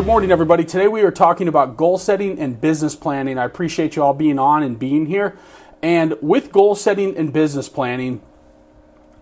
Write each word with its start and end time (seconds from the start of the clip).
Good 0.00 0.06
morning, 0.06 0.32
everybody. 0.32 0.64
Today 0.64 0.88
we 0.88 1.02
are 1.02 1.10
talking 1.10 1.46
about 1.46 1.76
goal 1.76 1.98
setting 1.98 2.38
and 2.38 2.58
business 2.58 2.96
planning. 2.96 3.36
I 3.36 3.44
appreciate 3.44 3.96
you 3.96 4.02
all 4.02 4.14
being 4.14 4.38
on 4.38 4.62
and 4.62 4.78
being 4.78 5.04
here. 5.04 5.36
And 5.82 6.14
with 6.22 6.52
goal 6.52 6.74
setting 6.74 7.14
and 7.18 7.34
business 7.34 7.68
planning, 7.68 8.22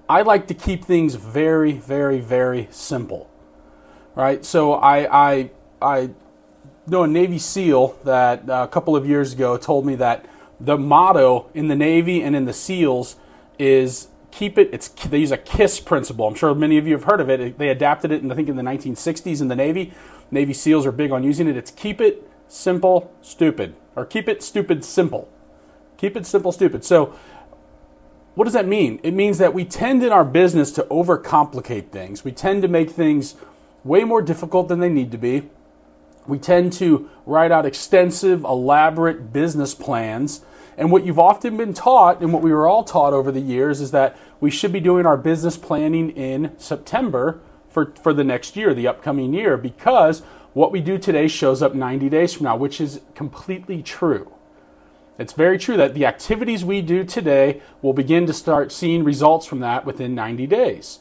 I 0.09 0.22
like 0.22 0.46
to 0.46 0.54
keep 0.54 0.84
things 0.84 1.16
very, 1.16 1.72
very, 1.72 2.20
very 2.20 2.68
simple. 2.70 3.28
Right? 4.14 4.45
So 4.45 4.74
I, 4.74 5.32
I, 5.32 5.50
I 5.82 6.10
know 6.86 7.02
a 7.02 7.08
Navy 7.08 7.40
SEAL 7.40 7.98
that 8.04 8.48
uh, 8.48 8.62
a 8.62 8.72
couple 8.72 8.95
of 8.95 9.04
years 9.04 9.32
ago 9.32 9.56
told 9.56 9.84
me 9.84 9.96
that 9.96 10.26
the 10.60 10.79
motto 10.79 11.50
in 11.54 11.66
the 11.66 11.76
Navy 11.76 12.22
and 12.22 12.36
in 12.36 12.45
the 12.45 12.52
SEALs 12.52 13.16
is 13.59 14.06
keep 14.30 14.56
it. 14.59 14.70
It's 14.73 14.87
they 14.87 15.18
use 15.18 15.32
a 15.32 15.38
KISS 15.38 15.80
principle. 15.80 16.29
I'm 16.29 16.37
sure 16.37 16.54
many 16.54 16.79
of 16.79 16.87
you 16.87 16.92
have 16.92 17.04
heard 17.04 17.20
of 17.20 17.29
it. 17.29 17.59
They 17.59 17.68
adapted 17.68 18.12
it, 18.12 18.23
in, 18.23 18.30
I 18.30 18.37
think, 18.37 18.48
in 18.48 18.54
the 18.54 18.62
1960s 18.62 19.40
in 19.40 19.48
the 19.48 19.56
Navy. 19.56 19.92
Navy 20.30 20.52
SEALs 20.52 20.87
are 20.87 20.92
big 20.92 21.12
on 21.12 21.24
using 21.24 21.48
it. 21.48 21.56
It's 21.56 21.70
keep 21.70 22.00
it 22.00 22.28
simple, 22.48 23.12
stupid, 23.23 23.74
or 23.96 24.05
keep 24.05 24.28
it 24.28 24.42
stupid, 24.42 24.84
simple. 24.84 25.28
Keep 25.96 26.16
it 26.16 26.27
simple, 26.27 26.52
stupid. 26.52 26.84
So, 26.84 27.14
what 28.34 28.45
does 28.45 28.54
that 28.54 28.68
mean? 28.68 29.01
It 29.02 29.14
means 29.14 29.38
that 29.38 29.52
we 29.52 29.64
tend 29.64 30.04
in 30.04 30.12
our 30.12 30.24
business 30.24 30.70
to 30.73 30.82
overcomplicate 30.84 31.91
things. 31.91 32.24
We 32.24 32.30
tend 32.30 32.62
to 32.62 32.68
make 32.68 32.91
things 32.91 33.34
way 33.82 34.04
more 34.04 34.23
difficult 34.23 34.68
than 34.68 34.78
they 34.78 34.88
need 34.88 35.10
to 35.10 35.18
be. 35.18 35.48
We 36.29 36.38
tend 36.38 36.73
to 36.74 37.10
write 37.26 37.51
out 37.51 37.66
extensive, 37.66 38.45
elaborate 38.45 39.32
business 39.32 39.74
plans. 39.74 40.45
And 40.76 40.92
what 40.92 41.04
you've 41.04 41.18
often 41.18 41.56
been 41.56 41.74
taught, 41.74 42.20
and 42.20 42.32
what 42.32 42.42
we 42.42 42.52
were 42.52 42.68
all 42.68 42.84
taught 42.84 43.12
over 43.12 43.32
the 43.32 43.40
years, 43.40 43.80
is 43.80 43.90
that 43.90 44.16
we 44.38 44.51
should 44.51 44.73
be 44.73 44.79
doing 44.79 45.04
our 45.04 45.16
business 45.16 45.56
planning 45.56 46.10
in 46.10 46.52
September 46.59 47.40
for, 47.71 47.93
for 48.02 48.13
the 48.13 48.24
next 48.24 48.57
year, 48.57 48.74
the 48.74 48.88
upcoming 48.88 49.33
year, 49.33 49.57
because 49.57 50.23
what 50.52 50.73
we 50.73 50.80
do 50.80 50.99
today 50.99 51.29
shows 51.29 51.63
up 51.63 51.74
90 51.74 52.09
days 52.09 52.35
from 52.35 52.45
now, 52.45 52.57
which 52.57 52.80
is 52.80 53.01
completely 53.15 53.83
true. 53.83 54.33
It's 55.19 55.33
very 55.33 55.59
true 55.59 55.77
that 55.77 55.95
the 55.95 56.07
activities 56.07 56.65
we 56.65 56.80
do 56.80 57.05
today 57.05 57.61
will 57.83 57.93
begin 57.93 58.27
to 58.27 58.33
start 58.33 58.71
seeing 58.71 59.02
results 59.02 59.46
from 59.46 59.61
that 59.61 59.85
within 59.85 60.15
90 60.15 60.46
days. 60.46 61.01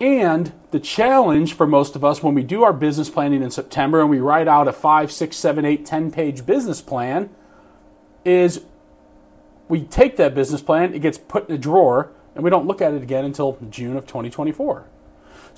And 0.00 0.52
the 0.72 0.80
challenge 0.80 1.54
for 1.54 1.66
most 1.66 1.96
of 1.96 2.04
us 2.04 2.22
when 2.22 2.34
we 2.34 2.42
do 2.42 2.64
our 2.64 2.72
business 2.72 3.08
planning 3.08 3.42
in 3.42 3.50
September 3.50 4.00
and 4.00 4.10
we 4.10 4.18
write 4.18 4.48
out 4.48 4.68
a 4.68 4.72
five, 4.72 5.10
six, 5.10 5.36
seven, 5.36 5.64
eight, 5.64 5.86
10 5.86 6.10
page 6.10 6.44
business 6.44 6.82
plan 6.82 7.30
is 8.24 8.64
we 9.68 9.82
take 9.82 10.16
that 10.16 10.34
business 10.34 10.60
plan, 10.60 10.92
it 10.92 11.00
gets 11.00 11.16
put 11.16 11.48
in 11.48 11.54
a 11.54 11.58
drawer, 11.58 12.10
and 12.34 12.44
we 12.44 12.50
don't 12.50 12.66
look 12.66 12.82
at 12.82 12.92
it 12.92 13.02
again 13.02 13.24
until 13.24 13.58
June 13.70 13.96
of 13.96 14.06
2024. 14.06 14.86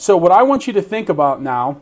So, 0.00 0.16
what 0.16 0.30
I 0.30 0.44
want 0.44 0.68
you 0.68 0.72
to 0.74 0.80
think 0.80 1.08
about 1.08 1.42
now 1.42 1.80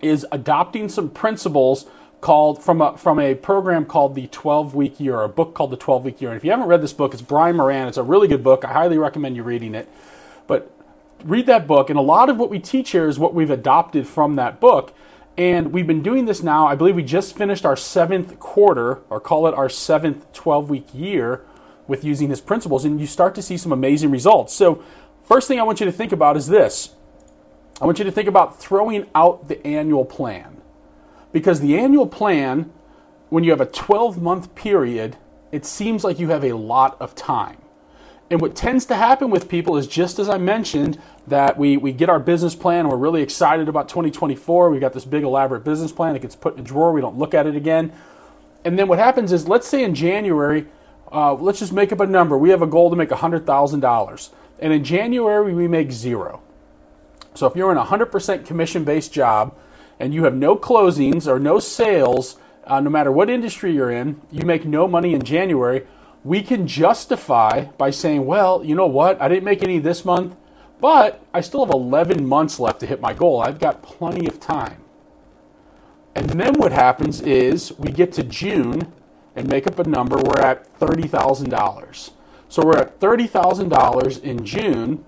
is 0.00 0.24
adopting 0.30 0.88
some 0.88 1.10
principles 1.10 1.86
called 2.20 2.62
from 2.62 2.80
a, 2.80 2.96
from 2.96 3.18
a 3.18 3.34
program 3.34 3.84
called 3.84 4.14
the 4.14 4.28
12 4.28 4.76
week 4.76 5.00
year, 5.00 5.20
a 5.22 5.28
book 5.28 5.52
called 5.52 5.72
the 5.72 5.76
12 5.76 6.04
week 6.04 6.20
year. 6.20 6.30
And 6.30 6.36
if 6.36 6.44
you 6.44 6.52
haven't 6.52 6.68
read 6.68 6.80
this 6.80 6.92
book, 6.92 7.14
it's 7.14 7.20
Brian 7.20 7.56
Moran. 7.56 7.88
It's 7.88 7.96
a 7.96 8.02
really 8.04 8.28
good 8.28 8.44
book. 8.44 8.64
I 8.64 8.72
highly 8.72 8.96
recommend 8.96 9.34
you 9.34 9.42
reading 9.42 9.74
it. 9.74 9.88
But 10.46 10.70
read 11.24 11.46
that 11.46 11.66
book, 11.66 11.90
and 11.90 11.98
a 11.98 12.02
lot 12.02 12.30
of 12.30 12.36
what 12.36 12.48
we 12.48 12.60
teach 12.60 12.90
here 12.90 13.08
is 13.08 13.18
what 13.18 13.34
we've 13.34 13.50
adopted 13.50 14.06
from 14.06 14.36
that 14.36 14.60
book. 14.60 14.94
And 15.36 15.72
we've 15.72 15.86
been 15.86 16.02
doing 16.02 16.26
this 16.26 16.44
now. 16.44 16.68
I 16.68 16.76
believe 16.76 16.94
we 16.94 17.02
just 17.02 17.36
finished 17.36 17.66
our 17.66 17.76
seventh 17.76 18.38
quarter, 18.38 19.00
or 19.10 19.18
call 19.18 19.48
it 19.48 19.54
our 19.54 19.68
seventh 19.68 20.32
12 20.32 20.70
week 20.70 20.86
year, 20.94 21.44
with 21.88 22.04
using 22.04 22.30
his 22.30 22.40
principles, 22.40 22.84
and 22.84 23.00
you 23.00 23.06
start 23.08 23.34
to 23.34 23.42
see 23.42 23.56
some 23.56 23.72
amazing 23.72 24.12
results. 24.12 24.54
So, 24.54 24.84
first 25.24 25.48
thing 25.48 25.58
I 25.58 25.64
want 25.64 25.80
you 25.80 25.86
to 25.86 25.92
think 25.92 26.12
about 26.12 26.36
is 26.36 26.46
this 26.46 26.94
I 27.80 27.86
want 27.86 27.98
you 27.98 28.04
to 28.04 28.12
think 28.12 28.28
about 28.28 28.60
throwing 28.60 29.06
out 29.14 29.48
the 29.48 29.64
annual 29.66 30.04
plan. 30.04 30.60
Because 31.32 31.60
the 31.60 31.78
annual 31.78 32.06
plan, 32.06 32.70
when 33.30 33.44
you 33.44 33.50
have 33.50 33.60
a 33.60 33.66
12 33.66 34.20
month 34.20 34.54
period, 34.54 35.16
it 35.50 35.64
seems 35.64 36.04
like 36.04 36.18
you 36.18 36.28
have 36.28 36.44
a 36.44 36.52
lot 36.52 36.96
of 37.00 37.14
time. 37.14 37.56
And 38.30 38.40
what 38.40 38.54
tends 38.54 38.86
to 38.86 38.94
happen 38.94 39.28
with 39.30 39.48
people 39.48 39.76
is 39.76 39.86
just 39.86 40.18
as 40.18 40.28
I 40.28 40.38
mentioned, 40.38 40.98
that 41.26 41.58
we, 41.58 41.76
we 41.76 41.92
get 41.92 42.08
our 42.08 42.18
business 42.18 42.54
plan, 42.54 42.88
we're 42.88 42.96
really 42.96 43.20
excited 43.20 43.68
about 43.68 43.88
2024, 43.90 44.70
we've 44.70 44.80
got 44.80 44.94
this 44.94 45.04
big 45.04 45.22
elaborate 45.22 45.64
business 45.64 45.92
plan, 45.92 46.16
it 46.16 46.22
gets 46.22 46.34
put 46.34 46.54
in 46.54 46.60
a 46.60 46.62
drawer, 46.62 46.92
we 46.92 47.02
don't 47.02 47.18
look 47.18 47.34
at 47.34 47.46
it 47.46 47.54
again. 47.54 47.92
And 48.64 48.78
then 48.78 48.88
what 48.88 48.98
happens 48.98 49.32
is, 49.32 49.48
let's 49.48 49.68
say 49.68 49.84
in 49.84 49.94
January, 49.94 50.66
uh, 51.12 51.34
let's 51.34 51.58
just 51.58 51.72
make 51.72 51.92
up 51.92 52.00
a 52.00 52.06
number. 52.06 52.38
We 52.38 52.50
have 52.50 52.62
a 52.62 52.66
goal 52.66 52.88
to 52.90 52.96
make 52.96 53.10
$100,000. 53.10 54.30
And 54.60 54.72
in 54.72 54.82
January, 54.82 55.52
we 55.52 55.68
make 55.68 55.92
zero. 55.92 56.40
So 57.34 57.46
if 57.46 57.56
you're 57.56 57.72
in 57.72 57.78
a 57.78 57.84
100% 57.84 58.46
commission 58.46 58.84
based 58.84 59.12
job 59.12 59.56
and 59.98 60.12
you 60.12 60.24
have 60.24 60.34
no 60.34 60.56
closings 60.56 61.26
or 61.26 61.38
no 61.38 61.58
sales, 61.58 62.36
uh, 62.64 62.80
no 62.80 62.90
matter 62.90 63.10
what 63.10 63.30
industry 63.30 63.72
you're 63.72 63.90
in, 63.90 64.20
you 64.30 64.44
make 64.44 64.64
no 64.64 64.86
money 64.86 65.14
in 65.14 65.22
January, 65.22 65.86
we 66.24 66.42
can 66.42 66.66
justify 66.66 67.64
by 67.78 67.90
saying, 67.90 68.26
well, 68.26 68.64
you 68.64 68.74
know 68.74 68.86
what, 68.86 69.20
I 69.20 69.28
didn't 69.28 69.44
make 69.44 69.62
any 69.62 69.78
this 69.78 70.04
month, 70.04 70.36
but 70.80 71.24
I 71.32 71.40
still 71.40 71.64
have 71.64 71.74
11 71.74 72.26
months 72.26 72.60
left 72.60 72.80
to 72.80 72.86
hit 72.86 73.00
my 73.00 73.12
goal. 73.12 73.40
I've 73.40 73.58
got 73.58 73.82
plenty 73.82 74.26
of 74.26 74.38
time. 74.38 74.82
And 76.14 76.28
then 76.28 76.54
what 76.58 76.72
happens 76.72 77.20
is 77.20 77.72
we 77.78 77.90
get 77.90 78.12
to 78.12 78.22
June 78.22 78.92
and 79.34 79.48
make 79.48 79.66
up 79.66 79.78
a 79.78 79.84
number, 79.84 80.16
we're 80.16 80.40
at 80.40 80.78
$30,000. 80.78 82.10
So 82.48 82.66
we're 82.66 82.76
at 82.76 83.00
$30,000 83.00 84.22
in 84.22 84.44
June 84.44 85.04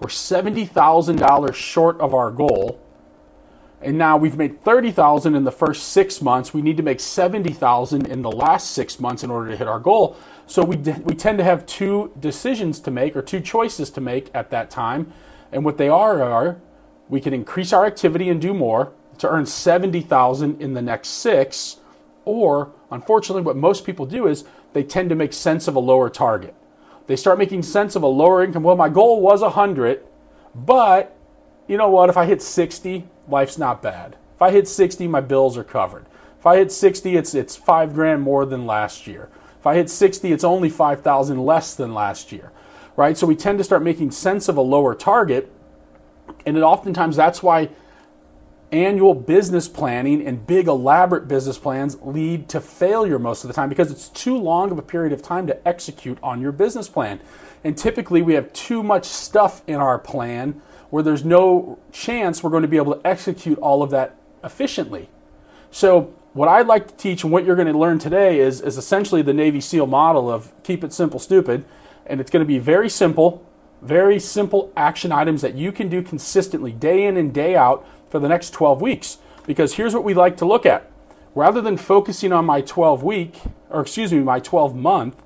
we're 0.00 0.08
$70,000 0.08 1.54
short 1.54 2.00
of 2.00 2.14
our 2.14 2.30
goal. 2.30 2.80
And 3.80 3.98
now 3.98 4.16
we've 4.16 4.36
made 4.36 4.62
30,000 4.62 5.34
in 5.34 5.44
the 5.44 5.52
first 5.52 5.88
6 5.88 6.22
months. 6.22 6.54
We 6.54 6.62
need 6.62 6.76
to 6.78 6.82
make 6.82 7.00
70,000 7.00 8.06
in 8.06 8.22
the 8.22 8.30
last 8.30 8.70
6 8.72 8.98
months 8.98 9.22
in 9.22 9.30
order 9.30 9.50
to 9.50 9.56
hit 9.56 9.68
our 9.68 9.78
goal. 9.78 10.16
So 10.46 10.62
we 10.64 10.76
we 10.76 11.14
tend 11.14 11.38
to 11.38 11.44
have 11.44 11.64
two 11.66 12.12
decisions 12.18 12.80
to 12.80 12.90
make 12.90 13.16
or 13.16 13.22
two 13.22 13.40
choices 13.40 13.90
to 13.90 14.00
make 14.00 14.30
at 14.34 14.50
that 14.50 14.70
time. 14.70 15.12
And 15.52 15.64
what 15.64 15.78
they 15.78 15.88
are 15.88 16.22
are 16.22 16.56
we 17.08 17.20
can 17.20 17.34
increase 17.34 17.72
our 17.72 17.84
activity 17.84 18.28
and 18.28 18.40
do 18.40 18.54
more 18.54 18.92
to 19.18 19.28
earn 19.28 19.46
70,000 19.46 20.60
in 20.60 20.74
the 20.74 20.82
next 20.82 21.08
6 21.08 21.76
or 22.24 22.72
unfortunately 22.90 23.42
what 23.42 23.56
most 23.56 23.84
people 23.84 24.06
do 24.06 24.26
is 24.26 24.44
they 24.72 24.82
tend 24.82 25.10
to 25.10 25.14
make 25.14 25.32
sense 25.32 25.68
of 25.68 25.76
a 25.76 25.80
lower 25.80 26.10
target. 26.10 26.54
They 27.06 27.16
start 27.16 27.38
making 27.38 27.62
sense 27.62 27.96
of 27.96 28.02
a 28.02 28.06
lower 28.08 28.42
income. 28.42 28.62
Well, 28.62 28.76
my 28.76 28.88
goal 28.88 29.20
was 29.20 29.42
100, 29.42 30.02
but 30.54 31.16
you 31.68 31.76
know 31.76 31.90
what? 31.90 32.08
If 32.08 32.16
I 32.16 32.24
hit 32.24 32.40
60, 32.42 33.06
life's 33.28 33.58
not 33.58 33.82
bad. 33.82 34.16
If 34.34 34.42
I 34.42 34.50
hit 34.50 34.66
60, 34.68 35.06
my 35.08 35.20
bills 35.20 35.56
are 35.58 35.64
covered. 35.64 36.06
If 36.38 36.46
I 36.46 36.56
hit 36.56 36.72
60, 36.72 37.16
it's 37.16 37.34
it's 37.34 37.56
5 37.56 37.94
grand 37.94 38.22
more 38.22 38.44
than 38.44 38.66
last 38.66 39.06
year. 39.06 39.28
If 39.58 39.66
I 39.66 39.74
hit 39.74 39.88
60, 39.88 40.30
it's 40.32 40.44
only 40.44 40.68
5,000 40.68 41.44
less 41.44 41.74
than 41.74 41.94
last 41.94 42.32
year. 42.32 42.52
Right? 42.96 43.16
So 43.16 43.26
we 43.26 43.34
tend 43.34 43.58
to 43.58 43.64
start 43.64 43.82
making 43.82 44.10
sense 44.10 44.48
of 44.48 44.56
a 44.56 44.60
lower 44.60 44.94
target, 44.94 45.50
and 46.46 46.56
it 46.56 46.62
oftentimes 46.62 47.16
that's 47.16 47.42
why 47.42 47.70
annual 48.74 49.14
business 49.14 49.68
planning 49.68 50.26
and 50.26 50.44
big 50.46 50.66
elaborate 50.66 51.28
business 51.28 51.56
plans 51.56 51.96
lead 52.02 52.48
to 52.48 52.60
failure 52.60 53.20
most 53.20 53.44
of 53.44 53.48
the 53.48 53.54
time 53.54 53.68
because 53.68 53.90
it's 53.90 54.08
too 54.08 54.36
long 54.36 54.72
of 54.72 54.78
a 54.78 54.82
period 54.82 55.12
of 55.12 55.22
time 55.22 55.46
to 55.46 55.68
execute 55.68 56.18
on 56.22 56.40
your 56.40 56.50
business 56.50 56.88
plan. 56.88 57.20
And 57.62 57.78
typically 57.78 58.20
we 58.20 58.34
have 58.34 58.52
too 58.52 58.82
much 58.82 59.04
stuff 59.04 59.62
in 59.68 59.76
our 59.76 59.98
plan 59.98 60.60
where 60.90 61.04
there's 61.04 61.24
no 61.24 61.78
chance 61.92 62.42
we're 62.42 62.50
going 62.50 62.62
to 62.62 62.68
be 62.68 62.76
able 62.76 62.94
to 62.96 63.06
execute 63.06 63.58
all 63.60 63.82
of 63.82 63.90
that 63.90 64.16
efficiently. 64.42 65.08
So 65.70 66.12
what 66.32 66.48
I'd 66.48 66.66
like 66.66 66.88
to 66.88 66.94
teach 66.96 67.22
and 67.22 67.32
what 67.32 67.44
you're 67.44 67.56
going 67.56 67.72
to 67.72 67.78
learn 67.78 68.00
today 68.00 68.40
is, 68.40 68.60
is 68.60 68.76
essentially 68.76 69.22
the 69.22 69.32
Navy 69.32 69.60
SEAL 69.60 69.86
model 69.86 70.28
of 70.28 70.52
keep 70.64 70.82
it 70.82 70.92
simple, 70.92 71.20
stupid. 71.20 71.64
And 72.06 72.20
it's 72.20 72.30
going 72.30 72.44
to 72.44 72.46
be 72.46 72.58
very 72.58 72.88
simple, 72.88 73.46
very 73.82 74.18
simple 74.18 74.72
action 74.76 75.12
items 75.12 75.42
that 75.42 75.54
you 75.54 75.70
can 75.70 75.88
do 75.88 76.02
consistently, 76.02 76.72
day 76.72 77.06
in 77.06 77.16
and 77.16 77.32
day 77.32 77.54
out, 77.54 77.86
for 78.14 78.20
the 78.20 78.28
next 78.28 78.50
12 78.50 78.80
weeks. 78.80 79.18
Because 79.44 79.74
here's 79.74 79.92
what 79.92 80.04
we 80.04 80.14
like 80.14 80.36
to 80.36 80.44
look 80.44 80.64
at. 80.64 80.88
Rather 81.34 81.60
than 81.60 81.76
focusing 81.76 82.32
on 82.32 82.44
my 82.44 82.60
12 82.60 83.02
week, 83.02 83.40
or 83.68 83.80
excuse 83.80 84.12
me, 84.12 84.20
my 84.20 84.38
12 84.38 84.76
month, 84.76 85.20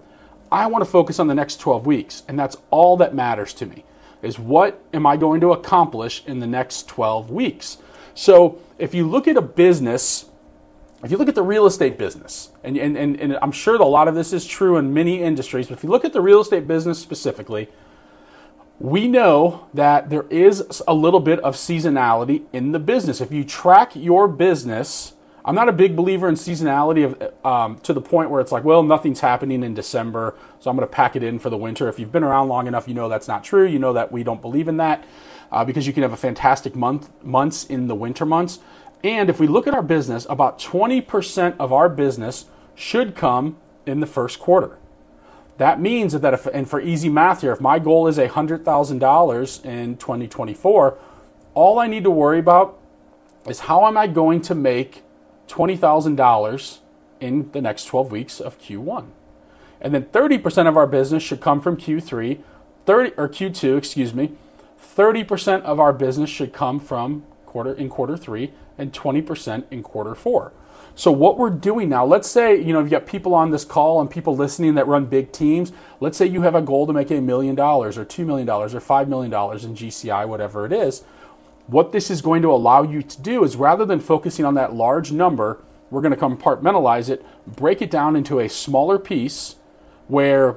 I 0.51 0.69
want 0.69 0.83
to 0.83 0.91
focus 0.91 1.19
on 1.19 1.27
the 1.27 1.35
next 1.35 1.61
12 1.61 1.85
weeks. 1.85 2.23
And 2.27 2.39
that's 2.39 2.57
all 2.71 2.97
that 2.97 3.15
matters 3.15 3.53
to 3.55 3.67
me 3.67 3.85
is 4.23 4.39
what 4.39 4.83
am 4.95 5.05
I 5.07 5.19
going 5.19 5.43
to 5.43 5.53
accomplish 5.53 6.25
in 6.27 6.41
the 6.41 6.47
next 6.47 6.89
12 6.89 7.31
weeks? 7.31 7.77
So 8.15 8.59
if 8.79 8.95
you 8.95 9.07
look 9.07 9.29
at 9.29 9.37
a 9.37 9.43
business, 9.43 10.25
if 11.05 11.11
you 11.11 11.19
look 11.19 11.29
at 11.29 11.35
the 11.35 11.43
real 11.43 11.67
estate 11.67 11.99
business, 11.99 12.53
and, 12.65 12.79
and, 12.79 12.97
and, 12.97 13.21
and 13.21 13.39
I'm 13.43 13.53
sure 13.53 13.77
a 13.77 13.85
lot 13.85 14.09
of 14.09 14.15
this 14.15 14.33
is 14.33 14.47
true 14.47 14.79
in 14.79 14.95
many 14.95 15.23
industries, 15.23 15.67
but 15.67 15.77
if 15.77 15.85
you 15.85 15.91
look 15.91 16.07
at 16.07 16.15
the 16.15 16.23
real 16.23 16.41
estate 16.41 16.67
business 16.67 16.99
specifically, 16.99 17.69
we 18.81 19.09
know 19.09 19.67
that 19.75 20.09
there 20.09 20.27
is 20.31 20.83
a 20.87 20.95
little 20.95 21.21
bit 21.21 21.41
of 21.41 21.57
seasonality 21.57 22.45
in 22.53 22.73
the 22.73 22.79
business. 22.79 23.21
If 23.21 23.33
you 23.33 23.45
track 23.45 23.97
your 23.97 24.29
business, 24.29 25.15
I'm 25.45 25.55
not 25.55 25.69
a 25.69 25.73
big 25.73 25.97
believer 25.97 26.29
in 26.29 26.37
seasonality 26.37 27.05
of, 27.05 27.45
um, 27.45 27.79
to 27.81 27.93
the 27.93 28.01
point 28.01 28.31
where 28.31 28.41
it's 28.41 28.53
like, 28.53 28.63
well, 28.63 28.83
nothing's 28.83 29.21
happening 29.21 29.65
in 29.65 29.75
December, 29.75 30.37
so 30.61 30.71
I'm 30.71 30.77
going 30.77 30.87
to 30.87 30.93
pack 30.93 31.17
it 31.17 31.25
in 31.25 31.39
for 31.39 31.51
the 31.51 31.57
winter. 31.57 31.89
If 31.89 31.99
you've 31.99 32.13
been 32.13 32.23
around 32.23 32.49
long 32.49 32.67
enough, 32.67 32.87
you 32.87 32.95
know 32.95 33.09
that's 33.09 33.27
not 33.27 33.43
true. 33.43 33.67
You 33.67 33.81
know 33.81 33.95
that 33.95 34.13
we 34.13 34.23
don't 34.23 34.43
believe 34.43 34.69
in 34.69 34.77
that 34.77 35.05
uh, 35.51 35.65
because 35.65 35.87
you 35.87 35.93
can 35.93 36.03
have 36.03 36.13
a 36.13 36.17
fantastic 36.17 36.77
month 36.77 37.11
months 37.25 37.65
in 37.65 37.89
the 37.89 37.95
winter 37.97 38.25
months. 38.25 38.61
And 39.03 39.31
if 39.31 39.41
we 39.41 39.47
look 39.47 39.67
at 39.67 39.75
our 39.75 39.83
business, 39.83 40.27
about 40.29 40.59
20% 40.59 41.57
of 41.59 41.73
our 41.73 41.89
business 41.89 42.47
should 42.75 43.17
come 43.17 43.57
in 43.87 44.01
the 44.01 44.07
first 44.07 44.39
quarter. 44.39 44.79
That 45.59 45.81
means 45.81 46.13
that, 46.13 46.35
if, 46.35 46.47
and 46.47 46.69
for 46.69 46.81
easy 46.81 47.09
math 47.09 47.43
here, 47.43 47.53
if 47.53 47.61
my 47.61 47.79
goal 47.79 48.07
is 48.07 48.17
$100,000 48.17 49.65
in 49.65 49.97
2024, 49.97 50.99
all 51.55 51.79
I 51.79 51.89
need 51.89 52.05
to 52.05 52.11
worry 52.11 52.39
about 52.39 52.79
is 53.47 53.61
how 53.61 53.87
am 53.87 53.97
I 53.97 54.07
going 54.07 54.41
to 54.43 54.55
make 54.55 55.03
$20,000 55.49 56.79
in 57.21 57.51
the 57.51 57.61
next 57.61 57.87
12 57.87 58.13
weeks 58.13 58.41
of 58.41 58.61
Q1. 58.61 59.07
And 59.81 59.95
then 59.95 60.05
30% 60.05 60.69
of 60.69 60.77
our 60.77 60.87
business 60.87 61.23
should 61.23 61.41
come 61.41 61.61
from 61.61 61.77
Q3, 61.77 62.41
30 62.87 63.13
or 63.17 63.29
Q2, 63.29 63.77
excuse 63.77 64.15
me. 64.15 64.33
30% 64.97 65.63
of 65.63 65.81
our 65.81 65.93
business 65.93 66.31
should 66.31 66.53
come 66.53 66.79
from 66.79 67.25
quarter 67.47 67.73
in 67.73 67.89
quarter 67.89 68.17
3 68.17 68.53
and 68.77 68.93
20% 68.93 69.65
in 69.71 69.83
quarter 69.83 70.15
4. 70.15 70.53
So 70.99 71.13
what 71.13 71.39
we're 71.39 71.51
doing 71.51 71.91
now, 71.91 72.05
let's 72.05 72.29
say, 72.29 72.61
you 72.61 72.73
know, 72.73 72.81
you've 72.81 72.91
got 72.91 73.07
people 73.07 73.33
on 73.33 73.53
this 73.53 73.65
call 73.65 74.01
and 74.01 74.11
people 74.11 74.35
listening 74.35 74.75
that 74.75 74.89
run 74.89 75.07
big 75.07 75.31
teams. 75.31 75.71
Let's 76.01 76.19
say 76.19 76.27
you 76.27 76.43
have 76.43 76.57
a 76.57 76.61
goal 76.61 76.89
to 76.89 76.93
make 76.93 77.13
a 77.13 77.21
million 77.21 77.55
dollars 77.55 77.97
or 77.97 78.05
2 78.05 78.27
million 78.27 78.49
dollars 78.49 78.75
or 78.75 78.81
5 78.81 79.09
million 79.09 79.31
dollars 79.31 79.65
in 79.65 79.77
GCI, 79.77 80.27
whatever 80.27 80.67
it 80.67 80.73
is. 80.73 81.05
What 81.69 81.93
this 81.93 82.11
is 82.11 82.21
going 82.21 82.43
to 82.43 82.51
allow 82.51 82.83
you 82.83 83.01
to 83.03 83.23
do 83.23 83.45
is 83.45 83.55
rather 83.55 83.85
than 83.85 84.01
focusing 84.01 84.45
on 84.45 84.55
that 84.55 84.75
large 84.75 85.13
number, 85.13 85.63
we're 85.89 86.01
going 86.01 86.13
to 86.13 86.21
compartmentalize 86.21 87.09
it, 87.09 87.25
break 87.47 87.81
it 87.81 87.93
down 87.93 88.17
into 88.17 88.41
a 88.41 88.49
smaller 88.49 88.99
piece 88.99 89.55
where 90.09 90.57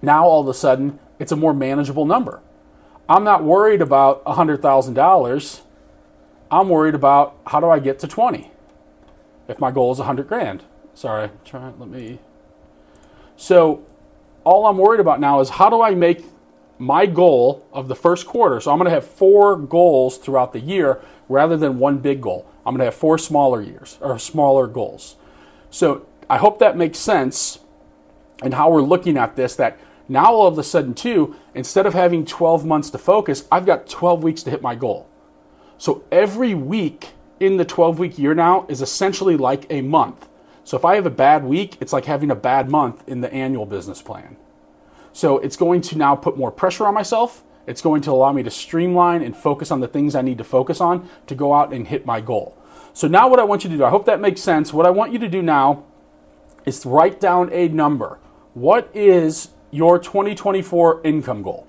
now 0.00 0.24
all 0.24 0.40
of 0.40 0.48
a 0.48 0.54
sudden 0.54 0.98
it's 1.18 1.32
a 1.32 1.36
more 1.36 1.52
manageable 1.52 2.06
number. 2.06 2.40
I'm 3.10 3.24
not 3.24 3.44
worried 3.44 3.82
about 3.82 4.24
$100,000. 4.24 5.60
I'm 6.50 6.68
worried 6.70 6.94
about 6.94 7.36
how 7.46 7.60
do 7.60 7.68
I 7.68 7.78
get 7.78 7.98
to 7.98 8.08
20 8.08 8.52
if 9.50 9.58
my 9.58 9.70
goal 9.70 9.92
is 9.92 9.98
100 9.98 10.28
grand. 10.28 10.62
Sorry, 10.94 11.30
try 11.44 11.72
let 11.78 11.88
me 11.88 12.18
So 13.36 13.84
all 14.44 14.66
I'm 14.66 14.78
worried 14.78 15.00
about 15.00 15.20
now 15.20 15.40
is 15.40 15.50
how 15.50 15.68
do 15.68 15.82
I 15.82 15.94
make 15.94 16.24
my 16.78 17.04
goal 17.04 17.66
of 17.72 17.88
the 17.88 17.94
first 17.94 18.26
quarter. 18.26 18.58
So 18.60 18.70
I'm 18.70 18.78
going 18.78 18.86
to 18.88 18.94
have 18.94 19.06
four 19.06 19.56
goals 19.56 20.16
throughout 20.16 20.54
the 20.54 20.60
year 20.60 21.02
rather 21.28 21.56
than 21.56 21.78
one 21.78 21.98
big 21.98 22.22
goal. 22.22 22.46
I'm 22.64 22.72
going 22.72 22.78
to 22.78 22.86
have 22.86 22.94
four 22.94 23.18
smaller 23.18 23.60
years 23.60 23.98
or 24.00 24.18
smaller 24.18 24.66
goals. 24.66 25.16
So 25.70 26.06
I 26.30 26.38
hope 26.38 26.58
that 26.60 26.76
makes 26.76 26.98
sense 26.98 27.58
and 28.42 28.54
how 28.54 28.70
we're 28.70 28.82
looking 28.82 29.16
at 29.16 29.36
this 29.36 29.54
that 29.56 29.78
now 30.08 30.32
all 30.32 30.46
of 30.46 30.58
a 30.58 30.64
sudden 30.64 30.94
too 30.94 31.36
instead 31.54 31.86
of 31.86 31.94
having 31.94 32.24
12 32.24 32.64
months 32.64 32.90
to 32.90 32.98
focus 32.98 33.46
i've 33.52 33.66
got 33.66 33.88
12 33.88 34.22
weeks 34.22 34.42
to 34.42 34.50
hit 34.50 34.62
my 34.62 34.74
goal 34.74 35.08
so 35.78 36.02
every 36.10 36.54
week 36.54 37.10
in 37.40 37.56
the 37.56 37.64
12 37.64 37.98
week 37.98 38.18
year 38.18 38.34
now 38.34 38.66
is 38.68 38.82
essentially 38.82 39.36
like 39.36 39.66
a 39.70 39.80
month. 39.80 40.28
So 40.62 40.76
if 40.76 40.84
i 40.84 40.94
have 40.94 41.06
a 41.06 41.10
bad 41.10 41.42
week 41.42 41.78
it's 41.80 41.92
like 41.92 42.04
having 42.04 42.30
a 42.30 42.36
bad 42.36 42.70
month 42.70 43.02
in 43.08 43.22
the 43.22 43.32
annual 43.32 43.66
business 43.66 44.02
plan. 44.02 44.36
So 45.12 45.38
it's 45.38 45.56
going 45.56 45.80
to 45.82 45.98
now 45.98 46.14
put 46.14 46.36
more 46.36 46.52
pressure 46.52 46.86
on 46.86 46.94
myself. 46.94 47.42
It's 47.66 47.82
going 47.82 48.02
to 48.02 48.10
allow 48.10 48.32
me 48.32 48.42
to 48.42 48.50
streamline 48.50 49.22
and 49.22 49.36
focus 49.36 49.70
on 49.70 49.80
the 49.80 49.88
things 49.88 50.14
i 50.14 50.22
need 50.22 50.38
to 50.38 50.44
focus 50.44 50.80
on 50.80 51.08
to 51.26 51.34
go 51.34 51.54
out 51.54 51.72
and 51.72 51.88
hit 51.88 52.06
my 52.06 52.20
goal. 52.20 52.56
So 52.92 53.08
now 53.08 53.28
what 53.28 53.40
i 53.40 53.44
want 53.44 53.64
you 53.64 53.70
to 53.70 53.76
do 53.76 53.84
i 53.84 53.90
hope 53.90 54.04
that 54.04 54.20
makes 54.20 54.40
sense. 54.42 54.72
What 54.72 54.86
i 54.86 54.90
want 54.90 55.12
you 55.12 55.18
to 55.18 55.28
do 55.28 55.42
now 55.42 55.84
is 56.66 56.84
write 56.84 57.20
down 57.20 57.50
a 57.52 57.68
number. 57.68 58.18
What 58.54 58.90
is 58.94 59.50
your 59.70 59.98
2024 59.98 61.00
income 61.04 61.42
goal? 61.42 61.66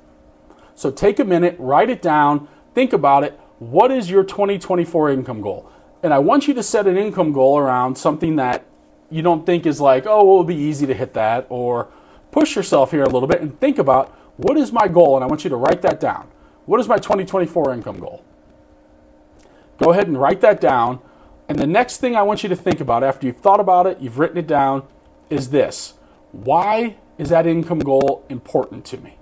So 0.75 0.91
take 0.91 1.19
a 1.19 1.23
minute, 1.23 1.55
write 1.59 1.89
it 1.89 2.01
down, 2.01 2.47
think 2.73 2.91
about 2.91 3.23
it. 3.23 3.39
What 3.61 3.91
is 3.91 4.09
your 4.09 4.23
2024 4.23 5.11
income 5.11 5.39
goal? 5.39 5.69
And 6.01 6.11
I 6.15 6.17
want 6.17 6.47
you 6.47 6.53
to 6.55 6.63
set 6.63 6.87
an 6.87 6.97
income 6.97 7.31
goal 7.31 7.59
around 7.59 7.95
something 7.95 8.37
that 8.37 8.65
you 9.11 9.21
don't 9.21 9.45
think 9.45 9.67
is 9.67 9.79
like, 9.79 10.07
oh, 10.07 10.21
it 10.21 10.25
will 10.25 10.43
be 10.43 10.55
easy 10.55 10.87
to 10.87 10.95
hit 10.95 11.13
that, 11.13 11.45
or 11.47 11.87
push 12.31 12.55
yourself 12.55 12.89
here 12.89 13.03
a 13.03 13.09
little 13.09 13.27
bit 13.27 13.39
and 13.39 13.59
think 13.59 13.77
about 13.77 14.17
what 14.37 14.57
is 14.57 14.71
my 14.71 14.87
goal? 14.87 15.15
And 15.15 15.23
I 15.23 15.27
want 15.27 15.43
you 15.43 15.51
to 15.51 15.55
write 15.55 15.83
that 15.83 15.99
down. 15.99 16.27
What 16.65 16.79
is 16.79 16.87
my 16.87 16.97
2024 16.97 17.71
income 17.71 17.99
goal? 17.99 18.23
Go 19.77 19.91
ahead 19.91 20.07
and 20.07 20.19
write 20.19 20.41
that 20.41 20.59
down. 20.59 20.99
And 21.47 21.59
the 21.59 21.67
next 21.67 21.97
thing 21.97 22.15
I 22.15 22.23
want 22.23 22.41
you 22.41 22.49
to 22.49 22.55
think 22.55 22.81
about 22.81 23.03
after 23.03 23.27
you've 23.27 23.41
thought 23.41 23.59
about 23.59 23.85
it, 23.85 23.99
you've 24.01 24.17
written 24.17 24.39
it 24.39 24.47
down, 24.47 24.87
is 25.29 25.51
this 25.51 25.93
why 26.31 26.97
is 27.19 27.29
that 27.29 27.45
income 27.45 27.77
goal 27.77 28.25
important 28.27 28.85
to 28.85 28.97
me? 28.97 29.19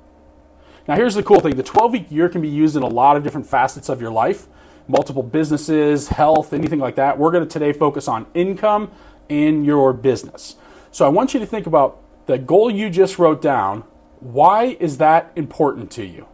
Now, 0.90 0.96
here's 0.96 1.14
the 1.14 1.22
cool 1.22 1.40
thing 1.40 1.56
the 1.56 1.62
12 1.62 1.92
week 1.92 2.12
year 2.12 2.30
can 2.30 2.42
be 2.42 2.48
used 2.48 2.76
in 2.76 2.82
a 2.82 2.88
lot 2.88 3.16
of 3.16 3.22
different 3.24 3.46
facets 3.46 3.90
of 3.90 4.02
your 4.02 4.10
life 4.10 4.48
multiple 4.88 5.22
businesses, 5.22 6.08
health, 6.08 6.52
anything 6.52 6.80
like 6.80 6.96
that. 6.96 7.16
We're 7.20 7.30
going 7.30 7.48
to 7.48 7.50
today 7.50 7.74
focus 7.74 8.08
on 8.08 8.26
income 8.34 8.90
in 9.30 9.64
your 9.64 9.94
business. 9.94 10.56
So 10.90 11.06
I 11.06 11.10
want 11.10 11.36
you 11.36 11.40
to 11.42 11.46
think 11.46 11.68
about 11.68 12.02
the 12.26 12.40
goal 12.40 12.72
you 12.72 12.90
just 12.90 13.20
wrote 13.20 13.40
down. 13.40 13.84
Why 14.20 14.78
is 14.80 14.98
that 14.98 15.32
important 15.36 15.92
to 15.92 16.04
you? 16.04 16.28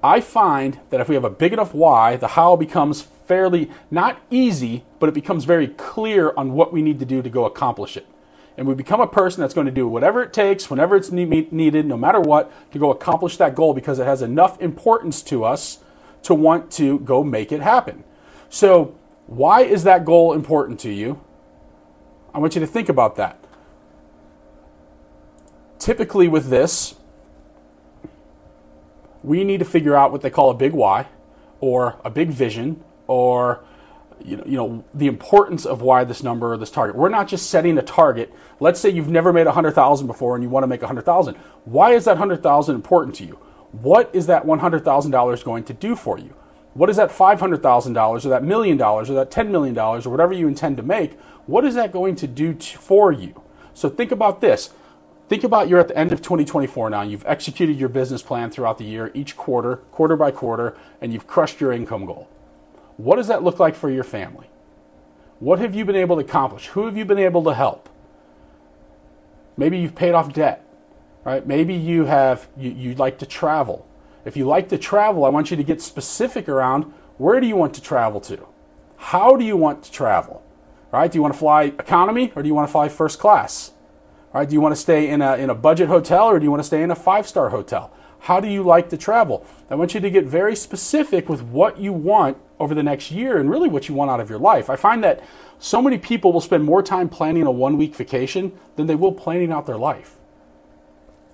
I 0.00 0.20
find 0.20 0.78
that 0.90 1.00
if 1.00 1.08
we 1.08 1.16
have 1.16 1.24
a 1.24 1.30
big 1.30 1.52
enough 1.52 1.74
why, 1.74 2.14
the 2.14 2.28
how 2.28 2.54
becomes 2.54 3.02
fairly 3.02 3.68
not 3.90 4.22
easy, 4.30 4.84
but 5.00 5.08
it 5.08 5.14
becomes 5.16 5.44
very 5.44 5.66
clear 5.66 6.32
on 6.36 6.52
what 6.52 6.72
we 6.72 6.82
need 6.82 7.00
to 7.00 7.04
do 7.04 7.20
to 7.20 7.28
go 7.28 7.46
accomplish 7.46 7.96
it. 7.96 8.06
And 8.60 8.68
we 8.68 8.74
become 8.74 9.00
a 9.00 9.06
person 9.06 9.40
that's 9.40 9.54
going 9.54 9.64
to 9.64 9.72
do 9.72 9.88
whatever 9.88 10.22
it 10.22 10.34
takes, 10.34 10.68
whenever 10.68 10.94
it's 10.94 11.10
needed, 11.10 11.86
no 11.86 11.96
matter 11.96 12.20
what, 12.20 12.52
to 12.72 12.78
go 12.78 12.90
accomplish 12.90 13.38
that 13.38 13.54
goal 13.54 13.72
because 13.72 13.98
it 13.98 14.04
has 14.04 14.20
enough 14.20 14.60
importance 14.60 15.22
to 15.22 15.44
us 15.44 15.78
to 16.24 16.34
want 16.34 16.70
to 16.72 16.98
go 16.98 17.24
make 17.24 17.52
it 17.52 17.62
happen. 17.62 18.04
So, 18.50 18.98
why 19.26 19.62
is 19.62 19.84
that 19.84 20.04
goal 20.04 20.34
important 20.34 20.78
to 20.80 20.92
you? 20.92 21.22
I 22.34 22.38
want 22.38 22.54
you 22.54 22.60
to 22.60 22.66
think 22.66 22.90
about 22.90 23.16
that. 23.16 23.42
Typically, 25.78 26.28
with 26.28 26.50
this, 26.50 26.96
we 29.22 29.42
need 29.42 29.60
to 29.60 29.64
figure 29.64 29.96
out 29.96 30.12
what 30.12 30.20
they 30.20 30.28
call 30.28 30.50
a 30.50 30.54
big 30.54 30.72
why 30.72 31.06
or 31.60 31.98
a 32.04 32.10
big 32.10 32.28
vision 32.28 32.84
or 33.06 33.64
you 34.24 34.36
know, 34.36 34.44
you 34.46 34.56
know 34.56 34.84
the 34.94 35.06
importance 35.06 35.66
of 35.66 35.82
why 35.82 36.04
this 36.04 36.22
number 36.22 36.52
or 36.52 36.56
this 36.56 36.70
target. 36.70 36.96
We're 36.96 37.08
not 37.08 37.28
just 37.28 37.50
setting 37.50 37.78
a 37.78 37.82
target. 37.82 38.32
Let's 38.58 38.80
say 38.80 38.90
you've 38.90 39.08
never 39.08 39.32
made 39.32 39.46
100,000 39.46 40.06
before 40.06 40.34
and 40.34 40.42
you 40.42 40.50
want 40.50 40.64
to 40.64 40.68
make 40.68 40.82
100,000. 40.82 41.34
Why 41.64 41.92
is 41.92 42.04
that 42.04 42.12
100,000 42.12 42.74
important 42.74 43.16
to 43.16 43.24
you? 43.24 43.38
What 43.72 44.10
is 44.12 44.26
that 44.26 44.44
$100,000 44.44 45.44
going 45.44 45.64
to 45.64 45.74
do 45.74 45.94
for 45.96 46.18
you? 46.18 46.34
What 46.74 46.88
is 46.88 46.96
that 46.96 47.10
$500,000 47.10 48.24
or 48.24 48.28
that 48.28 48.44
million 48.44 48.76
dollars 48.76 49.10
or 49.10 49.14
that 49.14 49.30
$10 49.30 49.50
million 49.50 49.76
or 49.78 50.00
whatever 50.00 50.32
you 50.32 50.46
intend 50.48 50.76
to 50.76 50.82
make? 50.82 51.18
What 51.46 51.64
is 51.64 51.74
that 51.74 51.92
going 51.92 52.14
to 52.16 52.26
do 52.26 52.54
for 52.54 53.12
you? 53.12 53.42
So 53.74 53.88
think 53.88 54.12
about 54.12 54.40
this. 54.40 54.70
Think 55.28 55.44
about 55.44 55.68
you're 55.68 55.78
at 55.78 55.88
the 55.88 55.96
end 55.96 56.12
of 56.12 56.22
2024 56.22 56.90
now. 56.90 57.02
You've 57.02 57.24
executed 57.26 57.76
your 57.78 57.88
business 57.88 58.22
plan 58.22 58.50
throughout 58.50 58.78
the 58.78 58.84
year, 58.84 59.12
each 59.14 59.36
quarter, 59.36 59.76
quarter 59.92 60.16
by 60.16 60.32
quarter, 60.32 60.76
and 61.00 61.12
you've 61.12 61.26
crushed 61.26 61.60
your 61.60 61.72
income 61.72 62.04
goal. 62.04 62.28
What 63.00 63.16
does 63.16 63.28
that 63.28 63.42
look 63.42 63.58
like 63.58 63.74
for 63.74 63.88
your 63.90 64.04
family? 64.04 64.50
What 65.38 65.58
have 65.58 65.74
you 65.74 65.86
been 65.86 65.96
able 65.96 66.16
to 66.16 66.22
accomplish? 66.22 66.66
Who 66.66 66.84
have 66.84 66.98
you 66.98 67.06
been 67.06 67.18
able 67.18 67.42
to 67.44 67.54
help? 67.54 67.88
Maybe 69.56 69.78
you've 69.78 69.94
paid 69.94 70.12
off 70.12 70.34
debt, 70.34 70.66
right? 71.24 71.46
Maybe 71.46 71.72
you 71.72 72.04
have 72.04 72.46
you, 72.58 72.70
you 72.70 72.94
like 72.96 73.18
to 73.20 73.26
travel. 73.26 73.88
If 74.26 74.36
you 74.36 74.44
like 74.44 74.68
to 74.68 74.76
travel, 74.76 75.24
I 75.24 75.30
want 75.30 75.50
you 75.50 75.56
to 75.56 75.64
get 75.64 75.80
specific 75.80 76.46
around 76.46 76.92
where 77.16 77.40
do 77.40 77.46
you 77.46 77.56
want 77.56 77.72
to 77.76 77.82
travel 77.82 78.20
to? 78.22 78.46
How 78.98 79.34
do 79.34 79.46
you 79.46 79.56
want 79.56 79.82
to 79.84 79.92
travel? 79.92 80.42
Right? 80.92 81.10
Do 81.10 81.16
you 81.16 81.22
want 81.22 81.32
to 81.32 81.40
fly 81.40 81.62
economy 81.62 82.32
or 82.36 82.42
do 82.42 82.48
you 82.48 82.54
want 82.54 82.68
to 82.68 82.72
fly 82.72 82.90
first 82.90 83.18
class? 83.18 83.72
Right? 84.34 84.46
Do 84.46 84.52
you 84.52 84.60
want 84.60 84.74
to 84.74 84.80
stay 84.80 85.08
in 85.08 85.22
a, 85.22 85.36
in 85.36 85.48
a 85.48 85.54
budget 85.54 85.88
hotel 85.88 86.26
or 86.26 86.38
do 86.38 86.44
you 86.44 86.50
want 86.50 86.60
to 86.62 86.66
stay 86.66 86.82
in 86.82 86.90
a 86.90 86.96
five 86.96 87.26
star 87.26 87.48
hotel? 87.48 87.94
How 88.18 88.40
do 88.40 88.48
you 88.48 88.62
like 88.62 88.90
to 88.90 88.98
travel? 88.98 89.46
I 89.70 89.74
want 89.76 89.94
you 89.94 90.00
to 90.00 90.10
get 90.10 90.26
very 90.26 90.54
specific 90.54 91.30
with 91.30 91.40
what 91.40 91.78
you 91.78 91.94
want 91.94 92.36
over 92.60 92.74
the 92.74 92.82
next 92.82 93.10
year 93.10 93.38
and 93.38 93.50
really 93.50 93.68
what 93.68 93.88
you 93.88 93.94
want 93.94 94.10
out 94.10 94.20
of 94.20 94.30
your 94.30 94.38
life. 94.38 94.70
I 94.70 94.76
find 94.76 95.02
that 95.02 95.24
so 95.58 95.82
many 95.82 95.98
people 95.98 96.32
will 96.32 96.40
spend 96.40 96.62
more 96.62 96.82
time 96.82 97.08
planning 97.08 97.44
a 97.44 97.50
one 97.50 97.76
week 97.76 97.96
vacation 97.96 98.52
than 98.76 98.86
they 98.86 98.94
will 98.94 99.12
planning 99.12 99.50
out 99.50 99.66
their 99.66 99.78
life. 99.78 100.16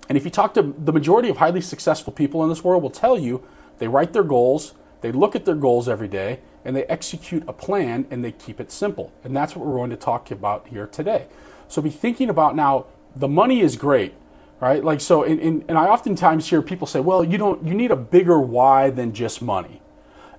And 0.09 0.17
if 0.17 0.23
you 0.23 0.31
talk 0.31 0.53
to 0.53 0.73
the 0.77 0.93
majority 0.93 1.29
of 1.29 1.37
highly 1.37 1.61
successful 1.61 2.13
people 2.13 2.41
in 2.43 2.49
this 2.49 2.63
world 2.63 2.81
will 2.81 2.89
tell 2.89 3.19
you 3.19 3.43
they 3.77 3.87
write 3.87 4.13
their 4.13 4.23
goals, 4.23 4.73
they 5.01 5.11
look 5.11 5.35
at 5.35 5.45
their 5.45 5.55
goals 5.55 5.87
every 5.87 6.07
day, 6.07 6.39
and 6.65 6.75
they 6.75 6.85
execute 6.85 7.43
a 7.47 7.53
plan 7.53 8.07
and 8.09 8.23
they 8.23 8.31
keep 8.31 8.59
it 8.59 8.71
simple. 8.71 9.11
And 9.23 9.35
that's 9.35 9.55
what 9.55 9.65
we're 9.65 9.75
going 9.75 9.89
to 9.91 9.97
talk 9.97 10.31
about 10.31 10.67
here 10.67 10.87
today. 10.87 11.27
So 11.67 11.81
be 11.81 11.89
thinking 11.89 12.29
about 12.29 12.55
now 12.55 12.85
the 13.15 13.27
money 13.27 13.59
is 13.61 13.75
great 13.75 14.13
right? 14.59 14.83
Like 14.83 15.01
so, 15.01 15.23
and, 15.23 15.39
in, 15.39 15.65
and 15.67 15.77
I 15.77 15.85
oftentimes 15.85 16.49
hear 16.49 16.61
people 16.61 16.87
say, 16.87 16.99
"Well, 16.99 17.23
you 17.23 17.37
don't, 17.37 17.65
you 17.65 17.73
need 17.73 17.91
a 17.91 17.95
bigger 17.95 18.39
why 18.39 18.89
than 18.89 19.13
just 19.13 19.41
money," 19.41 19.81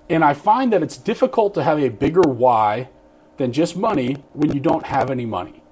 and 0.09 0.23
I 0.23 0.33
find 0.33 0.73
that 0.73 0.81
it's 0.83 0.97
difficult 0.97 1.53
to 1.53 1.63
have 1.63 1.79
a 1.79 1.89
bigger 1.89 2.21
why 2.21 2.89
than 3.37 3.53
just 3.53 3.77
money 3.77 4.23
when 4.33 4.51
you 4.51 4.59
don't 4.59 4.85
have 4.85 5.09
any 5.09 5.25
money. 5.25 5.63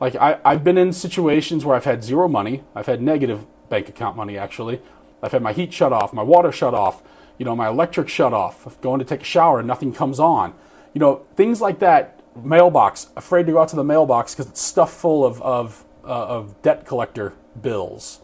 Like 0.00 0.16
I, 0.16 0.38
I've 0.44 0.64
been 0.64 0.78
in 0.78 0.92
situations 0.92 1.64
where 1.64 1.76
I've 1.76 1.84
had 1.84 2.02
zero 2.02 2.28
money, 2.28 2.62
I've 2.74 2.86
had 2.86 3.00
negative 3.02 3.46
bank 3.68 3.88
account 3.88 4.16
money 4.16 4.36
actually, 4.38 4.80
I've 5.22 5.32
had 5.32 5.42
my 5.42 5.52
heat 5.52 5.72
shut 5.72 5.92
off, 5.92 6.12
my 6.12 6.22
water 6.22 6.52
shut 6.52 6.74
off, 6.74 7.02
You 7.38 7.44
know, 7.44 7.56
my 7.56 7.68
electric 7.68 8.08
shut 8.08 8.32
off. 8.32 8.66
I'm 8.66 8.74
going 8.80 8.98
to 9.00 9.04
take 9.04 9.22
a 9.22 9.24
shower 9.24 9.58
and 9.58 9.66
nothing 9.68 9.92
comes 9.92 10.20
on. 10.20 10.54
You 10.92 11.00
know, 11.00 11.26
things 11.36 11.60
like 11.60 11.78
that. 11.80 12.20
Mailbox. 12.36 13.08
Afraid 13.16 13.46
to 13.46 13.52
go 13.52 13.60
out 13.60 13.68
to 13.68 13.76
the 13.76 13.84
mailbox 13.84 14.34
because 14.34 14.48
it's 14.50 14.60
stuffed 14.60 14.94
full 14.94 15.24
of 15.24 15.40
of, 15.42 15.84
uh, 16.04 16.08
of 16.08 16.62
debt 16.62 16.86
collector 16.86 17.34
bills. 17.60 18.20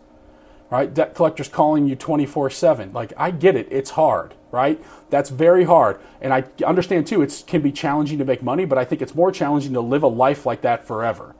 Right? 0.70 0.92
Debt 0.92 1.14
collectors 1.14 1.48
calling 1.48 1.86
you 1.86 1.96
24 1.96 2.50
7. 2.50 2.92
Like, 2.92 3.12
I 3.16 3.32
get 3.32 3.56
it. 3.56 3.66
It's 3.70 3.90
hard, 3.90 4.34
right? 4.52 4.80
That's 5.10 5.28
very 5.28 5.64
hard. 5.64 6.00
And 6.20 6.32
I 6.32 6.44
understand 6.64 7.08
too, 7.08 7.22
it 7.22 7.42
can 7.46 7.60
be 7.60 7.72
challenging 7.72 8.18
to 8.18 8.24
make 8.24 8.42
money, 8.42 8.64
but 8.64 8.78
I 8.78 8.84
think 8.84 9.02
it's 9.02 9.14
more 9.14 9.32
challenging 9.32 9.72
to 9.72 9.80
live 9.80 10.04
a 10.04 10.08
life 10.08 10.46
like 10.46 10.62
that 10.62 10.86
forever. 10.86 11.34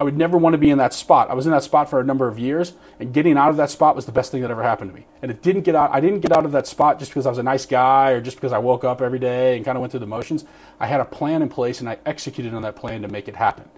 I 0.00 0.02
would 0.02 0.16
never 0.16 0.38
want 0.38 0.54
to 0.54 0.58
be 0.58 0.70
in 0.70 0.78
that 0.78 0.94
spot. 0.94 1.28
I 1.28 1.34
was 1.34 1.44
in 1.44 1.52
that 1.52 1.62
spot 1.62 1.90
for 1.90 2.00
a 2.00 2.04
number 2.04 2.26
of 2.26 2.38
years, 2.38 2.72
and 2.98 3.12
getting 3.12 3.36
out 3.36 3.50
of 3.50 3.58
that 3.58 3.68
spot 3.68 3.94
was 3.94 4.06
the 4.06 4.12
best 4.12 4.32
thing 4.32 4.40
that 4.40 4.50
ever 4.50 4.62
happened 4.62 4.90
to 4.92 4.96
me. 4.96 5.04
And 5.20 5.30
it 5.30 5.42
didn't 5.42 5.60
get 5.60 5.74
out. 5.74 5.90
I 5.92 6.00
didn't 6.00 6.20
get 6.20 6.32
out 6.32 6.46
of 6.46 6.52
that 6.52 6.66
spot 6.66 6.98
just 6.98 7.10
because 7.10 7.26
I 7.26 7.28
was 7.28 7.36
a 7.36 7.42
nice 7.42 7.66
guy 7.66 8.12
or 8.12 8.22
just 8.22 8.38
because 8.38 8.54
I 8.54 8.58
woke 8.58 8.82
up 8.82 9.02
every 9.02 9.18
day 9.18 9.56
and 9.56 9.64
kind 9.64 9.76
of 9.76 9.80
went 9.80 9.90
through 9.90 10.00
the 10.00 10.06
motions. 10.06 10.46
I 10.80 10.86
had 10.86 11.00
a 11.00 11.04
plan 11.04 11.42
in 11.42 11.50
place, 11.50 11.80
and 11.80 11.88
I 11.88 11.98
executed 12.06 12.54
on 12.54 12.62
that 12.62 12.76
plan 12.76 13.02
to 13.02 13.08
make 13.08 13.28
it 13.28 13.36
happen. 13.36 13.68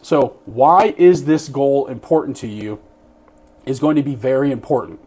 So, 0.00 0.40
why 0.46 0.94
is 0.96 1.26
this 1.26 1.46
goal 1.50 1.88
important 1.88 2.38
to 2.38 2.46
you? 2.46 2.80
Is 3.66 3.80
going 3.80 3.96
to 3.96 4.02
be 4.02 4.14
very 4.14 4.52
important. 4.52 5.00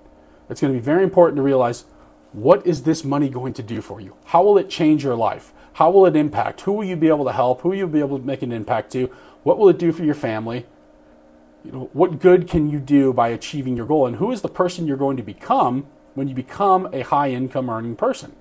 It's 0.50 0.60
going 0.60 0.74
to 0.74 0.80
be 0.80 0.84
very 0.84 1.04
important 1.04 1.38
to 1.38 1.42
realize 1.42 1.86
what 2.34 2.66
is 2.68 2.84
this 2.84 3.04
money 3.04 3.30
going 3.30 3.54
to 3.54 3.64
do 3.64 3.82
for 3.82 4.02
you? 4.02 4.16
How 4.26 4.44
will 4.44 4.58
it 4.58 4.70
change 4.70 5.04
your 5.04 5.16
life? 5.16 5.54
How 5.74 5.90
will 5.90 6.06
it 6.06 6.16
impact? 6.16 6.62
Who 6.62 6.74
will 6.74 6.84
you 6.84 6.96
be 6.96 7.08
able 7.08 7.26
to 7.26 7.32
help? 7.32 7.62
Who 7.62 7.70
will 7.70 7.78
you 7.78 7.88
be 7.88 8.00
able 8.00 8.20
to 8.20 8.26
make 8.26 8.42
an 8.42 8.52
impact 8.52 8.92
to? 8.92 9.08
What 9.44 9.58
will 9.58 9.70
it 9.70 9.80
do 9.80 9.92
for 9.92 10.04
your 10.04 10.14
family? 10.14 10.66
You 11.64 11.72
know, 11.72 11.90
what 11.94 12.20
good 12.20 12.48
can 12.48 12.70
you 12.70 12.80
do 12.80 13.14
by 13.14 13.30
achieving 13.30 13.76
your 13.76 13.86
goal? 13.86 14.06
And 14.06 14.18
who 14.18 14.32
is 14.32 14.42
the 14.42 14.50
person 14.50 14.88
you're 14.88 14.98
going 14.98 15.18
to 15.18 15.24
become 15.24 15.88
when 16.14 16.28
you 16.28 16.36
become 16.36 16.90
a 16.94 17.02
high 17.02 17.32
income 17.32 17.70
earning 17.70 17.96
person? 17.96 18.36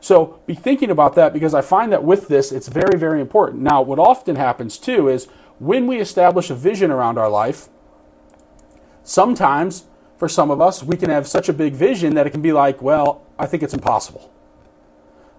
So 0.00 0.40
be 0.46 0.54
thinking 0.54 0.90
about 0.90 1.14
that 1.16 1.32
because 1.32 1.54
I 1.54 1.60
find 1.60 1.92
that 1.92 2.02
with 2.02 2.28
this, 2.28 2.50
it's 2.52 2.68
very, 2.68 2.98
very 2.98 3.20
important. 3.20 3.62
Now, 3.62 3.82
what 3.82 3.98
often 3.98 4.36
happens 4.36 4.78
too 4.78 5.08
is 5.08 5.26
when 5.58 5.86
we 5.86 6.00
establish 6.00 6.48
a 6.48 6.54
vision 6.54 6.90
around 6.90 7.18
our 7.18 7.28
life, 7.28 7.68
sometimes 9.10 9.84
for 10.16 10.28
some 10.28 10.50
of 10.50 10.60
us, 10.60 10.82
we 10.82 10.96
can 10.96 11.10
have 11.10 11.26
such 11.26 11.48
a 11.48 11.52
big 11.52 11.74
vision 11.74 12.14
that 12.14 12.26
it 12.26 12.30
can 12.30 12.42
be 12.42 12.52
like, 12.52 12.80
well, 12.80 13.22
I 13.38 13.46
think 13.46 13.62
it's 13.62 13.74
impossible. 13.74 14.32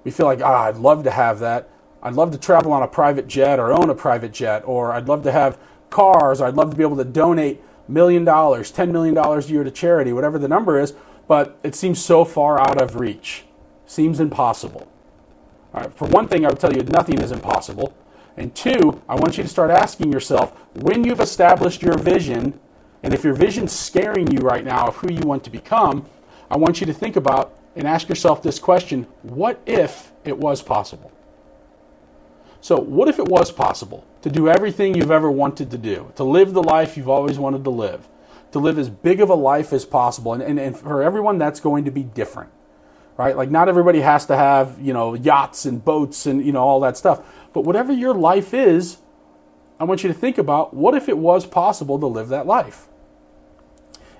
We 0.04 0.12
feel 0.12 0.25
like, 0.25 0.42
ah, 0.42 0.63
I'd 0.66 0.78
love 0.78 1.04
to 1.06 1.12
have 1.12 1.40
that. 1.40 1.70
I'd 2.04 2.16
love 2.16 2.32
to 2.32 2.38
travel 2.38 2.74
on 2.74 2.84
a 2.84 2.88
private 2.88 3.28
jet 3.28 3.60
or 3.60 3.72
own 3.72 3.90
a 3.90 3.96
private 3.96 4.34
jet, 4.34 4.63
or 4.66 4.92
I'd 4.92 5.08
love 5.08 5.24
to 5.24 5.32
have 5.32 5.58
cars, 5.90 6.42
or 6.42 6.48
I'd 6.48 6.56
love 6.56 6.72
to 6.72 6.75
be 6.75 6.84
able 6.84 6.98
to 6.98 7.06
donate 7.06 7.62
million 7.88 8.25
dollars, 8.25 8.72
$10 8.72 8.92
million 8.92 9.18
a 9.18 9.42
year 9.42 9.63
to 9.63 9.72
charity, 9.72 10.12
whatever 10.12 10.40
the 10.40 10.48
number 10.48 10.80
is, 10.80 10.94
but 11.28 11.60
it 11.63 11.75
seems 11.75 12.04
so 12.04 12.25
far 12.25 12.60
out 12.60 12.82
of 12.82 12.96
reach. 12.96 13.46
Seems 13.86 14.20
impossible. 14.20 14.92
All 15.74 15.82
right, 15.82 15.94
for 15.94 16.08
one 16.08 16.28
thing, 16.28 16.46
I 16.46 16.50
would 16.50 16.60
tell 16.60 16.74
you 16.74 16.84
nothing 16.84 17.20
is 17.20 17.32
impossible. 17.32 17.94
And 18.36 18.54
two, 18.56 19.01
I 19.08 19.16
want 19.16 19.38
you 19.38 19.44
to 19.44 19.50
start 19.50 19.70
asking 19.70 20.12
yourself 20.12 20.58
when 20.74 21.04
you've 21.04 21.20
established 21.20 21.82
your 21.82 21.98
vision, 21.98 22.60
and 23.03 23.13
if 23.13 23.24
your 23.24 23.34
vision's 23.34 23.72
scaring 23.72 24.31
you 24.31 24.39
right 24.39 24.63
now 24.63 24.88
of 24.88 24.98
who 24.98 25.12
you 25.12 25.22
want 25.22 25.43
to 25.46 25.50
become, 25.50 26.05
I 26.50 26.58
want 26.58 26.81
you 26.81 26.88
to 26.88 26.93
think 26.93 27.15
about 27.15 27.58
and 27.75 27.88
ask 27.88 28.10
yourself 28.10 28.43
this 28.43 28.60
question 28.60 29.08
what 29.24 29.62
if 29.65 30.12
it 30.24 30.38
was 30.38 30.62
possible? 30.62 31.12
So, 32.60 32.79
what 32.79 33.08
if 33.08 33.17
it 33.17 33.25
was 33.27 33.51
possible 33.51 34.05
to 34.22 34.29
do 34.29 34.48
everything 34.48 34.93
you've 34.93 35.12
ever 35.12 35.31
wanted 35.31 35.72
to 35.72 35.77
do, 35.79 36.12
to 36.15 36.24
live 36.24 36.53
the 36.53 36.62
life 36.62 36.96
you've 36.96 37.10
always 37.10 37.39
wanted 37.39 37.63
to 37.63 37.72
live, 37.72 38.08
to 38.51 38.60
live 38.60 38.77
as 38.77 38.89
big 38.89 39.20
of 39.20 39.29
a 39.29 39.36
life 39.36 39.74
as 39.74 39.84
possible? 39.84 40.34
And, 40.34 40.43
and, 40.43 40.60
and 40.60 40.77
for 40.77 41.01
everyone, 41.01 41.39
that's 41.39 41.60
going 41.60 41.86
to 41.86 41.91
be 41.91 42.03
different, 42.03 42.51
right? 43.17 43.36
Like, 43.36 43.50
not 43.50 43.67
everybody 43.67 44.01
has 44.01 44.27
to 44.27 44.38
have, 44.38 44.79
you 44.79 44.93
know, 44.93 45.15
yachts 45.15 45.65
and 45.65 45.84
boats 45.84 46.27
and, 46.27 46.46
you 46.46 46.51
know, 46.51 46.62
all 46.62 46.79
that 46.81 46.98
stuff. 46.98 47.25
But 47.51 47.62
whatever 47.62 47.91
your 47.91 48.13
life 48.13 48.53
is, 48.53 48.98
I 49.79 49.86
want 49.86 50.03
you 50.03 50.10
to 50.10 50.13
think 50.13 50.38
about 50.38 50.75
what 50.75 50.93
if 50.93 51.10
it 51.10 51.17
was 51.17 51.48
possible 51.48 51.98
to 52.00 52.05
live 52.05 52.27
that 52.27 52.46
life? 52.46 52.88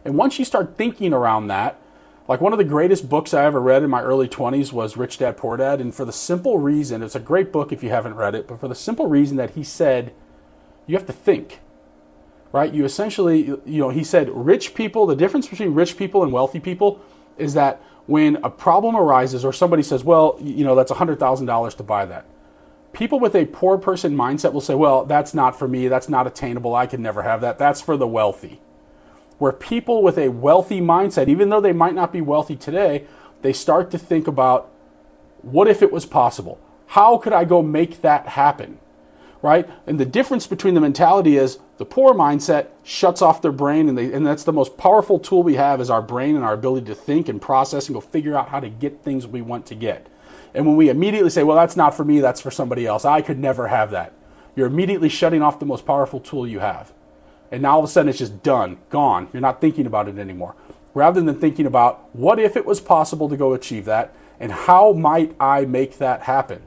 And 0.04 0.18
once 0.18 0.40
you 0.40 0.46
start 0.46 0.78
thinking 0.78 1.14
around 1.14 1.48
that, 1.48 1.80
like 2.28 2.42
one 2.42 2.54
of 2.54 2.58
the 2.58 2.64
greatest 2.64 3.10
books 3.10 3.34
I 3.34 3.46
ever 3.46 3.60
read 3.60 3.84
in 3.84 3.90
my 3.90 4.02
early 4.02 4.28
20s 4.28 4.72
was 4.72 4.96
Rich 4.96 5.18
Dad 5.18 5.38
Poor 5.38 5.58
Dad. 5.58 5.82
And 5.82 5.94
for 5.94 6.06
the 6.06 6.14
simple 6.14 6.58
reason, 6.58 7.04
it's 7.04 7.16
a 7.16 7.20
great 7.20 7.52
book 7.52 7.72
if 7.72 7.84
you 7.84 7.90
haven't 7.90 8.16
read 8.16 8.36
it, 8.36 8.48
but 8.48 8.60
for 8.60 8.68
the 8.68 8.76
simple 8.76 9.08
reason 9.08 9.38
that 9.38 9.52
he 9.52 9.64
said, 9.64 10.14
you 10.88 10.96
have 10.96 11.06
to 11.08 11.14
think, 11.14 11.60
right? 12.52 12.74
You 12.74 12.86
essentially, 12.86 13.44
you 13.44 13.80
know, 13.80 13.90
he 13.90 14.04
said 14.04 14.30
rich 14.30 14.74
people, 14.74 15.06
the 15.06 15.16
difference 15.16 15.48
between 15.48 15.74
rich 15.74 15.98
people 15.98 16.24
and 16.24 16.32
wealthy 16.32 16.60
people 16.60 17.02
is 17.38 17.54
that 17.56 17.82
when 18.08 18.38
a 18.44 18.50
problem 18.50 18.96
arises 18.96 19.46
or 19.46 19.54
somebody 19.54 19.84
says, 19.84 20.04
well, 20.04 20.38
you 20.42 20.64
know, 20.64 20.76
that's 20.76 20.92
$100,000 20.92 21.78
to 21.78 21.84
buy 21.84 22.06
that. 22.06 22.26
People 22.94 23.20
with 23.20 23.36
a 23.36 23.46
poor 23.46 23.78
person 23.78 24.16
mindset 24.16 24.54
will 24.54 24.62
say, 24.62 24.76
well, 24.76 25.06
that's 25.06 25.34
not 25.34 25.58
for 25.58 25.68
me. 25.68 25.88
That's 25.88 26.10
not 26.10 26.28
attainable. 26.28 26.76
I 26.76 26.88
can 26.88 27.02
never 27.02 27.22
have 27.22 27.42
that. 27.42 27.58
That's 27.58 27.82
for 27.82 27.96
the 27.96 28.08
wealthy 28.08 28.60
where 29.42 29.52
people 29.52 30.04
with 30.04 30.20
a 30.20 30.30
wealthy 30.30 30.80
mindset, 30.80 31.28
even 31.28 31.50
though 31.50 31.60
they 31.60 31.74
might 31.74 31.96
not 31.96 32.14
be 32.14 32.22
wealthy 32.22 32.56
today, 32.56 33.08
they 33.42 33.52
start 33.52 33.90
to 33.90 33.98
think 33.98 34.28
about 34.28 34.70
what 35.42 35.68
if 35.68 35.82
it 35.82 35.92
was 35.92 36.06
possible? 36.06 36.60
How 36.86 37.18
could 37.18 37.34
I 37.34 37.44
go 37.44 37.64
make 37.64 38.02
that 38.04 38.28
happen? 38.28 38.78
Right? 39.42 39.68
And 39.88 40.00
the 40.00 40.06
difference 40.06 40.46
between 40.46 40.76
the 40.76 40.80
mentality 40.80 41.38
is 41.38 41.58
the 41.80 41.86
poor 41.86 42.14
mindset 42.14 42.68
shuts 42.84 43.24
off 43.24 43.42
their 43.42 43.52
brain, 43.52 43.90
and, 43.90 43.98
they, 43.98 44.14
and 44.14 44.24
that's 44.24 44.44
the 44.44 44.54
most 44.54 44.78
powerful 44.78 45.18
tool 45.18 45.42
we 45.42 45.56
have 45.56 45.82
is 45.82 45.90
our 45.90 46.04
brain 46.04 46.36
and 46.36 46.46
our 46.46 46.54
ability 46.54 46.86
to 46.86 46.96
think 46.96 47.28
and 47.28 47.42
process 47.42 47.88
and 47.88 47.96
go 47.96 48.00
figure 48.00 48.38
out 48.38 48.50
how 48.50 48.60
to 48.60 48.70
get 48.70 49.04
things 49.04 49.26
we 49.26 49.42
want 49.42 49.66
to 49.66 49.74
get. 49.74 50.06
And 50.54 50.68
when 50.68 50.76
we 50.76 50.88
immediately 50.90 51.32
say, 51.32 51.42
well, 51.42 51.58
that's 51.58 51.76
not 51.76 51.98
for 51.98 52.06
me, 52.06 52.20
that's 52.20 52.42
for 52.42 52.52
somebody 52.52 52.86
else, 52.86 53.06
I 53.06 53.24
could 53.24 53.40
never 53.40 53.70
have 53.70 53.90
that, 53.90 54.14
you're 54.56 54.68
immediately 54.68 55.10
shutting 55.10 55.42
off 55.42 55.58
the 55.58 55.66
most 55.66 55.88
powerful 55.88 56.20
tool 56.20 56.46
you 56.46 56.60
have 56.60 56.94
and 57.52 57.62
now 57.62 57.74
all 57.74 57.80
of 57.80 57.86
a 57.86 57.88
sudden 57.88 58.10
it's 58.10 58.20
just 58.20 58.42
done, 58.42 58.78
gone. 58.90 59.28
You're 59.34 59.42
not 59.42 59.62
thinking 59.62 59.86
about 59.86 60.08
it 60.08 60.18
anymore. 60.18 60.56
Rather 60.94 61.22
than 61.22 61.40
thinking 61.40 61.66
about 61.66 62.14
what 62.16 62.40
if 62.40 62.56
it 62.56 62.66
was 62.66 62.82
possible 62.82 63.30
to 63.30 63.38
go 63.38 63.54
achieve 63.54 63.86
that 63.86 64.14
and 64.40 64.52
how 64.52 64.94
might 64.94 65.36
I 65.40 65.66
make 65.66 65.98
that 66.00 66.24
happen? 66.24 66.64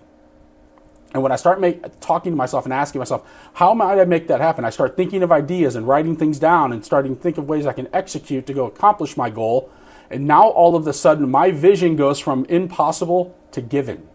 And 1.15 1.23
when 1.23 1.31
I 1.31 1.37
start 1.37 1.61
make, 1.61 2.01
talking 2.01 2.33
to 2.33 2.37
myself 2.37 2.65
and 2.65 2.73
asking 2.73 2.99
myself, 2.99 3.27
how 3.55 3.73
might 3.73 4.01
I 4.01 4.05
make 4.05 4.27
that 4.29 4.41
happen? 4.41 4.65
I 4.65 4.71
start 4.71 4.97
thinking 4.97 5.23
of 5.23 5.31
ideas 5.31 5.77
and 5.77 5.87
writing 5.87 6.17
things 6.17 6.41
down 6.41 6.73
and 6.73 6.85
starting 6.85 7.15
to 7.15 7.23
think 7.23 7.39
of 7.39 7.49
ways 7.49 7.67
I 7.67 7.73
can 7.73 7.89
execute 7.93 8.47
to 8.47 8.53
go 8.53 8.67
accomplish 8.67 9.17
my 9.17 9.31
goal. 9.31 9.71
And 10.11 10.27
now 10.27 10.49
all 10.49 10.75
of 10.75 10.87
a 10.87 10.93
sudden, 10.93 11.31
my 11.31 11.53
vision 11.53 11.95
goes 11.95 12.19
from 12.19 12.45
impossible 12.47 13.37
to 13.53 13.61
given. 13.61 14.09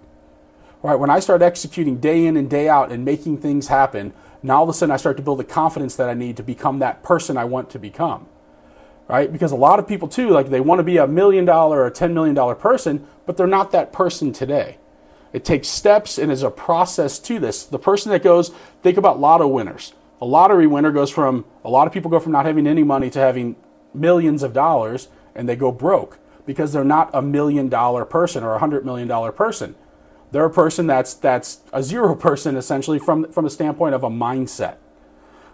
Right? 0.83 0.95
When 0.95 1.09
I 1.09 1.19
start 1.19 1.41
executing 1.41 1.97
day 1.97 2.25
in 2.25 2.35
and 2.35 2.49
day 2.49 2.67
out 2.67 2.91
and 2.91 3.05
making 3.05 3.37
things 3.37 3.67
happen, 3.67 4.13
now 4.41 4.57
all 4.57 4.63
of 4.63 4.69
a 4.69 4.73
sudden 4.73 4.91
I 4.91 4.97
start 4.97 5.17
to 5.17 5.23
build 5.23 5.39
the 5.39 5.43
confidence 5.43 5.95
that 5.97 6.09
I 6.09 6.13
need 6.13 6.37
to 6.37 6.43
become 6.43 6.79
that 6.79 7.03
person 7.03 7.37
I 7.37 7.45
want 7.45 7.69
to 7.71 7.79
become. 7.79 8.27
Right? 9.07 9.31
Because 9.31 9.51
a 9.51 9.55
lot 9.55 9.79
of 9.79 9.87
people 9.87 10.07
too, 10.07 10.29
like 10.29 10.49
they 10.49 10.59
want 10.59 10.79
to 10.79 10.83
be 10.83 10.97
a 10.97 11.07
million 11.07 11.43
dollar 11.45 11.79
or 11.79 11.87
a 11.87 11.91
ten 11.91 12.13
million 12.13 12.35
dollar 12.35 12.55
person, 12.55 13.07
but 13.25 13.37
they're 13.37 13.47
not 13.47 13.71
that 13.71 13.91
person 13.91 14.31
today. 14.31 14.77
It 15.33 15.45
takes 15.45 15.67
steps 15.67 16.17
and 16.17 16.31
is 16.31 16.43
a 16.43 16.49
process 16.49 17.19
to 17.19 17.39
this. 17.39 17.65
The 17.65 17.79
person 17.79 18.11
that 18.11 18.23
goes, 18.23 18.49
think 18.81 18.97
about 18.97 19.19
lotto 19.19 19.47
winners. 19.47 19.93
A 20.21 20.25
lottery 20.25 20.67
winner 20.67 20.91
goes 20.91 21.09
from 21.09 21.45
a 21.63 21.69
lot 21.69 21.87
of 21.87 21.93
people 21.93 22.11
go 22.11 22.19
from 22.19 22.31
not 22.33 22.45
having 22.45 22.67
any 22.67 22.83
money 22.83 23.09
to 23.11 23.19
having 23.19 23.55
millions 23.93 24.43
of 24.43 24.53
dollars 24.53 25.07
and 25.35 25.47
they 25.47 25.55
go 25.55 25.71
broke 25.71 26.19
because 26.45 26.73
they're 26.73 26.83
not 26.83 27.09
a 27.13 27.21
million 27.21 27.69
dollar 27.69 28.05
person 28.05 28.43
or 28.43 28.55
a 28.55 28.59
hundred 28.59 28.85
million 28.85 29.07
dollar 29.07 29.31
person. 29.31 29.75
They're 30.31 30.45
a 30.45 30.51
person 30.51 30.87
that's 30.87 31.13
that's 31.13 31.59
a 31.73 31.81
zero 31.81 32.15
person 32.15 32.55
essentially 32.55 32.99
from 32.99 33.31
from 33.31 33.45
the 33.45 33.49
standpoint 33.49 33.95
of 33.95 34.03
a 34.03 34.09
mindset. 34.09 34.75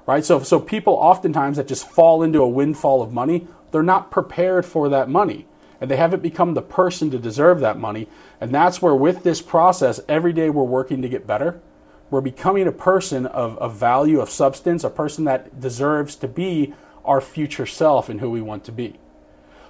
Right? 0.06 0.24
So 0.24 0.42
so 0.44 0.60
people 0.60 0.94
oftentimes 0.94 1.58
that 1.58 1.68
just 1.68 1.90
fall 1.90 2.22
into 2.22 2.42
a 2.42 2.48
windfall 2.48 3.02
of 3.02 3.14
money, 3.14 3.48
they're 3.72 3.84
not 3.84 4.12
prepared 4.12 4.66
for 4.66 4.90
that 4.90 5.10
money. 5.10 5.48
And 5.82 5.92
they 5.92 5.98
haven't 5.98 6.24
become 6.24 6.54
the 6.54 6.62
person 6.62 7.12
to 7.12 7.20
deserve 7.20 7.60
that 7.60 7.78
money. 7.78 8.08
And 8.40 8.54
that's 8.54 8.82
where 8.82 8.96
with 8.96 9.24
this 9.24 9.42
process, 9.42 10.00
every 10.08 10.32
day 10.32 10.50
we're 10.50 10.64
working 10.64 11.02
to 11.02 11.10
get 11.10 11.28
better. 11.28 11.60
We're 12.10 12.22
becoming 12.22 12.68
a 12.68 12.72
person 12.72 13.26
of, 13.26 13.58
of 13.58 13.76
value, 13.76 14.22
of 14.22 14.30
substance, 14.30 14.84
a 14.84 14.90
person 14.90 15.26
that 15.26 15.60
deserves 15.60 16.16
to 16.18 16.28
be 16.28 16.74
our 17.04 17.20
future 17.20 17.66
self 17.66 18.10
and 18.10 18.22
who 18.22 18.30
we 18.30 18.42
want 18.42 18.64
to 18.66 18.72
be. 18.72 18.96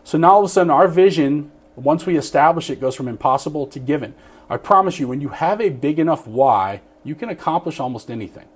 So 0.04 0.18
now 0.18 0.34
all 0.34 0.40
of 0.40 0.46
a 0.46 0.50
sudden 0.50 0.70
our 0.70 0.88
vision, 0.88 1.52
once 1.76 2.06
we 2.06 2.18
establish 2.18 2.70
it, 2.70 2.80
goes 2.80 2.96
from 2.96 3.08
impossible 3.08 3.68
to 3.68 3.80
given. 3.80 4.14
I 4.50 4.58
promise 4.58 5.00
you, 5.00 5.08
when 5.08 5.22
you 5.22 5.30
have 5.30 5.60
a 5.60 5.70
big 5.70 6.00
enough 6.00 6.28
why, 6.28 6.82
you 7.04 7.16
can 7.16 7.30
accomplish 7.30 7.80
almost 7.80 8.10
anything. 8.10 8.48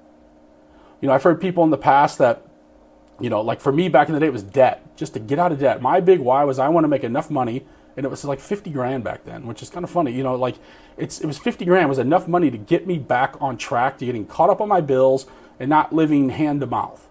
You 1.02 1.08
know, 1.08 1.14
I've 1.14 1.24
heard 1.24 1.42
people 1.42 1.64
in 1.64 1.70
the 1.70 1.78
past 1.78 2.18
that, 2.18 2.46
you 3.20 3.30
know, 3.30 3.42
like 3.42 3.62
for 3.62 3.72
me 3.72 3.90
back 3.90 4.08
in 4.08 4.14
the 4.14 4.20
day, 4.20 4.28
it 4.28 4.34
was 4.34 4.44
debt, 4.44 4.96
just 4.96 5.14
to 5.14 5.20
get 5.20 5.40
out 5.40 5.52
of 5.52 5.60
debt. 5.60 5.82
My 5.82 6.00
big 6.00 6.20
why 6.20 6.44
was 6.44 6.60
I 6.60 6.70
want 6.70 6.84
to 6.84 6.88
make 6.88 7.04
enough 7.04 7.30
money, 7.30 7.66
and 7.98 8.06
it 8.06 8.10
was 8.10 8.24
like 8.24 8.40
50 8.40 8.70
grand 8.70 9.04
back 9.04 9.26
then, 9.26 9.46
which 9.46 9.62
is 9.62 9.70
kind 9.70 9.84
of 9.84 9.90
funny. 9.90 10.12
You 10.12 10.24
know, 10.24 10.36
like 10.36 10.56
it's 10.98 11.20
it 11.20 11.28
was 11.28 11.38
50 11.38 11.66
grand 11.66 11.90
was 11.90 12.00
enough 12.00 12.28
money 12.28 12.50
to 12.52 12.58
get 12.58 12.88
me 12.88 12.98
back 12.98 13.36
on 13.42 13.58
track 13.58 13.98
to 13.98 14.06
getting 14.06 14.26
caught 14.26 14.50
up 14.50 14.62
on 14.62 14.70
my 14.70 14.82
bills 14.82 15.26
and 15.60 15.70
not 15.70 15.92
living 15.94 16.30
hand 16.30 16.62
to 16.62 16.68
mouth. 16.68 17.09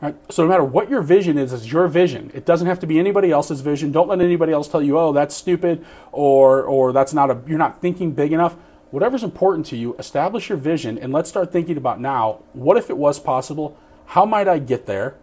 Right? 0.00 0.14
So 0.30 0.42
no 0.42 0.48
matter 0.50 0.64
what 0.64 0.90
your 0.90 1.00
vision 1.00 1.38
is, 1.38 1.52
it's 1.52 1.72
your 1.72 1.88
vision. 1.88 2.30
It 2.34 2.44
doesn't 2.44 2.66
have 2.66 2.78
to 2.80 2.86
be 2.86 2.98
anybody 2.98 3.30
else's 3.30 3.62
vision. 3.62 3.92
Don't 3.92 4.08
let 4.08 4.20
anybody 4.20 4.52
else 4.52 4.68
tell 4.68 4.82
you, 4.82 4.98
"Oh, 4.98 5.12
that's 5.12 5.34
stupid," 5.34 5.84
or 6.12 6.62
or 6.62 6.92
that's 6.92 7.14
not 7.14 7.30
a 7.30 7.38
you're 7.46 7.58
not 7.58 7.80
thinking 7.80 8.12
big 8.12 8.32
enough. 8.32 8.56
Whatever's 8.90 9.24
important 9.24 9.66
to 9.66 9.76
you, 9.76 9.96
establish 9.98 10.48
your 10.48 10.58
vision 10.58 10.96
and 10.96 11.12
let's 11.12 11.28
start 11.28 11.50
thinking 11.52 11.76
about 11.76 12.00
now, 12.00 12.38
what 12.52 12.76
if 12.76 12.88
it 12.88 12.96
was 12.96 13.18
possible? 13.18 13.76
How 14.06 14.24
might 14.24 14.46
I 14.46 14.58
get 14.58 14.86
there? 14.86 15.16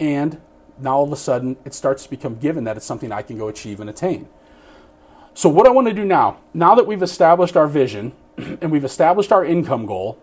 And 0.00 0.40
now 0.78 0.96
all 0.96 1.04
of 1.04 1.12
a 1.12 1.16
sudden 1.16 1.56
it 1.64 1.72
starts 1.72 2.02
to 2.04 2.10
become 2.10 2.36
given 2.36 2.64
that 2.64 2.76
it's 2.76 2.84
something 2.84 3.12
I 3.12 3.22
can 3.22 3.38
go 3.38 3.48
achieve 3.48 3.80
and 3.80 3.88
attain. 3.88 4.28
So 5.34 5.48
what 5.48 5.66
I 5.66 5.70
want 5.70 5.86
to 5.88 5.94
do 5.94 6.04
now, 6.04 6.38
now 6.52 6.74
that 6.74 6.86
we've 6.86 7.02
established 7.02 7.56
our 7.56 7.68
vision 7.68 8.12
and 8.36 8.72
we've 8.72 8.84
established 8.84 9.30
our 9.30 9.44
income 9.44 9.86
goal, 9.86 10.18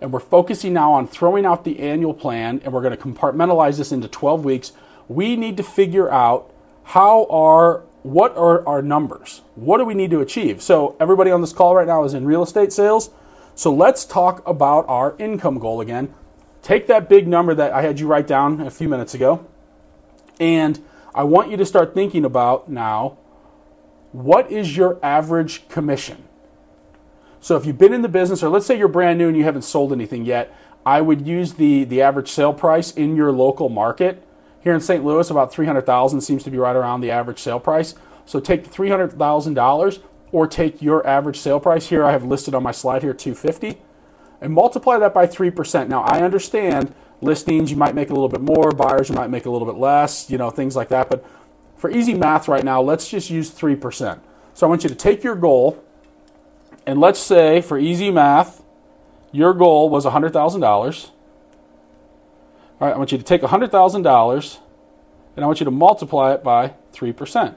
and 0.00 0.12
we're 0.12 0.20
focusing 0.20 0.72
now 0.72 0.92
on 0.92 1.06
throwing 1.06 1.44
out 1.44 1.64
the 1.64 1.80
annual 1.80 2.14
plan 2.14 2.60
and 2.64 2.72
we're 2.72 2.82
going 2.82 2.96
to 2.96 3.02
compartmentalize 3.02 3.78
this 3.78 3.92
into 3.92 4.08
12 4.08 4.44
weeks 4.44 4.72
we 5.08 5.36
need 5.36 5.56
to 5.56 5.62
figure 5.62 6.10
out 6.10 6.52
how 6.84 7.26
are 7.26 7.84
what 8.02 8.36
are 8.36 8.66
our 8.66 8.80
numbers? 8.80 9.42
What 9.54 9.78
do 9.78 9.84
we 9.84 9.92
need 9.92 10.10
to 10.12 10.20
achieve? 10.20 10.62
So 10.62 10.96
everybody 11.00 11.30
on 11.30 11.40
this 11.40 11.52
call 11.52 11.74
right 11.74 11.86
now 11.86 12.04
is 12.04 12.14
in 12.14 12.24
real 12.24 12.42
estate 12.42 12.72
sales 12.72 13.10
so 13.54 13.74
let's 13.74 14.04
talk 14.04 14.46
about 14.46 14.88
our 14.88 15.16
income 15.18 15.58
goal 15.58 15.80
again. 15.80 16.14
Take 16.62 16.86
that 16.86 17.08
big 17.08 17.26
number 17.26 17.54
that 17.54 17.72
i 17.72 17.82
had 17.82 17.98
you 17.98 18.06
write 18.06 18.26
down 18.26 18.60
a 18.60 18.70
few 18.70 18.88
minutes 18.88 19.14
ago 19.14 19.46
and 20.38 20.82
i 21.14 21.22
want 21.22 21.50
you 21.50 21.56
to 21.56 21.64
start 21.64 21.94
thinking 21.94 22.24
about 22.24 22.68
now 22.68 23.16
what 24.12 24.50
is 24.50 24.76
your 24.76 24.98
average 25.02 25.68
commission 25.68 26.27
so 27.40 27.56
if 27.56 27.66
you've 27.66 27.78
been 27.78 27.92
in 27.92 28.02
the 28.02 28.08
business, 28.08 28.42
or 28.42 28.48
let's 28.48 28.66
say 28.66 28.76
you're 28.76 28.88
brand 28.88 29.18
new 29.18 29.28
and 29.28 29.36
you 29.36 29.44
haven't 29.44 29.62
sold 29.62 29.92
anything 29.92 30.24
yet, 30.24 30.54
I 30.84 31.00
would 31.00 31.26
use 31.26 31.54
the, 31.54 31.84
the 31.84 32.02
average 32.02 32.30
sale 32.30 32.52
price 32.52 32.92
in 32.92 33.16
your 33.16 33.30
local 33.32 33.68
market. 33.68 34.24
Here 34.60 34.74
in 34.74 34.80
St. 34.80 35.04
Louis, 35.04 35.30
about 35.30 35.52
300,000 35.52 36.20
seems 36.20 36.42
to 36.44 36.50
be 36.50 36.58
right 36.58 36.74
around 36.74 37.00
the 37.00 37.10
average 37.10 37.38
sale 37.38 37.60
price. 37.60 37.94
So 38.26 38.40
take 38.40 38.70
$300,000 38.70 40.02
or 40.32 40.46
take 40.46 40.82
your 40.82 41.06
average 41.06 41.38
sale 41.38 41.60
price 41.60 41.88
here 41.88 42.04
I 42.04 42.12
have 42.12 42.24
listed 42.24 42.54
on 42.54 42.62
my 42.62 42.72
slide 42.72 43.02
here 43.02 43.14
250 43.14 43.80
and 44.40 44.52
multiply 44.52 44.98
that 44.98 45.14
by 45.14 45.26
3%. 45.26 45.88
Now 45.88 46.02
I 46.02 46.22
understand 46.22 46.94
listings 47.20 47.70
you 47.70 47.76
might 47.76 47.94
make 47.94 48.10
a 48.10 48.12
little 48.12 48.28
bit 48.28 48.42
more, 48.42 48.72
buyers 48.72 49.08
you 49.08 49.14
might 49.14 49.30
make 49.30 49.46
a 49.46 49.50
little 49.50 49.66
bit 49.66 49.78
less, 49.78 50.30
you 50.30 50.38
know, 50.38 50.50
things 50.50 50.76
like 50.76 50.88
that, 50.88 51.08
but 51.08 51.24
for 51.76 51.90
easy 51.90 52.12
math 52.12 52.48
right 52.48 52.64
now, 52.64 52.82
let's 52.82 53.08
just 53.08 53.30
use 53.30 53.50
3%. 53.50 54.20
So 54.52 54.66
I 54.66 54.68
want 54.68 54.82
you 54.82 54.88
to 54.88 54.94
take 54.94 55.22
your 55.22 55.36
goal 55.36 55.82
and 56.86 57.00
let's 57.00 57.20
say, 57.20 57.60
for 57.60 57.78
easy 57.78 58.10
math, 58.10 58.62
your 59.32 59.52
goal 59.54 59.88
was 59.88 60.04
$100,000. 60.04 61.10
All 62.80 62.86
right, 62.86 62.94
I 62.94 62.96
want 62.96 63.12
you 63.12 63.18
to 63.18 63.24
take 63.24 63.42
$100,000 63.42 64.58
and 65.36 65.44
I 65.44 65.46
want 65.46 65.60
you 65.60 65.64
to 65.64 65.70
multiply 65.70 66.32
it 66.32 66.42
by 66.42 66.74
3%. 66.92 67.54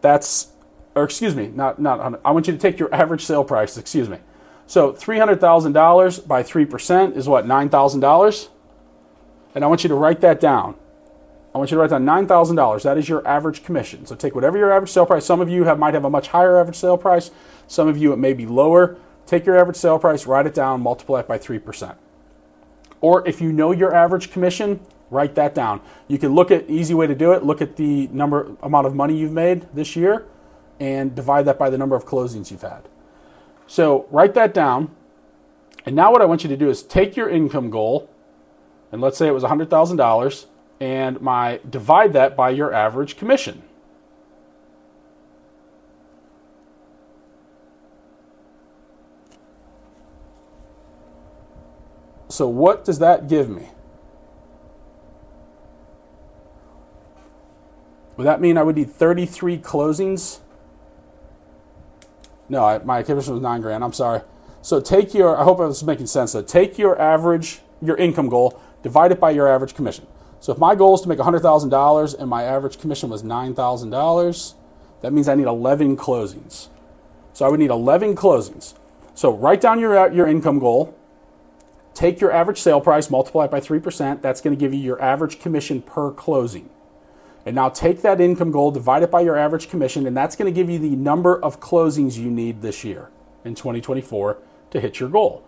That's, 0.00 0.48
or 0.94 1.04
excuse 1.04 1.34
me, 1.34 1.48
not, 1.48 1.78
not 1.78 2.20
I 2.24 2.30
want 2.30 2.46
you 2.46 2.52
to 2.54 2.58
take 2.58 2.78
your 2.78 2.92
average 2.94 3.24
sale 3.24 3.44
price, 3.44 3.76
excuse 3.76 4.08
me. 4.08 4.18
So 4.66 4.92
$300,000 4.92 6.26
by 6.26 6.42
3% 6.42 7.16
is 7.16 7.28
what, 7.28 7.46
$9,000? 7.46 8.48
And 9.54 9.64
I 9.64 9.66
want 9.66 9.82
you 9.82 9.88
to 9.88 9.94
write 9.94 10.20
that 10.20 10.40
down. 10.40 10.76
I 11.54 11.58
want 11.58 11.70
you 11.70 11.76
to 11.76 11.80
write 11.80 11.90
down 11.90 12.04
$9,000. 12.04 12.82
That 12.82 12.96
is 12.96 13.08
your 13.08 13.26
average 13.26 13.64
commission. 13.64 14.06
So 14.06 14.14
take 14.14 14.34
whatever 14.34 14.56
your 14.56 14.72
average 14.72 14.90
sale 14.90 15.06
price. 15.06 15.24
Some 15.24 15.40
of 15.40 15.48
you 15.48 15.64
have, 15.64 15.78
might 15.78 15.94
have 15.94 16.04
a 16.04 16.10
much 16.10 16.28
higher 16.28 16.58
average 16.58 16.76
sale 16.76 16.96
price. 16.96 17.32
Some 17.66 17.88
of 17.88 17.98
you 17.98 18.12
it 18.12 18.18
may 18.18 18.32
be 18.32 18.46
lower. 18.46 18.96
Take 19.26 19.46
your 19.46 19.56
average 19.56 19.76
sale 19.76 19.98
price, 19.98 20.26
write 20.26 20.46
it 20.46 20.54
down, 20.54 20.80
multiply 20.80 21.20
it 21.20 21.28
by 21.28 21.38
3%. 21.38 21.94
Or 23.00 23.26
if 23.28 23.40
you 23.40 23.52
know 23.52 23.72
your 23.72 23.94
average 23.94 24.30
commission, 24.30 24.80
write 25.10 25.34
that 25.36 25.54
down. 25.54 25.80
You 26.08 26.18
can 26.18 26.34
look 26.34 26.50
at 26.50 26.68
easy 26.68 26.94
way 26.94 27.06
to 27.06 27.14
do 27.14 27.32
it. 27.32 27.44
Look 27.44 27.62
at 27.62 27.76
the 27.76 28.08
number 28.08 28.56
amount 28.62 28.86
of 28.86 28.94
money 28.94 29.16
you've 29.16 29.32
made 29.32 29.66
this 29.74 29.96
year 29.96 30.26
and 30.78 31.14
divide 31.14 31.44
that 31.44 31.58
by 31.58 31.70
the 31.70 31.78
number 31.78 31.96
of 31.96 32.06
closings 32.06 32.50
you've 32.50 32.62
had. 32.62 32.88
So 33.66 34.06
write 34.10 34.34
that 34.34 34.52
down. 34.52 34.90
And 35.86 35.96
now 35.96 36.12
what 36.12 36.22
I 36.22 36.24
want 36.26 36.42
you 36.42 36.48
to 36.48 36.56
do 36.56 36.68
is 36.68 36.82
take 36.82 37.16
your 37.16 37.28
income 37.28 37.70
goal, 37.70 38.10
and 38.92 39.00
let's 39.00 39.16
say 39.16 39.28
it 39.28 39.32
was 39.32 39.44
$100,000 39.44 40.46
and 40.80 41.20
my 41.20 41.60
divide 41.68 42.14
that 42.14 42.34
by 42.34 42.50
your 42.50 42.72
average 42.72 43.16
commission. 43.16 43.62
So 52.28 52.48
what 52.48 52.84
does 52.84 53.00
that 53.00 53.28
give 53.28 53.50
me? 53.50 53.68
Would 58.16 58.24
that 58.24 58.40
mean 58.40 58.56
I 58.56 58.62
would 58.62 58.76
need 58.76 58.90
33 58.90 59.58
closings? 59.58 60.40
No, 62.48 62.64
I, 62.64 62.78
my 62.78 63.02
commission 63.02 63.34
was 63.34 63.42
nine 63.42 63.60
grand. 63.60 63.82
I'm 63.82 63.92
sorry. 63.92 64.22
So 64.62 64.80
take 64.80 65.14
your, 65.14 65.36
I 65.38 65.44
hope 65.44 65.58
I 65.60 65.64
was 65.64 65.82
making 65.82 66.06
sense. 66.06 66.32
So 66.32 66.42
take 66.42 66.78
your 66.78 67.00
average, 67.00 67.60
your 67.82 67.96
income 67.96 68.28
goal, 68.28 68.60
divide 68.82 69.12
it 69.12 69.20
by 69.20 69.30
your 69.30 69.48
average 69.48 69.74
commission. 69.74 70.06
So 70.40 70.52
if 70.52 70.58
my 70.58 70.74
goal 70.74 70.94
is 70.94 71.02
to 71.02 71.08
make 71.08 71.18
$100,000 71.18 72.18
and 72.18 72.28
my 72.28 72.42
average 72.44 72.80
commission 72.80 73.10
was 73.10 73.22
$9,000, 73.22 74.54
that 75.02 75.12
means 75.12 75.28
I 75.28 75.34
need 75.34 75.46
11 75.46 75.96
closings. 75.96 76.68
So 77.32 77.46
I 77.46 77.48
would 77.48 77.60
need 77.60 77.70
11 77.70 78.16
closings. 78.16 78.74
So 79.14 79.32
write 79.32 79.60
down 79.60 79.78
your, 79.78 80.10
your 80.12 80.26
income 80.26 80.58
goal, 80.58 80.96
take 81.94 82.20
your 82.20 82.32
average 82.32 82.58
sale 82.58 82.80
price, 82.80 83.10
multiply 83.10 83.44
it 83.44 83.50
by 83.50 83.60
3%. 83.60 84.22
That's 84.22 84.40
going 84.40 84.56
to 84.56 84.60
give 84.60 84.72
you 84.72 84.80
your 84.80 85.00
average 85.00 85.40
commission 85.40 85.82
per 85.82 86.10
closing. 86.10 86.70
And 87.44 87.54
now 87.54 87.68
take 87.68 88.02
that 88.02 88.20
income 88.20 88.50
goal, 88.50 88.70
divide 88.70 89.02
it 89.02 89.10
by 89.10 89.20
your 89.20 89.36
average 89.36 89.68
commission, 89.68 90.06
and 90.06 90.16
that's 90.16 90.36
going 90.36 90.52
to 90.52 90.54
give 90.54 90.70
you 90.70 90.78
the 90.78 90.96
number 90.96 91.42
of 91.42 91.60
closings 91.60 92.16
you 92.18 92.30
need 92.30 92.62
this 92.62 92.84
year 92.84 93.10
in 93.44 93.54
2024 93.54 94.38
to 94.70 94.80
hit 94.80 95.00
your 95.00 95.08
goal. 95.08 95.44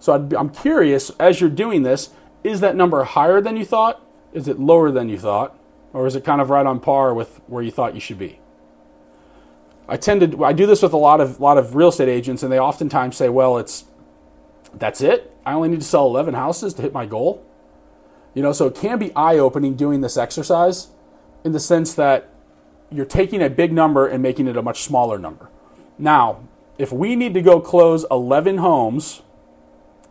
So 0.00 0.28
I'm 0.36 0.50
curious, 0.50 1.10
as 1.18 1.40
you're 1.40 1.50
doing 1.50 1.82
this, 1.82 2.10
is 2.48 2.60
that 2.60 2.76
number 2.76 3.04
higher 3.04 3.40
than 3.40 3.56
you 3.56 3.64
thought? 3.64 4.02
Is 4.32 4.48
it 4.48 4.58
lower 4.58 4.90
than 4.90 5.08
you 5.08 5.18
thought? 5.18 5.58
Or 5.92 6.06
is 6.06 6.16
it 6.16 6.24
kind 6.24 6.40
of 6.40 6.50
right 6.50 6.66
on 6.66 6.80
par 6.80 7.14
with 7.14 7.40
where 7.46 7.62
you 7.62 7.70
thought 7.70 7.94
you 7.94 8.00
should 8.00 8.18
be? 8.18 8.40
I 9.88 9.96
tend 9.96 10.20
to 10.20 10.44
I 10.44 10.52
do 10.52 10.66
this 10.66 10.82
with 10.82 10.92
a 10.92 10.98
lot 10.98 11.20
of 11.20 11.40
lot 11.40 11.56
of 11.56 11.74
real 11.74 11.88
estate 11.88 12.08
agents 12.08 12.42
and 12.42 12.52
they 12.52 12.58
oftentimes 12.58 13.16
say, 13.16 13.28
"Well, 13.30 13.56
it's 13.56 13.84
that's 14.74 15.00
it. 15.00 15.34
I 15.46 15.54
only 15.54 15.70
need 15.70 15.80
to 15.80 15.86
sell 15.86 16.06
11 16.06 16.34
houses 16.34 16.74
to 16.74 16.82
hit 16.82 16.92
my 16.92 17.06
goal." 17.06 17.42
You 18.34 18.42
know, 18.42 18.52
so 18.52 18.66
it 18.66 18.74
can 18.74 18.98
be 18.98 19.14
eye-opening 19.16 19.74
doing 19.74 20.02
this 20.02 20.16
exercise 20.16 20.88
in 21.42 21.52
the 21.52 21.60
sense 21.60 21.94
that 21.94 22.28
you're 22.90 23.06
taking 23.06 23.42
a 23.42 23.48
big 23.48 23.72
number 23.72 24.06
and 24.06 24.22
making 24.22 24.46
it 24.46 24.56
a 24.56 24.62
much 24.62 24.82
smaller 24.82 25.18
number. 25.18 25.48
Now, 25.98 26.40
if 26.76 26.92
we 26.92 27.16
need 27.16 27.34
to 27.34 27.42
go 27.42 27.60
close 27.60 28.04
11 28.10 28.58
homes 28.58 29.22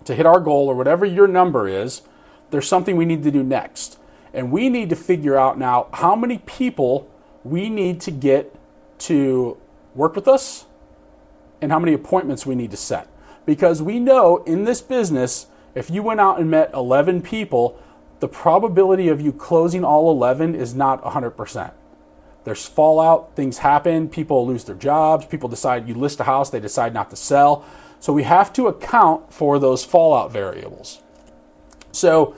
to 0.06 0.15
hit 0.15 0.26
our 0.26 0.39
goal 0.39 0.67
or 0.67 0.76
whatever 0.76 1.06
your 1.06 1.28
number 1.28 1.67
is, 1.67 2.02
there's 2.49 2.67
something 2.67 2.95
we 2.95 3.05
need 3.05 3.23
to 3.23 3.31
do 3.31 3.43
next. 3.43 3.99
And 4.33 4.51
we 4.51 4.69
need 4.69 4.89
to 4.89 4.95
figure 4.95 5.38
out 5.38 5.57
now 5.57 5.88
how 5.93 6.15
many 6.15 6.39
people 6.39 7.10
we 7.43 7.69
need 7.69 8.01
to 8.01 8.12
get 8.12 8.53
to 8.99 9.57
work 9.95 10.15
with 10.15 10.27
us 10.27 10.65
and 11.62 11.71
how 11.71 11.79
many 11.79 11.93
appointments 11.93 12.45
we 12.45 12.55
need 12.55 12.71
to 12.71 12.77
set. 12.77 13.07
Because 13.45 13.81
we 13.81 13.99
know 13.99 14.38
in 14.43 14.65
this 14.65 14.81
business, 14.81 15.47
if 15.73 15.89
you 15.89 16.03
went 16.03 16.19
out 16.19 16.39
and 16.39 16.51
met 16.51 16.71
11 16.73 17.21
people, 17.21 17.81
the 18.19 18.27
probability 18.27 19.07
of 19.07 19.21
you 19.21 19.31
closing 19.31 19.83
all 19.83 20.12
11 20.12 20.55
is 20.55 20.73
not 20.73 21.03
100%. 21.03 21.71
There's 22.43 22.65
fallout, 22.65 23.36
things 23.36 23.57
happen, 23.60 24.07
people 24.07 24.45
lose 24.47 24.63
their 24.63 24.75
jobs, 24.75 25.25
people 25.25 25.49
decide 25.49 25.88
you 25.88 25.95
list 25.95 26.19
a 26.19 26.23
house, 26.23 26.49
they 26.49 26.60
decide 26.60 26.93
not 26.93 27.10
to 27.10 27.15
sell. 27.15 27.65
So 27.99 28.13
we 28.13 28.23
have 28.23 28.53
to 28.53 28.67
account 28.67 29.33
for 29.33 29.60
those 29.60 29.83
fallout 29.83 30.31
variables. 30.31 31.01
So 31.97 32.36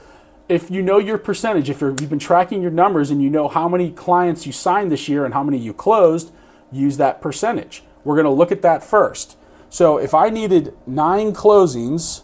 if 0.48 0.70
you 0.70 0.82
know 0.82 0.98
your 0.98 1.18
percentage, 1.18 1.70
if 1.70 1.80
you 1.80 1.88
have 1.88 2.10
been 2.10 2.18
tracking 2.18 2.62
your 2.62 2.70
numbers 2.70 3.10
and 3.10 3.22
you 3.22 3.30
know 3.30 3.46
how 3.46 3.68
many 3.68 3.90
clients 3.90 4.46
you 4.46 4.52
signed 4.52 4.90
this 4.90 5.08
year 5.08 5.24
and 5.24 5.32
how 5.34 5.44
many 5.44 5.58
you 5.58 5.72
closed, 5.72 6.32
use 6.72 6.96
that 6.96 7.20
percentage. 7.20 7.82
We're 8.02 8.16
going 8.16 8.24
to 8.24 8.32
look 8.32 8.50
at 8.50 8.62
that 8.62 8.82
first. 8.82 9.36
So 9.68 9.98
if 9.98 10.14
I 10.14 10.30
needed 10.30 10.74
nine 10.86 11.32
closings 11.32 12.22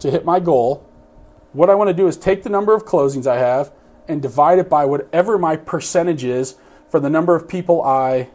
to 0.00 0.10
hit 0.10 0.24
my 0.24 0.40
goal, 0.40 0.88
what 1.52 1.70
I 1.70 1.76
want 1.76 1.88
to 1.88 1.94
do 1.94 2.08
is 2.08 2.16
take 2.16 2.42
the 2.42 2.50
number 2.50 2.74
of 2.74 2.84
closings 2.84 3.26
I 3.26 3.38
have 3.38 3.72
and 4.08 4.20
divide 4.20 4.58
it 4.58 4.68
by 4.68 4.84
whatever 4.84 5.38
my 5.38 5.56
percentage 5.56 6.24
is 6.24 6.56
for 6.90 6.98
the 6.98 7.08
number 7.08 7.36
of 7.36 7.48
people 7.48 7.82
I, 7.82 8.28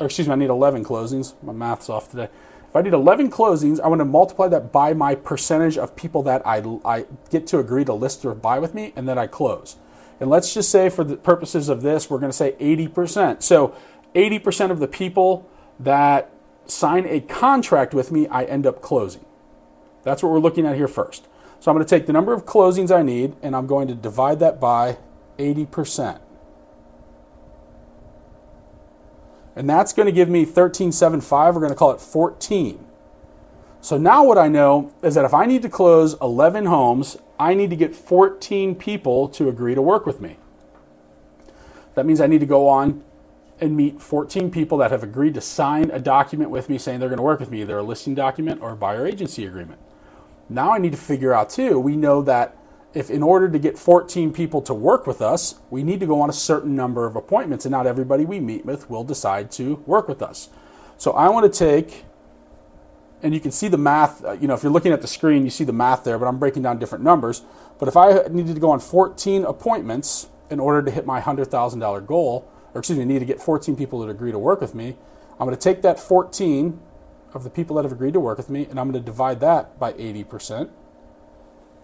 or 0.00 0.06
excuse 0.06 0.26
me, 0.26 0.32
I 0.32 0.36
need 0.36 0.50
11 0.50 0.84
closings. 0.84 1.34
My 1.42 1.52
math's 1.52 1.88
off 1.88 2.10
today. 2.10 2.28
If 2.76 2.80
I 2.80 2.82
need 2.82 2.92
11 2.92 3.30
closings, 3.30 3.80
I 3.80 3.88
want 3.88 4.00
to 4.00 4.04
multiply 4.04 4.48
that 4.48 4.70
by 4.70 4.92
my 4.92 5.14
percentage 5.14 5.78
of 5.78 5.96
people 5.96 6.22
that 6.24 6.46
I, 6.46 6.58
I 6.84 7.06
get 7.30 7.46
to 7.46 7.58
agree 7.58 7.86
to 7.86 7.94
list 7.94 8.22
or 8.26 8.34
buy 8.34 8.58
with 8.58 8.74
me, 8.74 8.92
and 8.94 9.08
then 9.08 9.16
I 9.16 9.26
close. 9.26 9.76
And 10.20 10.28
let's 10.28 10.52
just 10.52 10.70
say, 10.70 10.90
for 10.90 11.02
the 11.02 11.16
purposes 11.16 11.70
of 11.70 11.80
this, 11.80 12.10
we're 12.10 12.18
going 12.18 12.30
to 12.30 12.36
say 12.36 12.52
80%. 12.60 13.42
So 13.42 13.74
80% 14.14 14.70
of 14.70 14.78
the 14.78 14.86
people 14.86 15.48
that 15.80 16.30
sign 16.66 17.06
a 17.06 17.20
contract 17.20 17.94
with 17.94 18.12
me, 18.12 18.26
I 18.26 18.44
end 18.44 18.66
up 18.66 18.82
closing. 18.82 19.24
That's 20.02 20.22
what 20.22 20.30
we're 20.30 20.38
looking 20.38 20.66
at 20.66 20.76
here 20.76 20.86
first. 20.86 21.28
So 21.60 21.70
I'm 21.70 21.78
going 21.78 21.86
to 21.86 21.88
take 21.88 22.04
the 22.04 22.12
number 22.12 22.34
of 22.34 22.44
closings 22.44 22.94
I 22.94 23.00
need 23.00 23.36
and 23.40 23.56
I'm 23.56 23.66
going 23.66 23.88
to 23.88 23.94
divide 23.94 24.38
that 24.40 24.60
by 24.60 24.98
80%. 25.38 26.20
And 29.56 29.68
that's 29.68 29.92
going 29.94 30.06
to 30.06 30.12
give 30.12 30.28
me 30.28 30.40
1375. 30.40 31.54
We're 31.54 31.60
going 31.60 31.72
to 31.72 31.76
call 31.76 31.90
it 31.92 32.00
14. 32.00 32.84
So 33.80 33.96
now 33.96 34.24
what 34.24 34.36
I 34.36 34.48
know 34.48 34.92
is 35.02 35.14
that 35.14 35.24
if 35.24 35.32
I 35.32 35.46
need 35.46 35.62
to 35.62 35.68
close 35.68 36.14
11 36.20 36.66
homes, 36.66 37.16
I 37.38 37.54
need 37.54 37.70
to 37.70 37.76
get 37.76 37.94
14 37.94 38.74
people 38.74 39.28
to 39.30 39.48
agree 39.48 39.74
to 39.74 39.82
work 39.82 40.06
with 40.06 40.20
me. 40.20 40.36
That 41.94 42.04
means 42.04 42.20
I 42.20 42.26
need 42.26 42.40
to 42.40 42.46
go 42.46 42.68
on 42.68 43.02
and 43.58 43.74
meet 43.74 44.02
14 44.02 44.50
people 44.50 44.76
that 44.78 44.90
have 44.90 45.02
agreed 45.02 45.34
to 45.34 45.40
sign 45.40 45.90
a 45.90 45.98
document 45.98 46.50
with 46.50 46.68
me 46.68 46.76
saying 46.76 47.00
they're 47.00 47.08
going 47.08 47.16
to 47.16 47.22
work 47.22 47.40
with 47.40 47.50
me, 47.50 47.62
either 47.62 47.78
a 47.78 47.82
listing 47.82 48.14
document 48.14 48.60
or 48.60 48.72
a 48.72 48.76
buyer 48.76 49.06
agency 49.06 49.46
agreement. 49.46 49.80
Now 50.50 50.72
I 50.72 50.78
need 50.78 50.92
to 50.92 50.98
figure 50.98 51.32
out 51.32 51.48
too, 51.48 51.80
we 51.80 51.96
know 51.96 52.20
that 52.22 52.56
if 52.96 53.10
in 53.10 53.22
order 53.22 53.46
to 53.46 53.58
get 53.58 53.78
14 53.78 54.32
people 54.32 54.62
to 54.62 54.72
work 54.72 55.06
with 55.06 55.20
us, 55.20 55.56
we 55.68 55.82
need 55.82 56.00
to 56.00 56.06
go 56.06 56.18
on 56.22 56.30
a 56.30 56.32
certain 56.32 56.74
number 56.74 57.04
of 57.04 57.14
appointments, 57.14 57.66
and 57.66 57.70
not 57.70 57.86
everybody 57.86 58.24
we 58.24 58.40
meet 58.40 58.64
with 58.64 58.88
will 58.88 59.04
decide 59.04 59.50
to 59.50 59.74
work 59.84 60.08
with 60.08 60.22
us. 60.22 60.48
So 60.96 61.12
I 61.12 61.28
want 61.28 61.52
to 61.52 61.58
take, 61.58 62.06
and 63.22 63.34
you 63.34 63.40
can 63.40 63.50
see 63.50 63.68
the 63.68 63.76
math, 63.76 64.24
uh, 64.24 64.32
you 64.32 64.48
know, 64.48 64.54
if 64.54 64.62
you're 64.62 64.72
looking 64.72 64.92
at 64.92 65.02
the 65.02 65.08
screen, 65.08 65.44
you 65.44 65.50
see 65.50 65.62
the 65.62 65.74
math 65.74 66.04
there, 66.04 66.18
but 66.18 66.24
I'm 66.24 66.38
breaking 66.38 66.62
down 66.62 66.78
different 66.78 67.04
numbers. 67.04 67.42
But 67.78 67.88
if 67.88 67.98
I 67.98 68.28
needed 68.30 68.54
to 68.54 68.60
go 68.62 68.70
on 68.70 68.80
14 68.80 69.44
appointments 69.44 70.30
in 70.48 70.58
order 70.58 70.82
to 70.82 70.90
hit 70.90 71.04
my 71.04 71.20
$100,000 71.20 72.06
goal, 72.06 72.50
or 72.72 72.78
excuse 72.78 72.98
me, 72.98 73.04
need 73.04 73.18
to 73.18 73.26
get 73.26 73.42
14 73.42 73.76
people 73.76 74.02
to 74.02 74.08
agree 74.08 74.32
to 74.32 74.38
work 74.38 74.62
with 74.62 74.74
me, 74.74 74.96
I'm 75.32 75.46
going 75.46 75.50
to 75.50 75.62
take 75.62 75.82
that 75.82 76.00
14 76.00 76.80
of 77.34 77.44
the 77.44 77.50
people 77.50 77.76
that 77.76 77.82
have 77.82 77.92
agreed 77.92 78.14
to 78.14 78.20
work 78.20 78.38
with 78.38 78.48
me, 78.48 78.64
and 78.70 78.80
I'm 78.80 78.90
going 78.90 79.04
to 79.04 79.04
divide 79.04 79.40
that 79.40 79.78
by 79.78 79.92
80% 79.92 80.70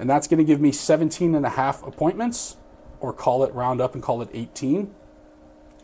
and 0.03 0.11
that's 0.11 0.27
going 0.27 0.39
to 0.39 0.45
give 0.45 0.61
me 0.61 0.73
17 0.73 1.33
and 1.37 1.47
a 1.47 1.51
half 1.51 1.81
appointments, 1.87 2.57
or 2.99 3.13
call 3.13 3.45
it 3.45 3.55
round 3.55 3.81
up 3.81 3.95
and 3.95 4.03
call 4.03 4.21
it 4.21 4.29
18. 4.35 4.93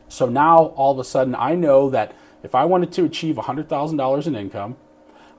So 0.09 0.29
now 0.29 0.73
all 0.75 0.91
of 0.91 0.99
a 0.99 1.05
sudden 1.05 1.37
I 1.37 1.55
know 1.55 1.89
that 1.91 2.17
if 2.43 2.53
I 2.53 2.65
wanted 2.65 2.91
to 2.95 3.05
achieve 3.05 3.37
$100,000 3.37 4.27
in 4.27 4.35
income, 4.35 4.77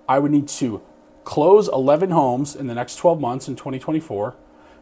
I 0.08 0.20
would 0.20 0.32
need 0.32 0.48
to 0.48 0.82
close 1.26 1.68
11 1.68 2.12
homes 2.12 2.56
in 2.56 2.68
the 2.68 2.74
next 2.74 2.96
12 2.96 3.20
months 3.20 3.50
in 3.50 3.58
2024. 3.58 4.38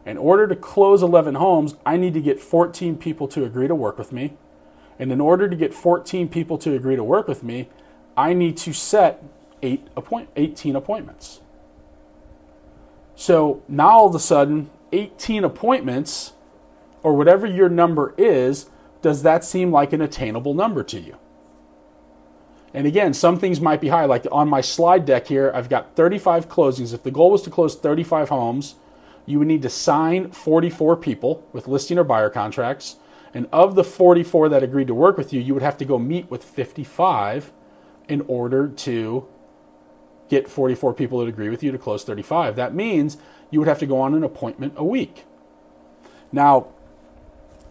In 0.06 0.16
order 0.16 0.46
to 0.46 0.54
close 0.54 1.02
11 1.02 1.34
homes, 1.34 1.74
I 1.84 1.96
need 1.96 2.14
to 2.14 2.20
get 2.20 2.38
14 2.38 2.98
people 2.98 3.26
to 3.26 3.44
agree 3.44 3.66
to 3.66 3.74
work 3.74 3.98
with 3.98 4.12
me. 4.12 4.36
And 5.00 5.10
in 5.10 5.20
order 5.20 5.48
to 5.48 5.56
get 5.56 5.74
14 5.74 6.28
people 6.28 6.56
to 6.58 6.72
agree 6.72 6.94
to 6.94 7.02
work 7.02 7.26
with 7.26 7.42
me, 7.42 7.68
I 8.16 8.32
need 8.32 8.58
to 8.58 8.72
set 8.72 9.24
eight 9.60 9.88
appoint- 9.96 10.28
18 10.36 10.76
appointments. 10.76 11.40
So 13.18 13.64
now 13.66 13.88
all 13.88 14.06
of 14.06 14.14
a 14.14 14.20
sudden, 14.20 14.70
18 14.92 15.42
appointments, 15.42 16.34
or 17.02 17.16
whatever 17.16 17.48
your 17.48 17.68
number 17.68 18.14
is, 18.16 18.70
does 19.02 19.24
that 19.24 19.42
seem 19.42 19.72
like 19.72 19.92
an 19.92 20.00
attainable 20.00 20.54
number 20.54 20.84
to 20.84 21.00
you? 21.00 21.16
And 22.72 22.86
again, 22.86 23.12
some 23.12 23.36
things 23.36 23.60
might 23.60 23.80
be 23.80 23.88
high. 23.88 24.04
Like 24.04 24.24
on 24.30 24.48
my 24.48 24.60
slide 24.60 25.04
deck 25.04 25.26
here, 25.26 25.50
I've 25.52 25.68
got 25.68 25.96
35 25.96 26.48
closings. 26.48 26.94
If 26.94 27.02
the 27.02 27.10
goal 27.10 27.32
was 27.32 27.42
to 27.42 27.50
close 27.50 27.74
35 27.74 28.28
homes, 28.28 28.76
you 29.26 29.40
would 29.40 29.48
need 29.48 29.62
to 29.62 29.68
sign 29.68 30.30
44 30.30 30.96
people 30.96 31.44
with 31.52 31.66
listing 31.66 31.98
or 31.98 32.04
buyer 32.04 32.30
contracts. 32.30 32.98
And 33.34 33.48
of 33.52 33.74
the 33.74 33.82
44 33.82 34.48
that 34.50 34.62
agreed 34.62 34.86
to 34.86 34.94
work 34.94 35.16
with 35.16 35.32
you, 35.32 35.40
you 35.40 35.54
would 35.54 35.62
have 35.64 35.78
to 35.78 35.84
go 35.84 35.98
meet 35.98 36.30
with 36.30 36.44
55 36.44 37.50
in 38.08 38.20
order 38.28 38.68
to 38.68 39.26
get 40.28 40.48
44 40.48 40.94
people 40.94 41.20
that 41.20 41.28
agree 41.28 41.48
with 41.48 41.62
you 41.62 41.72
to 41.72 41.78
close 41.78 42.04
35. 42.04 42.56
That 42.56 42.74
means 42.74 43.16
you 43.50 43.58
would 43.58 43.68
have 43.68 43.78
to 43.80 43.86
go 43.86 44.00
on 44.00 44.14
an 44.14 44.22
appointment 44.22 44.74
a 44.76 44.84
week. 44.84 45.24
Now, 46.32 46.68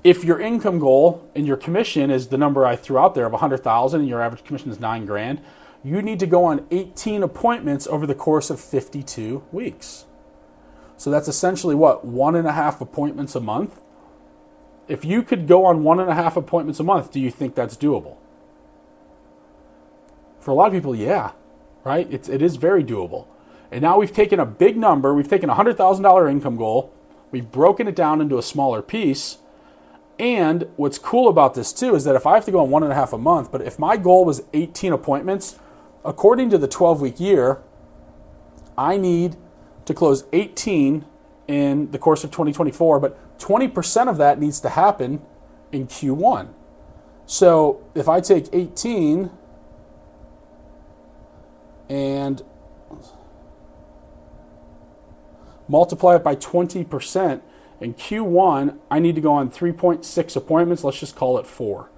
if 0.04 0.24
your 0.24 0.40
income 0.40 0.80
goal 0.80 1.28
and 1.36 1.46
your 1.46 1.58
commission 1.58 2.10
is 2.10 2.28
the 2.28 2.38
number 2.38 2.66
I 2.66 2.76
threw 2.76 2.98
out 2.98 3.14
there 3.14 3.26
of 3.26 3.32
100,000 3.34 4.00
and 4.00 4.10
your 4.10 4.22
average 4.22 4.44
commission 4.44 4.72
is 4.72 4.80
9 4.80 5.06
grand, 5.06 5.42
you 5.84 6.02
need 6.02 6.20
to 6.20 6.28
go 6.28 6.46
on 6.46 6.66
18 6.72 7.24
appointments 7.24 7.88
over 7.88 8.08
the 8.08 8.16
course 8.16 8.50
of 8.50 8.60
52 8.60 9.44
weeks. 9.52 10.06
So 10.98 11.12
that's 11.12 11.28
essentially 11.28 11.76
what? 11.76 12.06
One 12.06 12.36
and 12.36 12.48
a 12.48 12.54
half 12.54 12.82
appointments 12.82 13.36
a 13.36 13.40
month? 13.40 13.82
If 14.88 15.06
you 15.06 15.22
could 15.22 15.48
go 15.48 15.66
on 15.66 15.84
one 15.84 16.00
and 16.00 16.10
a 16.10 16.16
half 16.16 16.38
appointments 16.38 16.80
a 16.80 16.84
month, 16.84 17.12
do 17.12 17.20
you 17.20 17.30
think 17.30 17.54
that's 17.54 17.76
doable? 17.76 18.18
For 20.40 20.52
a 20.52 20.54
lot 20.54 20.68
of 20.68 20.74
people, 20.74 20.96
yeah 20.96 21.32
right? 21.88 22.06
It's, 22.12 22.28
it 22.28 22.42
is 22.42 22.58
very 22.58 22.84
doable. 22.84 23.28
And 23.72 23.82
now 23.82 23.98
we've 23.98 24.12
taken 24.12 24.42
a 24.42 24.46
big 24.46 24.76
number, 24.76 25.14
we've 25.14 25.30
taken 25.30 25.50
a 25.50 25.56
$100,000 25.56 26.30
income 26.30 26.58
goal, 26.58 26.94
we've 27.32 27.50
broken 27.50 27.88
it 27.88 27.96
down 27.96 28.20
into 28.20 28.38
a 28.38 28.44
smaller 28.44 28.82
piece. 28.82 29.38
And 30.20 30.68
what's 30.76 30.98
cool 30.98 31.30
about 31.30 31.54
this 31.54 31.72
too 31.72 31.96
is 31.96 32.04
that 32.04 32.16
if 32.16 32.28
I 32.28 32.36
have 32.36 32.44
to 32.44 32.52
go 32.52 32.60
on 32.60 32.70
one 32.70 32.84
and 32.84 32.92
a 32.92 32.96
half 32.96 33.14
a 33.14 33.18
month, 33.18 33.54
but 33.54 33.62
if 33.62 33.80
my 33.80 33.96
goal 33.96 34.26
was 34.26 34.42
18 34.54 34.92
appointments, 34.92 35.60
according 36.04 36.50
to 36.50 36.58
the 36.58 36.68
12 36.68 37.00
week 37.00 37.20
year, 37.22 37.62
I 38.78 38.98
need 38.98 39.38
to 39.86 39.94
close 39.94 40.26
18 40.34 41.06
in 41.48 41.92
the 41.92 41.98
course 41.98 42.26
of 42.26 42.32
2024, 42.32 43.00
but 43.00 43.40
20% 43.40 44.10
of 44.10 44.18
that 44.18 44.40
needs 44.42 44.60
to 44.60 44.70
happen 44.70 45.22
in 45.72 45.88
Q1. 45.88 46.50
So 47.26 47.82
if 47.96 48.10
I 48.10 48.20
take 48.20 48.50
18 48.52 49.32
and 51.90 52.44
multiply 55.68 56.16
it 56.16 56.24
by 56.24 56.36
20%. 56.36 57.42
In 57.80 57.94
Q1, 57.94 58.78
I 58.90 59.00
need 59.00 59.16
to 59.16 59.22
go 59.22 59.34
on 59.34 59.52
3.6 59.52 60.36
appointments. 60.36 60.84
Let's 60.84 61.00
just 61.00 61.16
call 61.16 61.38
it 61.38 61.46
four. 61.46 61.90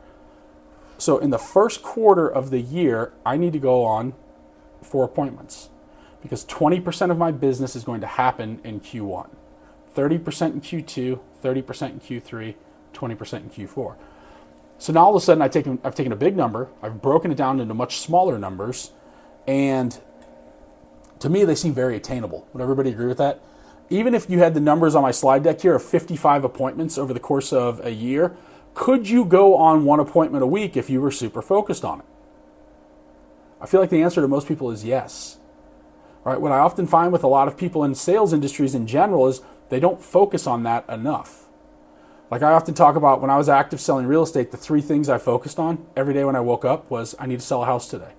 So 0.98 1.18
in 1.18 1.30
the 1.30 1.38
first 1.38 1.82
quarter 1.82 2.28
of 2.28 2.50
the 2.50 2.60
year, 2.60 3.14
I 3.26 3.38
need 3.38 3.54
to 3.54 3.60
go 3.60 3.86
on 3.86 4.14
four 4.82 5.06
appointments 5.06 5.70
because 6.22 6.46
20% 6.46 7.12
of 7.12 7.18
my 7.18 7.32
business 7.32 7.76
is 7.76 7.86
going 7.86 8.02
to 8.02 8.08
happen 8.08 8.60
in 8.66 8.82
Q1, 8.82 9.30
30% 9.96 10.54
in 10.54 10.62
Q2, 10.62 11.20
30% 11.42 11.90
in 11.92 12.00
Q3, 12.02 12.56
20% 12.94 13.34
in 13.34 13.50
Q4. 13.50 13.96
So 14.78 14.94
now 14.94 15.06
all 15.06 15.16
of 15.16 15.22
a 15.22 15.26
sudden 15.26 15.42
I've 15.42 15.52
taken, 15.52 15.80
I've 15.84 15.96
taken 15.96 16.12
a 16.12 16.18
big 16.18 16.36
number, 16.36 16.70
I've 16.82 17.02
broken 17.02 17.32
it 17.32 17.36
down 17.36 17.62
into 17.62 17.74
much 17.74 18.00
smaller 18.00 18.38
numbers, 18.38 18.92
and 19.48 20.00
to 21.20 21.30
me, 21.30 21.44
they 21.44 21.56
seem 21.56 21.74
very 21.74 21.96
attainable. 21.96 22.48
Would 22.54 22.62
everybody 22.62 22.92
agree 22.92 23.08
with 23.08 23.18
that? 23.18 23.42
Even 23.90 24.14
if 24.14 24.30
you 24.30 24.40
had 24.40 24.54
the 24.54 24.60
numbers 24.60 24.96
on 24.96 25.02
my 25.02 25.12
slide 25.12 25.44
deck 25.44 25.62
here 25.62 25.76
of 25.76 25.84
55 25.84 26.44
appointments 26.44 26.98
over 26.98 27.14
the 27.14 27.20
course 27.20 27.52
of 27.52 27.84
a 27.86 27.92
year, 27.92 28.38
could 28.74 29.10
you 29.10 29.26
go 29.26 29.58
on 29.58 29.84
one 29.84 30.00
appointment 30.00 30.44
a 30.44 30.48
week 30.48 30.78
if 30.78 30.90
you 30.90 31.02
were 31.02 31.12
super 31.12 31.42
focused 31.42 31.84
on 31.84 32.00
it? 32.00 32.06
I 33.60 33.66
feel 33.66 33.82
like 33.82 33.90
the 33.90 34.02
answer 34.02 34.22
to 34.22 34.28
most 34.28 34.48
people 34.48 34.72
is 34.72 34.86
yes. 34.86 35.38
Right, 36.24 36.40
what 36.40 36.52
I 36.52 36.60
often 36.60 36.86
find 36.86 37.12
with 37.12 37.24
a 37.24 37.28
lot 37.28 37.48
of 37.48 37.58
people 37.58 37.84
in 37.84 37.96
sales 37.96 38.34
industries 38.34 38.76
in 38.76 38.88
general 38.88 39.28
is 39.28 39.42
they 39.70 39.80
don't 39.80 40.02
focus 40.02 40.46
on 40.46 40.64
that 40.64 40.88
enough. 40.88 41.48
Like 42.30 42.44
I 42.44 42.52
often 42.52 42.76
talk 42.76 42.96
about 42.96 43.22
when 43.22 43.32
I 43.32 43.38
was 43.38 43.50
active 43.50 43.82
selling 43.82 44.06
real 44.06 44.24
estate, 44.24 44.52
the 44.52 44.58
three 44.58 44.82
things 44.82 45.10
I 45.10 45.18
focused 45.18 45.58
on 45.58 45.86
every 45.96 46.14
day 46.14 46.24
when 46.24 46.36
I 46.36 46.42
woke 46.42 46.64
up 46.64 46.90
was 46.92 47.16
I 47.18 47.26
need 47.26 47.40
to 47.40 47.46
sell 47.46 47.64
a 47.64 47.66
house 47.66 47.90
today. 47.90 48.14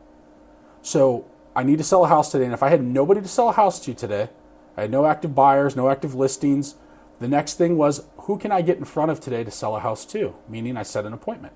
So 0.83 1.27
I 1.55 1.63
need 1.63 1.79
to 1.79 1.85
sell 1.85 2.05
a 2.05 2.09
house 2.09 2.31
today. 2.31 2.45
And 2.45 2.55
if 2.55 2.63
I 2.63 2.71
had 2.71 2.83
nobody 2.83 3.21
to 3.21 3.29
sell 3.29 3.49
a 3.49 3.53
house 3.53 3.81
to 3.81 3.95
today, 3.95 4.29
I 4.77 4.83
had 4.83 4.91
no 4.91 5.07
active 5.07 5.35
buyers, 5.35 5.77
no 5.77 5.89
active 5.89 6.15
listings. 6.15 6.77
The 7.19 7.29
next 7.29 7.55
thing 7.55 7.77
was 7.77 8.07
who 8.19 8.39
can 8.39 8.53
I 8.53 8.63
get 8.63 8.79
in 8.79 8.85
front 8.85 9.11
of 9.11 9.21
today 9.21 9.45
to 9.45 9.51
sell 9.51 9.77
a 9.77 9.81
house 9.81 10.05
to? 10.07 10.35
Meaning 10.49 10.77
I 10.77 10.83
set 10.83 11.05
an 11.05 11.13
appointment. 11.13 11.53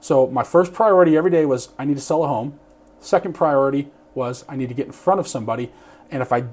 So 0.00 0.26
my 0.26 0.44
first 0.44 0.72
priority 0.72 1.16
every 1.16 1.30
day 1.30 1.46
was 1.46 1.70
I 1.78 1.84
need 1.84 1.96
to 1.96 2.02
sell 2.02 2.22
a 2.22 2.28
home. 2.28 2.58
Second 3.00 3.34
priority 3.34 3.90
was 4.14 4.44
I 4.48 4.56
need 4.56 4.68
to 4.68 4.74
get 4.74 4.86
in 4.86 4.92
front 4.92 5.20
of 5.20 5.26
somebody. 5.26 5.72
And 6.10 6.22
if 6.22 6.32
I 6.32 6.44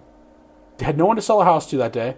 had 0.79 0.97
no 0.97 1.05
one 1.05 1.15
to 1.17 1.21
sell 1.21 1.41
a 1.41 1.45
house 1.45 1.69
to 1.69 1.77
that 1.77 1.93
day 1.93 2.15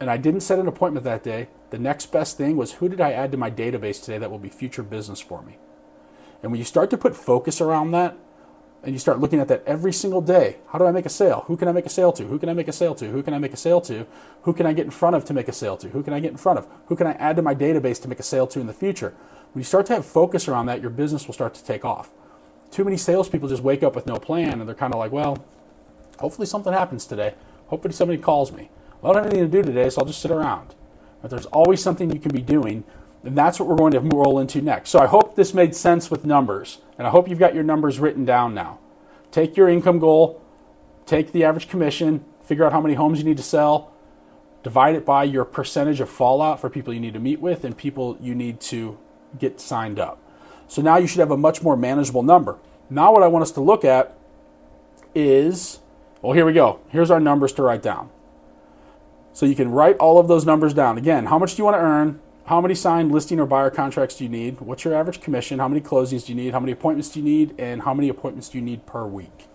and 0.00 0.10
I 0.10 0.16
didn't 0.16 0.40
set 0.40 0.58
an 0.58 0.66
appointment 0.66 1.04
that 1.04 1.22
day, 1.22 1.48
the 1.70 1.78
next 1.78 2.06
best 2.06 2.36
thing 2.36 2.56
was 2.56 2.72
who 2.72 2.88
did 2.88 3.00
I 3.00 3.12
add 3.12 3.32
to 3.32 3.38
my 3.38 3.50
database 3.50 4.02
today 4.02 4.18
that 4.18 4.30
will 4.30 4.38
be 4.38 4.48
future 4.48 4.82
business 4.82 5.20
for 5.20 5.42
me? 5.42 5.58
And 6.42 6.50
when 6.50 6.58
you 6.58 6.64
start 6.64 6.90
to 6.90 6.98
put 6.98 7.16
focus 7.16 7.60
around 7.60 7.92
that, 7.92 8.16
and 8.84 8.92
you 8.92 8.98
start 8.98 9.18
looking 9.18 9.40
at 9.40 9.48
that 9.48 9.62
every 9.66 9.92
single 9.92 10.20
day. 10.20 10.56
How 10.68 10.78
do 10.78 10.86
I 10.86 10.92
make 10.92 11.06
a 11.06 11.10
sale? 11.10 11.44
Who 11.46 11.56
can 11.56 11.68
I 11.68 11.72
make 11.72 11.86
a 11.86 11.90
sale 11.90 12.12
to? 12.12 12.24
Who 12.24 12.38
can 12.38 12.48
I 12.48 12.52
make 12.52 12.68
a 12.68 12.72
sale 12.72 12.94
to? 12.94 13.06
Who 13.06 13.22
can 13.22 13.34
I 13.34 13.38
make 13.38 13.52
a 13.52 13.56
sale 13.56 13.80
to? 13.82 14.06
Who 14.42 14.52
can 14.52 14.66
I 14.66 14.72
get 14.72 14.84
in 14.84 14.90
front 14.90 15.16
of 15.16 15.24
to 15.26 15.34
make 15.34 15.48
a 15.48 15.52
sale 15.52 15.76
to? 15.78 15.88
Who 15.88 16.02
can 16.02 16.12
I 16.12 16.20
get 16.20 16.30
in 16.30 16.36
front 16.36 16.58
of? 16.58 16.66
Who 16.86 16.96
can 16.96 17.06
I 17.06 17.12
add 17.12 17.36
to 17.36 17.42
my 17.42 17.54
database 17.54 18.00
to 18.02 18.08
make 18.08 18.20
a 18.20 18.22
sale 18.22 18.46
to 18.48 18.60
in 18.60 18.66
the 18.66 18.72
future? 18.72 19.14
When 19.52 19.60
you 19.60 19.64
start 19.64 19.86
to 19.86 19.94
have 19.94 20.04
focus 20.04 20.48
around 20.48 20.66
that, 20.66 20.80
your 20.80 20.90
business 20.90 21.26
will 21.26 21.34
start 21.34 21.54
to 21.54 21.64
take 21.64 21.84
off. 21.84 22.10
Too 22.70 22.84
many 22.84 22.96
salespeople 22.96 23.48
just 23.48 23.62
wake 23.62 23.82
up 23.82 23.94
with 23.94 24.06
no 24.06 24.16
plan 24.16 24.60
and 24.60 24.68
they're 24.68 24.74
kind 24.74 24.92
of 24.92 24.98
like, 24.98 25.12
well, 25.12 25.44
hopefully 26.18 26.46
something 26.46 26.72
happens 26.72 27.06
today. 27.06 27.34
Hopefully 27.68 27.94
somebody 27.94 28.20
calls 28.20 28.52
me. 28.52 28.70
Well, 29.00 29.12
I 29.12 29.14
don't 29.14 29.24
have 29.24 29.32
anything 29.32 29.50
to 29.50 29.62
do 29.62 29.66
today, 29.66 29.88
so 29.90 30.00
I'll 30.00 30.06
just 30.06 30.20
sit 30.20 30.30
around. 30.30 30.74
But 31.22 31.30
there's 31.30 31.46
always 31.46 31.82
something 31.82 32.12
you 32.12 32.20
can 32.20 32.32
be 32.32 32.42
doing 32.42 32.84
and 33.24 33.36
that's 33.36 33.58
what 33.58 33.68
we're 33.68 33.76
going 33.76 33.92
to 33.92 34.00
roll 34.00 34.38
into 34.38 34.60
next. 34.60 34.90
So 34.90 34.98
I 34.98 35.06
hope 35.06 35.34
this 35.34 35.54
made 35.54 35.74
sense 35.74 36.10
with 36.10 36.24
numbers, 36.24 36.78
and 36.98 37.06
I 37.06 37.10
hope 37.10 37.28
you've 37.28 37.38
got 37.38 37.54
your 37.54 37.64
numbers 37.64 37.98
written 37.98 38.24
down 38.24 38.54
now. 38.54 38.78
Take 39.30 39.56
your 39.56 39.68
income 39.68 39.98
goal, 39.98 40.42
take 41.06 41.32
the 41.32 41.44
average 41.44 41.68
commission, 41.68 42.24
figure 42.42 42.64
out 42.64 42.72
how 42.72 42.80
many 42.80 42.94
homes 42.94 43.18
you 43.18 43.24
need 43.24 43.36
to 43.36 43.42
sell, 43.42 43.92
divide 44.62 44.94
it 44.94 45.04
by 45.04 45.24
your 45.24 45.44
percentage 45.44 46.00
of 46.00 46.08
fallout 46.08 46.60
for 46.60 46.70
people 46.70 46.92
you 46.92 47.00
need 47.00 47.14
to 47.14 47.20
meet 47.20 47.40
with 47.40 47.64
and 47.64 47.76
people 47.76 48.16
you 48.20 48.34
need 48.34 48.60
to 48.60 48.98
get 49.38 49.60
signed 49.60 49.98
up. 49.98 50.20
So 50.68 50.82
now 50.82 50.96
you 50.96 51.06
should 51.06 51.20
have 51.20 51.30
a 51.30 51.36
much 51.36 51.62
more 51.62 51.76
manageable 51.76 52.22
number. 52.22 52.58
Now, 52.88 53.12
what 53.12 53.22
I 53.22 53.28
want 53.28 53.42
us 53.42 53.52
to 53.52 53.60
look 53.60 53.84
at 53.84 54.16
is 55.14 55.80
well, 56.24 56.32
here 56.32 56.46
we 56.46 56.54
go. 56.54 56.80
Here's 56.88 57.10
our 57.10 57.20
numbers 57.20 57.52
to 57.52 57.62
write 57.62 57.82
down. 57.82 58.08
So 59.34 59.44
you 59.44 59.54
can 59.54 59.70
write 59.70 59.98
all 59.98 60.18
of 60.18 60.26
those 60.26 60.46
numbers 60.46 60.72
down. 60.72 60.96
Again, 60.96 61.26
how 61.26 61.38
much 61.38 61.54
do 61.54 61.60
you 61.60 61.64
want 61.64 61.74
to 61.74 61.80
earn? 61.80 62.18
How 62.46 62.60
many 62.60 62.74
signed 62.74 63.10
listing 63.10 63.40
or 63.40 63.46
buyer 63.46 63.70
contracts 63.70 64.16
do 64.16 64.24
you 64.24 64.30
need? 64.30 64.60
What's 64.60 64.84
your 64.84 64.94
average 64.94 65.22
commission? 65.22 65.60
How 65.60 65.68
many 65.68 65.80
closings 65.80 66.26
do 66.26 66.32
you 66.32 66.36
need? 66.36 66.52
How 66.52 66.60
many 66.60 66.72
appointments 66.72 67.08
do 67.08 67.20
you 67.20 67.24
need? 67.24 67.54
And 67.58 67.80
how 67.82 67.94
many 67.94 68.10
appointments 68.10 68.50
do 68.50 68.58
you 68.58 68.64
need 68.64 68.84
per 68.84 69.06
week? 69.06 69.46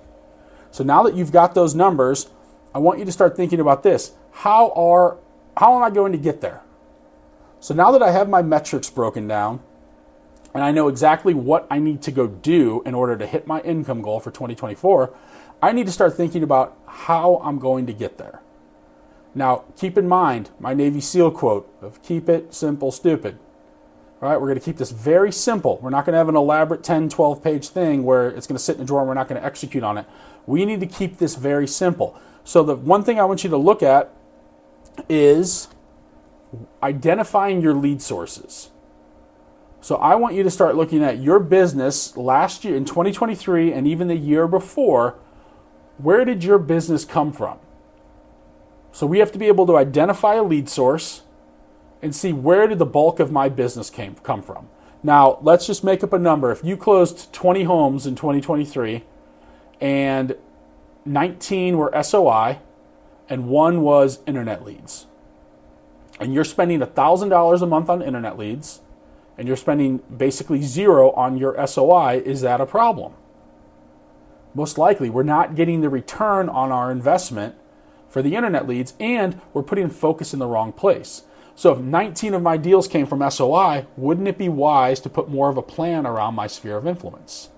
So 0.71 0.83
now 0.83 1.03
that 1.03 1.15
you've 1.15 1.31
got 1.31 1.53
those 1.53 1.75
numbers, 1.75 2.29
I 2.73 2.79
want 2.79 2.97
you 2.97 3.05
to 3.05 3.11
start 3.11 3.35
thinking 3.35 3.59
about 3.59 3.83
this. 3.83 4.13
How 4.31 4.71
are 4.71 5.17
how 5.57 5.75
am 5.75 5.83
I 5.83 5.91
going 5.91 6.13
to 6.13 6.17
get 6.17 6.41
there? 6.41 6.61
So 7.59 7.75
now 7.75 7.91
that 7.91 8.01
I 8.01 8.11
have 8.11 8.29
my 8.29 8.41
metrics 8.41 8.89
broken 8.89 9.27
down 9.27 9.61
and 10.55 10.63
I 10.63 10.71
know 10.71 10.87
exactly 10.87 11.33
what 11.33 11.67
I 11.69 11.79
need 11.79 12.01
to 12.03 12.11
go 12.11 12.25
do 12.25 12.81
in 12.85 12.95
order 12.95 13.17
to 13.17 13.27
hit 13.27 13.45
my 13.45 13.61
income 13.61 14.01
goal 14.01 14.19
for 14.19 14.31
2024, 14.31 15.13
I 15.61 15.73
need 15.73 15.85
to 15.85 15.91
start 15.91 16.15
thinking 16.15 16.41
about 16.41 16.77
how 16.87 17.41
I'm 17.43 17.59
going 17.59 17.85
to 17.87 17.93
get 17.93 18.17
there. 18.17 18.41
Now, 19.35 19.65
keep 19.77 19.97
in 19.97 20.07
mind 20.07 20.49
my 20.59 20.73
Navy 20.73 21.01
SEAL 21.01 21.31
quote 21.31 21.71
of 21.81 22.01
keep 22.01 22.29
it 22.29 22.53
simple, 22.53 22.91
stupid. 22.91 23.37
All 24.21 24.29
right, 24.29 24.39
we're 24.39 24.47
going 24.47 24.59
to 24.59 24.65
keep 24.65 24.77
this 24.77 24.91
very 24.91 25.31
simple. 25.31 25.79
We're 25.81 25.91
not 25.91 26.05
going 26.05 26.13
to 26.13 26.17
have 26.17 26.27
an 26.27 26.35
elaborate 26.35 26.83
10, 26.83 27.07
12 27.09 27.41
page 27.41 27.69
thing 27.69 28.03
where 28.03 28.27
it's 28.27 28.47
going 28.47 28.57
to 28.57 28.63
sit 28.63 28.75
in 28.75 28.81
a 28.81 28.85
drawer 28.85 29.01
and 29.01 29.07
we're 29.07 29.13
not 29.13 29.29
going 29.29 29.39
to 29.39 29.45
execute 29.45 29.83
on 29.83 29.97
it. 29.97 30.05
We 30.45 30.65
need 30.65 30.81
to 30.81 30.87
keep 30.87 31.19
this 31.19 31.35
very 31.35 31.67
simple. 31.67 32.19
So, 32.43 32.63
the 32.63 32.75
one 32.75 33.03
thing 33.03 33.19
I 33.19 33.25
want 33.25 33.43
you 33.43 33.49
to 33.51 33.57
look 33.57 33.83
at 33.83 34.13
is 35.07 35.69
identifying 36.81 37.61
your 37.61 37.73
lead 37.73 38.01
sources. 38.01 38.71
So, 39.79 39.95
I 39.97 40.15
want 40.15 40.35
you 40.35 40.43
to 40.43 40.51
start 40.51 40.75
looking 40.75 41.03
at 41.03 41.19
your 41.19 41.39
business 41.39 42.17
last 42.17 42.65
year 42.65 42.75
in 42.75 42.83
2023 42.83 43.71
and 43.71 43.87
even 43.87 44.07
the 44.07 44.17
year 44.17 44.47
before. 44.47 45.17
Where 45.97 46.25
did 46.25 46.43
your 46.43 46.57
business 46.57 47.05
come 47.05 47.31
from? 47.31 47.59
So 48.91 49.05
we 49.05 49.19
have 49.19 49.31
to 49.31 49.39
be 49.39 49.47
able 49.47 49.65
to 49.67 49.77
identify 49.77 50.35
a 50.35 50.43
lead 50.43 50.69
source 50.69 51.23
and 52.01 52.15
see 52.15 52.33
where 52.33 52.67
did 52.67 52.79
the 52.79 52.85
bulk 52.85 53.19
of 53.19 53.31
my 53.31 53.49
business 53.49 53.89
came 53.89 54.15
come 54.15 54.41
from. 54.41 54.69
Now, 55.03 55.39
let's 55.41 55.65
just 55.65 55.83
make 55.83 56.03
up 56.03 56.13
a 56.13 56.19
number. 56.19 56.51
If 56.51 56.63
you 56.63 56.75
closed 56.75 57.31
20 57.33 57.63
homes 57.63 58.05
in 58.05 58.15
2023 58.15 59.03
and 59.79 60.35
19 61.05 61.77
were 61.77 62.03
SOI 62.03 62.59
and 63.29 63.47
one 63.47 63.81
was 63.81 64.19
internet 64.25 64.65
leads, 64.65 65.05
and 66.19 66.33
you're 66.33 66.43
spending 66.43 66.81
$1,000 66.81 67.61
a 67.61 67.65
month 67.65 67.89
on 67.89 68.01
internet 68.01 68.37
leads 68.37 68.81
and 69.37 69.47
you're 69.47 69.55
spending 69.55 69.99
basically 70.15 70.61
zero 70.61 71.11
on 71.11 71.37
your 71.37 71.65
SOI, 71.65 72.21
is 72.25 72.41
that 72.41 72.59
a 72.59 72.65
problem? 72.65 73.13
Most 74.53 74.77
likely, 74.77 75.09
we're 75.09 75.23
not 75.23 75.55
getting 75.55 75.79
the 75.79 75.89
return 75.89 76.49
on 76.49 76.71
our 76.71 76.91
investment 76.91 77.55
for 78.09 78.21
the 78.21 78.35
internet 78.35 78.67
leads, 78.67 78.93
and 78.99 79.39
we're 79.53 79.63
putting 79.63 79.89
focus 79.89 80.33
in 80.33 80.39
the 80.39 80.47
wrong 80.47 80.73
place. 80.73 81.23
So 81.55 81.73
if 81.73 81.79
19 81.79 82.33
of 82.33 82.41
my 82.41 82.57
deals 82.57 82.87
came 82.87 83.05
from 83.05 83.29
SOI, 83.29 83.85
wouldn't 83.97 84.27
it 84.27 84.37
be 84.37 84.49
wise 84.49 84.99
to 85.01 85.09
put 85.09 85.29
more 85.29 85.49
of 85.49 85.57
a 85.57 85.61
plan 85.61 86.07
around 86.07 86.35
my 86.35 86.47
sphere 86.47 86.77
of 86.77 86.87
influence? 86.87 87.49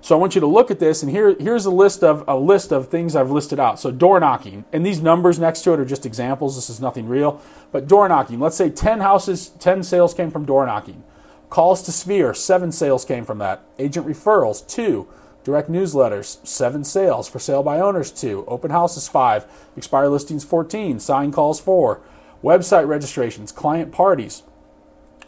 So 0.00 0.16
I 0.16 0.20
want 0.20 0.34
you 0.34 0.40
to 0.40 0.46
look 0.46 0.70
at 0.70 0.78
this, 0.78 1.02
and 1.02 1.10
here, 1.10 1.34
here's 1.38 1.66
a 1.66 1.70
list 1.70 2.04
of 2.04 2.24
a 2.28 2.36
list 2.36 2.70
of 2.70 2.88
things 2.88 3.16
I've 3.16 3.30
listed 3.30 3.58
out. 3.58 3.80
So 3.80 3.90
door 3.90 4.20
knocking, 4.20 4.64
and 4.72 4.84
these 4.84 5.00
numbers 5.00 5.38
next 5.38 5.62
to 5.62 5.72
it 5.72 5.80
are 5.80 5.84
just 5.84 6.06
examples. 6.06 6.54
This 6.54 6.70
is 6.70 6.80
nothing 6.80 7.08
real, 7.08 7.40
but 7.72 7.88
door 7.88 8.08
knocking. 8.08 8.38
Let's 8.38 8.56
say 8.56 8.70
10 8.70 9.00
houses, 9.00 9.48
10 9.58 9.82
sales 9.82 10.14
came 10.14 10.30
from 10.30 10.44
door 10.44 10.66
knocking. 10.66 11.02
Calls 11.48 11.82
to 11.82 11.92
Sphere, 11.92 12.34
seven 12.34 12.72
sales 12.72 13.04
came 13.04 13.24
from 13.24 13.38
that. 13.38 13.62
Agent 13.78 14.06
referrals, 14.06 14.66
two. 14.66 15.08
Direct 15.46 15.70
newsletters, 15.70 16.44
seven 16.44 16.82
sales. 16.82 17.28
For 17.28 17.38
sale 17.38 17.62
by 17.62 17.78
owners, 17.78 18.10
two. 18.10 18.44
Open 18.48 18.72
houses, 18.72 19.06
five. 19.06 19.46
Expired 19.76 20.08
listings, 20.08 20.42
14. 20.42 20.98
Sign 20.98 21.30
calls, 21.30 21.60
four. 21.60 22.00
Website 22.42 22.88
registrations, 22.88 23.52
client 23.52 23.92
parties. 23.92 24.42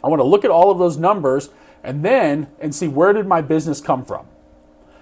I 0.03 0.09
want 0.09 0.19
to 0.19 0.25
look 0.25 0.43
at 0.43 0.51
all 0.51 0.71
of 0.71 0.77
those 0.77 0.97
numbers 0.97 1.51
and 1.85 2.03
then 2.03 2.47
and 2.59 2.75
see 2.75 2.89
where 2.89 3.13
did 3.13 3.27
my 3.27 3.39
business 3.39 3.79
come 3.79 4.03
from. 4.03 4.27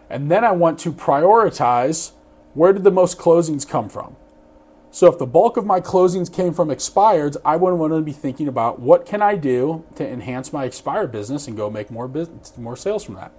And 0.07 0.29
then 0.29 0.45
I 0.45 0.51
want 0.51 0.77
to 0.81 0.91
prioritize 0.93 2.11
where 2.53 2.71
did 2.71 2.83
the 2.83 2.91
most 2.91 3.17
closings 3.17 3.67
come 3.67 3.89
from. 3.89 4.15
So 4.91 5.07
if 5.07 5.17
the 5.17 5.25
bulk 5.25 5.57
of 5.57 5.65
my 5.65 5.81
closings 5.81 6.31
came 6.31 6.53
from 6.53 6.69
expireds, 6.69 7.37
I 7.43 7.55
would 7.55 7.73
want 7.73 7.91
to 7.91 8.01
be 8.01 8.13
thinking 8.13 8.47
about 8.47 8.79
what 8.79 9.07
can 9.07 9.23
I 9.23 9.33
do 9.35 9.83
to 9.95 10.07
enhance 10.07 10.53
my 10.53 10.65
expired 10.65 11.11
business 11.11 11.47
and 11.47 11.57
go 11.57 11.71
make 11.71 11.89
more 11.89 12.07
business, 12.07 12.55
more 12.55 12.77
sales 12.77 13.03
from 13.03 13.15
that 13.15 13.31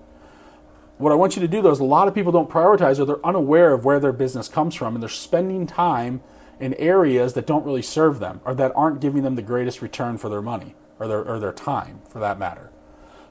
what 0.99 1.13
I 1.13 1.15
want 1.15 1.37
you 1.37 1.43
to 1.43 1.49
do 1.49 1.63
though 1.63 1.71
is 1.71 1.81
a 1.81 1.85
lot 1.85 2.09
of 2.09 2.15
people 2.15 2.33
don't 2.33 2.51
prioritize 2.51 2.99
or 2.99 3.05
they're 3.05 3.27
unaware 3.27 3.73
of 3.73 3.85
where 3.85 4.01
their 4.01 4.13
business 4.13 4.49
comes 4.49 4.75
from 4.75 4.95
and 4.95 5.03
they're 5.03 5.09
spending 5.09 5.67
time 5.67 6.21
in 6.61 6.75
areas 6.75 7.35
that 7.35 7.47
don't 7.47 7.65
really 7.65 7.83
serve 7.83 8.19
them 8.19 8.41
or 8.45 8.55
that 8.55 8.73
aren't 8.75 9.01
giving 9.01 9.23
them 9.23 9.37
the 9.37 9.43
greatest 9.43 9.81
return 9.81 10.19
for 10.19 10.29
their 10.29 10.43
money 10.43 10.75
or 10.99 11.07
their, 11.07 11.25
or 11.25 11.39
their 11.39 11.53
time 11.53 12.01
for 12.09 12.19
that 12.19 12.39
matter. 12.39 12.71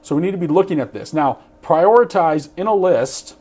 So 0.00 0.16
we 0.16 0.22
need 0.22 0.30
to 0.30 0.38
be 0.38 0.46
looking 0.46 0.80
at 0.80 0.92
this. 0.92 1.12
Now, 1.12 1.40
prioritize 1.62 2.48
in 2.56 2.66
a 2.66 2.74
list. 2.74 3.36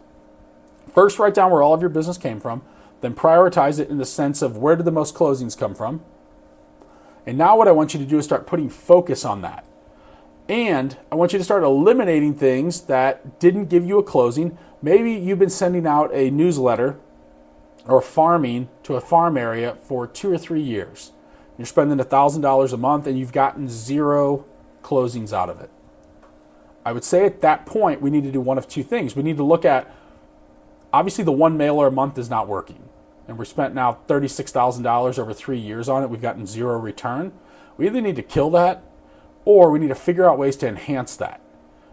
First, 0.93 1.19
write 1.19 1.33
down 1.33 1.51
where 1.51 1.61
all 1.61 1.73
of 1.73 1.81
your 1.81 1.89
business 1.89 2.17
came 2.17 2.39
from, 2.39 2.63
then 3.01 3.13
prioritize 3.13 3.79
it 3.79 3.89
in 3.89 3.97
the 3.97 4.05
sense 4.05 4.41
of 4.41 4.57
where 4.57 4.75
did 4.75 4.85
the 4.85 4.91
most 4.91 5.15
closings 5.15 5.57
come 5.57 5.75
from. 5.75 6.03
And 7.25 7.37
now, 7.37 7.57
what 7.57 7.67
I 7.67 7.71
want 7.71 7.93
you 7.93 7.99
to 7.99 8.05
do 8.05 8.17
is 8.17 8.25
start 8.25 8.47
putting 8.47 8.69
focus 8.69 9.23
on 9.23 9.41
that. 9.41 9.66
And 10.49 10.95
I 11.11 11.15
want 11.15 11.33
you 11.33 11.39
to 11.39 11.43
start 11.43 11.63
eliminating 11.63 12.35
things 12.35 12.81
that 12.81 13.39
didn't 13.39 13.65
give 13.65 13.85
you 13.85 13.99
a 13.99 14.03
closing. 14.03 14.57
Maybe 14.81 15.11
you've 15.11 15.39
been 15.39 15.49
sending 15.49 15.85
out 15.85 16.09
a 16.13 16.29
newsletter 16.29 16.97
or 17.85 18.01
farming 18.01 18.69
to 18.83 18.95
a 18.95 19.01
farm 19.01 19.37
area 19.37 19.77
for 19.81 20.07
two 20.07 20.31
or 20.31 20.37
three 20.37 20.61
years. 20.61 21.11
You're 21.57 21.65
spending 21.65 21.97
$1,000 21.97 22.73
a 22.73 22.77
month 22.77 23.07
and 23.07 23.17
you've 23.17 23.33
gotten 23.33 23.67
zero 23.67 24.45
closings 24.83 25.33
out 25.33 25.49
of 25.49 25.59
it. 25.59 25.69
I 26.85 26.93
would 26.93 27.03
say 27.03 27.25
at 27.25 27.41
that 27.41 27.65
point, 27.65 28.01
we 28.01 28.09
need 28.09 28.23
to 28.23 28.31
do 28.31 28.39
one 28.39 28.57
of 28.57 28.67
two 28.67 28.83
things. 28.83 29.15
We 29.15 29.23
need 29.23 29.37
to 29.37 29.43
look 29.43 29.65
at 29.65 29.93
obviously, 30.93 31.23
the 31.23 31.31
one 31.31 31.57
mailer 31.57 31.87
a 31.87 31.91
month 31.91 32.17
is 32.17 32.29
not 32.29 32.47
working. 32.47 32.87
And 33.27 33.37
we 33.37 33.45
spent 33.45 33.75
now 33.75 33.99
$36,000 34.07 35.19
over 35.19 35.33
three 35.33 35.59
years 35.59 35.89
on 35.89 36.03
it. 36.03 36.09
We've 36.09 36.21
gotten 36.21 36.45
zero 36.45 36.77
return. 36.77 37.33
We 37.75 37.87
either 37.87 37.99
need 37.99 38.15
to 38.15 38.23
kill 38.23 38.49
that 38.51 38.83
or 39.47 39.71
we 39.71 39.79
need 39.79 39.87
to 39.87 39.95
figure 39.95 40.29
out 40.29 40.37
ways 40.37 40.57
to 40.57 40.67
enhance 40.67 41.15
that. 41.15 41.39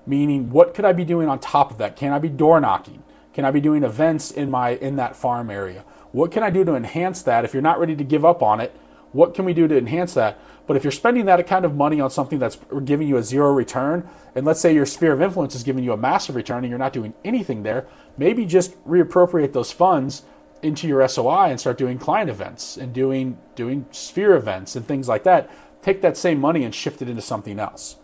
Meaning, 0.09 0.51
what 0.51 0.75
could 0.75 0.85
I 0.85 0.93
be 0.93 1.05
doing 1.05 1.29
on 1.29 1.39
top 1.39 1.71
of 1.71 1.79
that? 1.79 1.95
Can 1.95 2.13
I 2.13 2.19
be 2.19 2.29
door 2.29 2.61
knocking? 2.61 3.05
Can 3.33 3.45
I 3.45 3.53
be 3.53 3.61
doing 3.61 3.85
events 3.85 4.33
in 4.33 4.51
my 4.51 4.71
in 4.71 4.97
that 4.97 5.15
farm 5.15 5.51
area? 5.51 5.85
What 6.11 6.33
can 6.33 6.43
I 6.43 6.51
do 6.51 6.65
to 6.65 6.75
enhance 6.75 7.23
that? 7.23 7.45
If 7.45 7.53
you're 7.53 7.63
not 7.63 7.79
ready 7.79 7.95
to 7.95 8.03
give 8.03 8.25
up 8.25 8.43
on 8.43 8.59
it, 8.59 8.77
what 9.13 9.35
can 9.35 9.45
we 9.45 9.55
do 9.55 9.69
to 9.69 9.79
enhance 9.79 10.15
that? 10.15 10.41
But 10.67 10.77
if 10.77 10.83
you're 10.83 10.91
spending 10.91 11.27
that 11.27 11.47
kind 11.47 11.65
of 11.65 11.77
money 11.77 12.01
on 12.01 12.11
something 12.11 12.41
that's 12.41 12.59
giving 12.85 13.07
you 13.07 13.19
a 13.19 13.23
zero 13.23 13.53
return, 13.53 14.09
and 14.35 14.45
let's 14.45 14.61
say 14.61 14.75
your 14.75 14.85
sphere 14.85 15.13
of 15.13 15.23
influence 15.23 15.55
is 15.55 15.63
giving 15.63 15.85
you 15.85 15.93
a 15.93 15.97
massive 15.97 16.35
return 16.35 16.65
and 16.65 16.71
you're 16.71 16.79
not 16.79 16.93
doing 16.93 17.15
anything 17.25 17.63
there, 17.63 17.87
maybe 18.19 18.47
just 18.47 18.85
reappropriate 18.85 19.53
those 19.53 19.71
funds 19.71 20.25
into 20.65 20.89
your 20.89 21.07
SOI 21.07 21.51
and 21.51 21.61
start 21.61 21.79
doing 21.79 21.99
client 21.99 22.31
events 22.31 22.79
and 22.79 22.93
doing 22.93 23.39
doing 23.55 23.87
sphere 23.93 24.35
events 24.35 24.75
and 24.75 24.87
things 24.89 25.07
like 25.07 25.23
that 25.23 25.49
take 25.85 26.01
that 26.01 26.17
same 26.17 26.41
money 26.41 26.65
and 26.65 26.75
shift 26.75 27.03
it 27.03 27.09
into 27.09 27.21
something 27.21 27.61
else. 27.61 27.97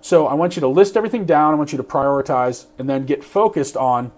So 0.00 0.26
I 0.26 0.34
want 0.34 0.56
you 0.56 0.60
to 0.60 0.68
list 0.68 0.96
everything 0.96 1.26
down. 1.26 1.52
I 1.52 1.56
want 1.56 1.70
you 1.70 1.76
to 1.76 1.84
prioritize 1.84 2.66
and 2.78 2.88
then 2.88 3.04
get 3.04 3.22
focused 3.22 3.76
on 3.76 4.10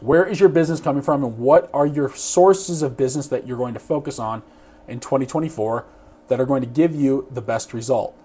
where 0.00 0.26
is 0.26 0.40
your 0.40 0.48
business 0.48 0.80
coming 0.80 1.02
from 1.02 1.22
and 1.22 1.38
what 1.38 1.70
are 1.72 1.86
your 1.86 2.10
sources 2.14 2.82
of 2.82 2.96
business 2.96 3.28
that 3.28 3.46
you're 3.46 3.56
going 3.56 3.74
to 3.74 3.80
focus 3.80 4.18
on 4.18 4.42
in 4.88 5.00
2024 5.00 5.86
that 6.28 6.40
are 6.40 6.46
going 6.46 6.62
to 6.62 6.66
give 6.66 6.94
you 6.94 7.28
the 7.30 7.40
best 7.40 7.72
result. 7.72 8.18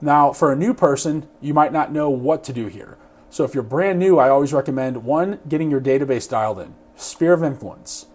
Now, 0.00 0.32
for 0.32 0.50
a 0.50 0.56
new 0.56 0.74
person, 0.74 1.28
you 1.40 1.54
might 1.54 1.72
not 1.72 1.92
know 1.92 2.08
what 2.08 2.42
to 2.44 2.52
do 2.52 2.66
here. 2.66 2.96
So 3.28 3.44
if 3.44 3.54
you're 3.54 3.62
brand 3.62 3.98
new, 3.98 4.18
I 4.18 4.30
always 4.30 4.52
recommend 4.52 5.04
one, 5.04 5.38
getting 5.48 5.70
your 5.70 5.80
database 5.80 6.28
dialed 6.28 6.58
in, 6.58 6.74
sphere 6.96 7.34
of 7.34 7.42
influence. 7.42 8.06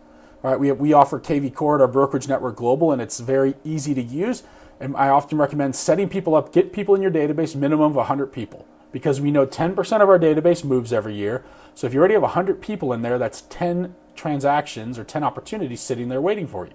All 0.43 0.52
right, 0.52 0.60
we, 0.60 0.71
we 0.71 0.93
offer 0.93 1.19
kvCORE, 1.19 1.80
our 1.80 1.88
brokerage 1.88 2.28
NettWork 2.28 2.56
Global, 2.56 2.91
and 2.91 3.02
it's 3.02 3.19
very 3.19 3.56
easy 3.63 3.93
to 3.93 4.02
use. 4.02 4.43
And 4.80 4.96
I 4.96 5.10
often 5.10 5.38
recommend 5.38 5.76
setting 5.76 6.10
people 6.10 6.36
up, 6.36 6.54
get 6.54 6.72
people 6.72 6.96
in 6.96 7.02
your 7.02 7.12
database, 7.12 7.56
minimum 7.56 7.92
of 7.92 7.96
100 7.96 8.28
people, 8.28 8.68
because 8.92 9.20
we 9.20 9.32
know 9.32 9.46
10% 9.46 10.02
of 10.02 10.10
our 10.10 10.20
database 10.20 10.63
moves 10.63 10.94
every 10.94 11.16
year. 11.16 11.44
So 11.74 11.88
if 11.88 11.94
you 11.94 12.00
already 12.00 12.13
have 12.13 12.24
100 12.24 12.62
people 12.62 12.94
in 12.94 13.02
there, 13.02 13.18
that's 13.18 13.42
10 13.50 13.96
transactions 14.16 15.00
or 15.00 15.04
10 15.04 15.24
opportunities 15.24 15.82
sitting 15.82 16.10
there 16.10 16.22
waiting 16.22 16.48
for 16.48 16.66
you. 16.66 16.74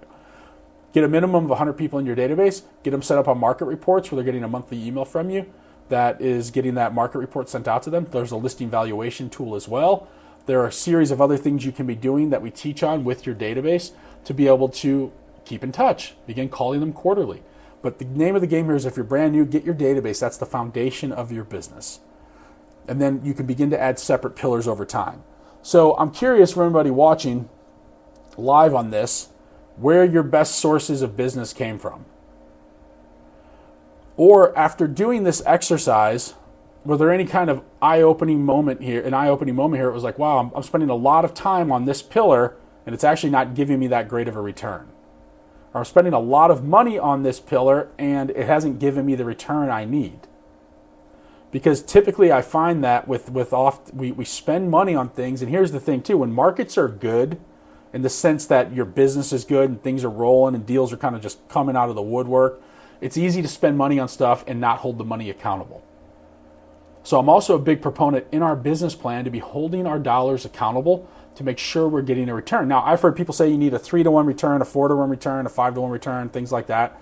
Get 0.93 1.05
a 1.05 1.09
minimum 1.09 1.45
of 1.45 1.51
100 1.51 1.75
people 1.75 1.99
in 1.99 2.07
your 2.07 2.17
database, 2.17 2.63
get 2.83 2.91
them 2.91 3.03
set 3.03 3.19
up 3.19 3.29
on 3.29 3.39
market 3.39 3.65
reports 3.65 4.11
where 4.11 4.17
they're 4.17 4.25
getting 4.25 4.45
a 4.45 4.49
monthly 4.49 4.85
email 4.85 5.05
from 5.05 5.31
you 5.31 5.47
that 5.89 6.21
is 6.21 6.51
getting 6.51 6.75
that 6.75 6.95
market 6.95 7.19
report 7.19 7.49
sent 7.49 7.69
out 7.69 7.83
to 7.83 7.91
them. 7.91 8.07
There's 8.11 8.31
a 8.31 8.37
listing 8.37 8.71
valuation 8.71 9.29
tool 9.29 9.55
as 9.55 9.69
well. 9.69 10.09
there 10.47 10.61
are 10.61 10.67
a 10.67 10.73
series 10.73 11.13
of 11.13 11.21
other 11.21 11.37
things 11.37 11.65
you 11.65 11.71
can 11.71 11.87
be 11.87 11.95
doing 11.95 12.31
that 12.31 12.43
we 12.43 12.51
teach 12.51 12.83
on 12.83 13.05
with 13.05 13.27
your 13.27 13.35
database 13.35 13.93
to 14.25 14.35
be 14.35 14.49
able 14.49 14.69
to 14.69 15.13
keep 15.45 15.63
in 15.63 15.71
touch. 15.71 16.15
Begin 16.27 16.49
calling 16.49 16.81
them 16.81 16.93
quarterly. 16.93 17.43
But 17.83 17.99
the 17.99 18.05
name 18.05 18.35
of 18.35 18.41
the 18.41 18.47
game 18.47 18.67
here 18.67 18.77
is 18.77 18.87
if 18.87 18.97
you're 18.97 19.05
brand 19.05 19.33
new, 19.33 19.45
get 19.45 19.65
your 19.65 19.75
database. 19.75 20.21
That's 20.21 20.39
the 20.39 20.47
foundation 20.47 21.13
of 21.13 21.33
your 21.33 21.45
business. 21.45 22.01
And 22.89 23.01
then 23.01 23.21
you 23.25 23.35
can 23.35 23.47
begin 23.47 23.71
to 23.71 23.81
add 23.81 23.99
separate 23.99 24.37
pillars 24.37 24.67
over 24.67 24.85
time. 24.85 25.23
So 25.63 25.97
I'm 25.97 26.11
curious 26.11 26.53
for 26.53 26.63
everybody 26.63 26.91
watching 26.91 27.49
live 28.37 28.75
on 28.75 28.91
this 28.91 29.29
where 29.77 30.05
your 30.05 30.23
best 30.23 30.57
sources 30.57 31.03
of 31.03 31.17
business 31.17 31.53
came 31.53 31.79
from. 31.79 32.05
Or 34.17 34.57
after 34.57 34.87
doing 34.87 35.25
this 35.25 35.43
exercise, 35.47 36.35
were 36.85 36.97
there 36.97 37.13
any 37.13 37.25
kind 37.25 37.49
of 37.49 37.63
eye-opening 37.81 38.45
moment 38.45 38.83
here? 38.83 39.01
An 39.03 39.15
eye-opening 39.15 39.55
moment 39.55 39.81
here. 39.81 39.89
It 39.89 39.95
was 39.95 40.05
like, 40.05 40.19
wow, 40.19 40.39
I'm, 40.39 40.51
I'm 40.55 40.63
spending 40.63 40.91
a 40.91 40.95
lot 40.95 41.25
of 41.25 41.33
time 41.33 41.73
on 41.73 41.87
this 41.87 42.03
pillar, 42.03 42.57
and 42.85 42.95
it's 42.95 43.05
actually 43.05 43.31
not 43.31 43.55
giving 43.55 43.79
me 43.79 43.87
that 43.89 44.09
great 44.09 44.29
of 44.29 44.37
a 44.37 44.41
return. 44.41 44.92
I'm 45.75 45.85
spending 45.85 46.13
a 46.13 46.21
lot 46.21 46.51
of 46.51 46.65
money 46.65 46.99
on 46.99 47.23
this 47.23 47.41
pillar, 47.41 47.89
and 47.99 48.31
it 48.31 48.47
hasn't 48.47 48.79
given 48.79 49.07
me 49.07 49.15
the 49.15 49.25
return 49.25 49.71
I 49.71 49.85
need. 49.85 50.21
Because 51.51 51.83
typically, 51.83 52.31
I 52.33 52.43
find 52.43 52.83
that 52.85 53.09
with 53.09 53.31
with 53.31 53.53
oft 53.53 53.93
we, 53.95 54.13
we 54.13 54.25
spend 54.25 54.71
money 54.71 54.95
on 54.95 55.09
things, 55.09 55.43
and 55.43 55.51
here's 55.51 55.73
the 55.73 55.81
thing 55.81 56.03
too: 56.03 56.19
when 56.19 56.33
markets 56.33 56.77
are 56.77 56.89
good, 56.89 57.39
in 57.93 58.03
the 58.03 58.11
sense 58.11 58.47
that 58.47 58.73
your 58.73 58.85
business 58.85 59.33
is 59.33 59.45
good 59.45 59.69
and 59.69 59.83
things 59.83 60.05
are 60.05 60.11
rolling 60.11 60.55
and 60.55 60.65
deals 60.65 60.93
are 60.93 60.97
kind 60.97 61.15
of 61.15 61.23
just 61.23 61.47
coming 61.49 61.77
out 61.77 61.89
of 61.89 61.95
the 61.95 62.03
woodwork, 62.03 62.61
it's 63.01 63.17
easy 63.17 63.43
to 63.43 63.49
spend 63.49 63.77
money 63.77 63.99
on 63.99 64.09
stuff 64.09 64.45
and 64.47 64.61
not 64.61 64.79
hold 64.79 64.99
the 64.99 65.05
money 65.05 65.29
accountable. 65.29 65.82
So 67.03 67.19
I'm 67.19 67.29
also 67.29 67.57
a 67.57 67.59
big 67.59 67.83
proponent 67.83 68.27
in 68.31 68.43
our 68.43 68.55
business 68.55 68.95
plan 68.95 69.25
to 69.25 69.31
be 69.31 69.41
holding 69.41 69.87
our 69.87 69.99
dollars 69.99 70.45
accountable 70.45 71.09
to 71.35 71.45
make 71.45 71.59
sure 71.59 71.89
we're 71.89 72.03
getting 72.03 72.29
a 72.29 72.35
return. 72.35 72.69
Now, 72.69 72.83
I've 72.85 73.01
heard 73.01 73.17
people 73.17 73.35
say 73.35 73.49
you 73.49 73.59
need 73.59 73.75
a 73.75 73.79
three 73.79 74.03
to 74.03 74.11
one 74.11 74.27
return, 74.27 74.63
a 74.63 74.65
four 74.65 74.89
to 74.89 74.95
one 74.95 75.11
return, 75.11 75.47
a 75.47 75.49
five 75.49 75.75
to 75.75 75.81
one 75.81 75.91
return, 75.91 76.29
things 76.29 76.53
like 76.53 76.67
that. 76.67 77.01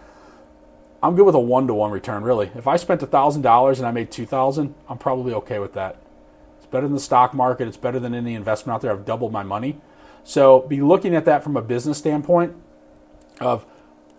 I'm 1.02 1.16
good 1.16 1.26
with 1.26 1.34
a 1.34 1.40
one 1.40 1.66
to 1.66 1.74
one 1.74 1.90
return, 1.90 2.22
really. 2.22 2.50
If 2.54 2.66
I 2.66 2.76
spent 2.76 3.00
thousand 3.00 3.42
dollars 3.42 3.78
and 3.78 3.88
I 3.88 3.90
made 3.90 4.10
two 4.10 4.26
thousand, 4.26 4.74
I'm 4.88 4.98
probably 4.98 5.34
okay 5.34 5.58
with 5.58 5.72
that. 5.74 5.96
It's 6.58 6.66
better 6.66 6.86
than 6.86 6.94
the 6.94 7.00
stock 7.00 7.34
market. 7.34 7.68
It's 7.68 7.76
better 7.76 7.98
than 7.98 8.14
any 8.14 8.34
investment 8.34 8.74
out 8.74 8.82
there. 8.82 8.92
I've 8.92 9.04
doubled 9.04 9.32
my 9.32 9.42
money. 9.42 9.80
So 10.24 10.60
be 10.60 10.80
looking 10.80 11.14
at 11.14 11.24
that 11.24 11.42
from 11.42 11.56
a 11.56 11.62
business 11.62 11.98
standpoint 11.98 12.54
of 13.40 13.66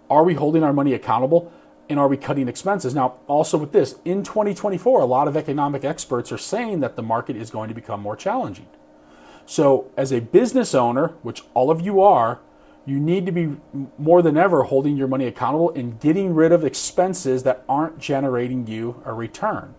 are 0.10 0.24
we 0.24 0.34
holding 0.34 0.63
our 0.63 0.74
money 0.74 0.94
accountable? 0.94 1.54
And 1.91 1.99
are 1.99 2.08
we 2.08 2.15
cutting 2.15 2.47
expenses? 2.47 2.95
Now, 2.95 3.15
also 3.27 3.58
with 3.58 3.73
this, 3.73 3.95
in 4.06 4.23
2024, 4.23 5.01
a 5.01 5.06
lot 5.06 5.27
of 5.27 5.36
economic 5.36 5.84
experts 5.84 6.32
are 6.32 6.38
saying 6.38 6.80
that 6.80 6.95
the 6.95 7.04
market 7.04 7.36
is 7.36 7.51
going 7.51 7.67
to 7.67 7.75
become 7.75 7.99
more 7.99 8.15
challenging. 8.15 8.67
So, 9.45 9.91
as 9.97 10.13
a 10.13 10.21
business 10.21 10.73
owner, 10.73 11.10
which 11.21 11.43
all 11.54 11.69
of 11.69 11.82
you 11.82 12.01
are, 12.01 12.39
you 12.86 12.97
need 12.97 13.25
to 13.25 13.34
be 13.34 13.58
more 13.97 14.21
than 14.21 14.38
ever 14.38 14.63
holding 14.63 14.95
your 14.95 15.10
money 15.10 15.25
accountable 15.25 15.71
and 15.71 15.99
getting 15.99 16.34
rid 16.34 16.54
of 16.54 16.63
expenses 16.63 17.43
that 17.43 17.65
aren't 17.67 17.99
generating 17.99 18.65
you 18.67 19.04
a 19.06 19.13
return. 19.13 19.75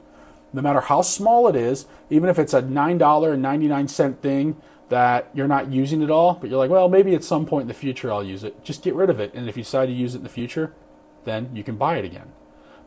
No 0.53 0.61
matter 0.61 0.83
how 0.83 1.01
small 1.01 1.49
it 1.49 1.57
is, 1.57 1.87
even 2.11 2.29
if 2.29 2.39
it's 2.39 2.53
a 2.53 2.63
$9.99 2.63 4.19
thing 4.19 4.57
that 4.91 5.31
you're 5.33 5.49
not 5.49 5.73
using 5.73 6.03
at 6.03 6.11
all, 6.11 6.35
but 6.35 6.51
you're 6.51 6.59
like, 6.59 6.71
well, 6.71 6.91
maybe 6.91 7.15
at 7.15 7.25
some 7.25 7.47
point 7.47 7.63
in 7.63 7.69
the 7.69 7.75
future 7.75 8.13
I'll 8.13 8.23
use 8.23 8.45
it, 8.45 8.63
just 8.63 8.83
get 8.83 8.95
rid 8.95 9.09
of 9.09 9.19
it. 9.19 9.33
And 9.33 9.49
if 9.49 9.57
you 9.57 9.63
decide 9.63 9.87
to 9.87 9.93
use 9.93 10.15
it 10.15 10.19
in 10.19 10.25
the 10.25 10.29
future, 10.29 10.75
then 11.25 11.51
you 11.55 11.63
can 11.63 11.77
buy 11.77 11.97
it 11.97 12.05
again. 12.05 12.33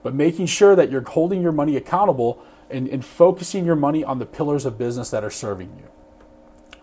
But 0.04 0.14
making 0.14 0.46
sure 0.48 0.76
that 0.76 0.92
you're 0.92 1.02
holding 1.02 1.42
your 1.42 1.52
money 1.52 1.76
accountable 1.76 2.44
and, 2.70 2.88
and 2.88 3.04
focusing 3.04 3.66
your 3.66 3.76
money 3.76 4.04
on 4.04 4.20
the 4.20 4.26
pillars 4.26 4.66
of 4.66 4.78
business 4.78 5.10
that 5.12 5.24
are 5.24 5.32
serving 5.32 5.74
you. 5.78 5.90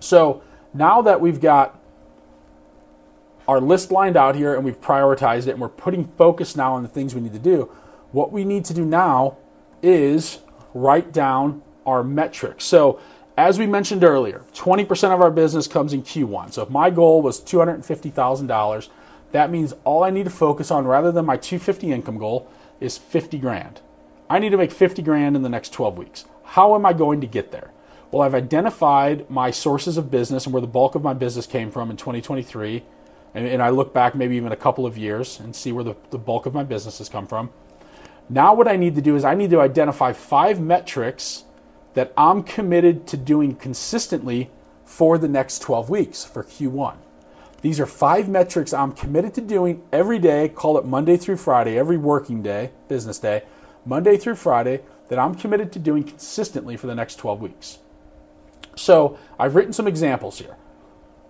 So 0.01 0.43
now 0.75 1.03
that 1.03 1.21
we've 1.21 1.41
got 1.41 1.79
our 3.49 3.61
list 3.61 3.91
lined 3.91 4.17
out 4.17 4.35
here 4.35 4.55
and 4.55 4.65
we've 4.65 4.81
prioritized 4.81 5.47
it 5.47 5.51
and 5.51 5.61
we're 5.61 5.69
putting 5.69 6.07
focus 6.17 6.57
now 6.57 6.75
on 6.75 6.83
the 6.83 6.89
things 6.89 7.15
we 7.15 7.21
need 7.21 7.33
to 7.33 7.39
do, 7.39 7.71
what 8.13 8.33
we 8.33 8.45
need 8.45 8.65
to 8.67 8.75
do 8.75 8.85
now 8.85 9.37
is 9.83 10.39
write 10.75 11.13
down 11.13 11.63
our 11.85 12.05
metrics. 12.05 12.65
So, 12.65 13.01
as 13.37 13.59
we 13.59 13.67
mentioned 13.67 14.05
earlier, 14.05 14.45
20% 14.53 15.15
of 15.15 15.21
our 15.23 15.31
business 15.31 15.67
comes 15.67 15.93
in 15.93 16.03
Q1. 16.03 16.53
So, 16.53 16.63
if 16.63 16.71
my 16.71 16.91
goal 16.91 17.23
was 17.23 17.41
$250,000, 17.41 18.89
that 19.33 19.51
means 19.51 19.75
all 19.85 20.05
I 20.05 20.11
need 20.11 20.25
to 20.25 20.31
focus 20.31 20.71
on 20.71 20.87
rather 20.87 21.11
than 21.11 21.27
my 21.27 21.37
250 21.37 21.91
income 21.91 22.19
goal 22.19 22.49
is 22.81 22.99
50 22.99 23.39
grand. 23.39 23.81
I 24.31 24.39
need 24.39 24.51
to 24.51 24.57
make 24.57 24.71
50 24.71 25.03
grand 25.03 25.37
in 25.37 25.43
the 25.43 25.49
next 25.49 25.73
12 25.73 25.99
weeks. 25.99 26.25
How 26.45 26.75
am 26.75 26.87
I 26.87 26.93
going 26.93 27.21
to 27.21 27.27
get 27.27 27.51
there? 27.51 27.71
Well, 28.11 28.23
I've 28.23 28.35
identified 28.35 29.29
my 29.31 29.51
sources 29.51 29.97
of 29.97 30.11
business 30.11 30.45
and 30.45 30.53
where 30.53 30.61
the 30.61 30.67
bulk 30.67 30.95
of 30.95 31.03
my 31.03 31.15
business 31.15 31.47
came 31.47 31.71
from 31.71 31.91
in 31.91 31.97
2023. 31.97 32.85
And, 33.35 33.47
and 33.47 33.63
I 33.63 33.71
look 33.71 33.95
back 33.95 34.15
maybe 34.15 34.37
even 34.37 34.53
a 34.53 34.57
couple 34.57 34.85
of 34.85 34.99
years 34.99 35.41
and 35.41 35.57
see 35.57 35.73
where 35.73 35.85
the, 35.85 35.97
the 36.11 36.19
bulk 36.19 36.45
of 36.45 36.53
my 36.53 36.63
business 36.63 36.99
has 36.99 37.09
come 37.09 37.27
from. 37.27 37.51
Now, 38.29 38.55
what 38.55 38.69
I 38.69 38.77
need 38.77 38.95
to 38.97 39.03
do 39.03 39.17
is 39.17 39.25
I 39.25 39.35
need 39.35 39.51
to 39.51 39.61
identify 39.61 40.13
five 40.13 40.61
metrics 40.61 41.45
that 41.95 42.13
I'm 42.17 42.43
committed 42.43 43.07
to 43.09 43.17
doing 43.17 43.55
consistently 43.55 44.51
for 44.85 45.17
the 45.17 45.29
next 45.29 45.61
12 45.61 45.89
weeks 45.91 46.25
for 46.25 46.43
Q1. 46.43 46.97
These 47.63 47.79
are 47.79 47.87
five 47.87 48.29
metrics 48.29 48.73
I'm 48.73 48.93
committed 48.93 49.35
to 49.35 49.41
doing 49.41 49.83
every 49.93 50.19
day, 50.19 50.49
call 50.49 50.77
it 50.79 50.85
Monday 50.85 51.17
through 51.17 51.37
Friday, 51.37 51.79
every 51.79 51.97
working 51.97 52.43
day, 52.43 52.73
business 52.89 53.19
day, 53.21 53.45
Monday 53.87 54.17
through 54.17 54.35
Friday, 54.35 54.83
that 55.09 55.19
I'm 55.19 55.35
committed 55.37 55.73
to 55.73 55.79
doing 55.79 56.03
consistently 56.03 56.77
for 56.77 56.89
the 56.89 56.95
next 56.95 57.17
12 57.17 57.41
weeks. 57.41 57.79
So 58.75 59.17
I've 59.39 59.55
written 59.55 59.73
some 59.73 59.87
examples 59.87 60.39
here. 60.39 60.57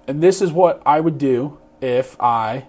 And 0.08 0.22
this 0.22 0.40
is 0.40 0.52
what 0.52 0.82
I 0.86 1.00
would 1.00 1.18
do 1.18 1.58
if 1.82 2.18
I 2.20 2.66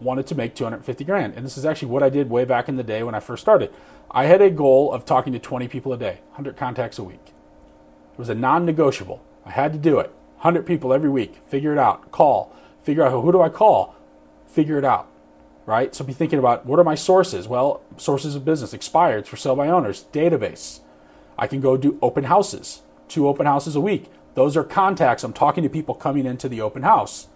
wanted 0.00 0.28
to 0.28 0.36
make 0.36 0.54
250 0.54 1.04
grand. 1.04 1.34
And 1.34 1.44
this 1.44 1.58
is 1.58 1.64
actually 1.64 1.88
what 1.88 2.04
I 2.04 2.10
did 2.10 2.30
way 2.30 2.44
back 2.44 2.68
in 2.68 2.76
the 2.76 2.84
day 2.84 3.02
when 3.02 3.14
I 3.14 3.20
first 3.20 3.42
started. 3.42 3.72
I 4.10 4.26
had 4.26 4.40
a 4.40 4.50
goal 4.50 4.92
of 4.92 5.04
talking 5.04 5.32
to 5.32 5.38
20 5.40 5.66
people 5.66 5.92
a 5.92 5.98
day, 5.98 6.20
100 6.28 6.56
contacts 6.56 6.98
a 6.98 7.02
week. 7.02 7.20
It 7.24 8.18
was 8.18 8.28
a 8.28 8.34
non 8.34 8.64
negotiable. 8.64 9.24
I 9.44 9.50
had 9.50 9.72
to 9.72 9.78
do 9.78 9.98
it. 9.98 10.12
100 10.36 10.64
people 10.64 10.92
every 10.92 11.10
week. 11.10 11.40
Figure 11.46 11.72
it 11.72 11.78
out. 11.78 12.12
Call. 12.12 12.54
Figure 12.82 13.04
out 13.04 13.12
who 13.12 13.32
do 13.32 13.40
I 13.40 13.48
call? 13.48 13.94
Figure 14.46 14.78
it 14.78 14.84
out, 14.84 15.08
right? 15.66 15.94
So 15.94 16.04
be 16.04 16.12
thinking 16.12 16.38
about 16.38 16.64
what 16.66 16.78
are 16.78 16.84
my 16.84 16.94
sources? 16.94 17.46
Well, 17.46 17.82
sources 17.96 18.34
of 18.34 18.44
business, 18.44 18.72
expired 18.72 19.26
for 19.26 19.36
sale 19.36 19.56
by 19.56 19.68
owners, 19.68 20.06
database. 20.12 20.80
I 21.38 21.46
can 21.46 21.60
go 21.60 21.76
do 21.76 21.98
open 22.02 22.24
houses, 22.24 22.82
two 23.08 23.28
open 23.28 23.46
houses 23.46 23.76
a 23.76 23.80
week. 23.80 24.06
Those 24.34 24.56
are 24.56 24.64
contacts. 24.64 25.24
I'm 25.24 25.32
talking 25.32 25.62
to 25.64 25.68
people 25.68 25.94
coming 25.94 26.26
into 26.26 26.48
the 26.48 26.60
open 26.60 26.82
house. 26.82 27.28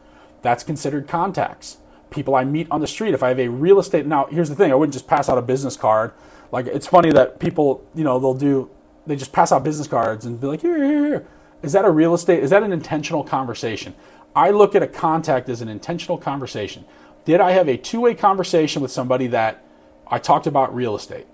That's 0.43 0.65
considered 0.65 1.07
contacts. 1.09 1.79
People 2.11 2.35
I 2.35 2.45
meet 2.45 2.69
on 2.71 2.81
the 2.81 2.87
street. 2.87 3.15
If 3.15 3.23
I 3.23 3.29
have 3.29 3.41
a 3.41 3.49
real 3.49 3.79
estate, 3.79 4.07
now 4.07 4.27
here's 4.27 4.49
the 4.49 4.55
thing: 4.55 4.73
I 4.73 4.75
wouldn't 4.75 4.93
just 4.93 5.07
pass 5.07 5.29
out 5.29 5.39
a 5.39 5.43
business 5.43 5.77
card. 5.77 6.13
Like 6.51 6.67
it's 6.67 6.87
funny 6.87 7.11
that 7.13 7.39
people, 7.39 7.85
you 7.95 8.05
know, 8.05 8.19
they'll 8.19 8.35
do, 8.35 8.71
they 9.07 9.17
just 9.17 9.33
pass 9.33 9.51
out 9.53 9.65
business 9.65 9.89
cards 9.89 10.27
and 10.27 10.41
be 10.41 10.47
like, 10.47 10.61
here, 10.61 10.77
here, 10.77 11.07
here. 11.07 11.27
Is 11.63 11.73
that 11.73 11.85
a 11.85 11.91
real 11.91 12.13
estate? 12.13 12.43
Is 12.43 12.51
that 12.51 12.63
an 12.63 12.73
intentional 12.73 13.25
conversation? 13.25 13.95
I 14.35 14.51
look 14.51 14.75
at 14.75 14.83
a 14.83 14.87
contact 14.87 15.49
as 15.49 15.61
an 15.61 15.69
intentional 15.69 16.19
conversation. 16.19 16.85
Did 17.25 17.41
I 17.41 17.53
have 17.53 17.69
a 17.69 17.77
two 17.77 18.01
way 18.01 18.15
conversation 18.15 18.83
with 18.83 18.91
somebody 18.91 19.27
that 19.29 19.65
I 20.07 20.19
talked 20.19 20.47
about 20.47 20.75
real 20.75 20.97
estate? 20.97 21.27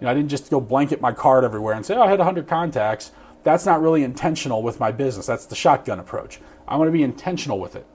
You 0.00 0.04
know, 0.04 0.10
I 0.10 0.14
didn't 0.14 0.28
just 0.28 0.50
go 0.50 0.60
blanket 0.60 1.00
my 1.00 1.12
card 1.12 1.44
everywhere 1.44 1.74
and 1.74 1.84
say, 1.84 1.94
oh, 1.94 2.02
I 2.02 2.08
had 2.08 2.18
100 2.18 2.46
contacts. 2.46 3.12
That's 3.44 3.64
not 3.64 3.80
really 3.80 4.02
intentional 4.02 4.62
with 4.62 4.80
my 4.80 4.90
business. 4.92 5.26
That's 5.26 5.46
the 5.46 5.54
shotgun 5.54 6.00
approach. 6.00 6.40
I 6.66 6.76
want 6.76 6.88
to 6.88 6.92
be 6.92 7.02
intentional 7.02 7.60
with 7.60 7.76
it. 7.76 7.86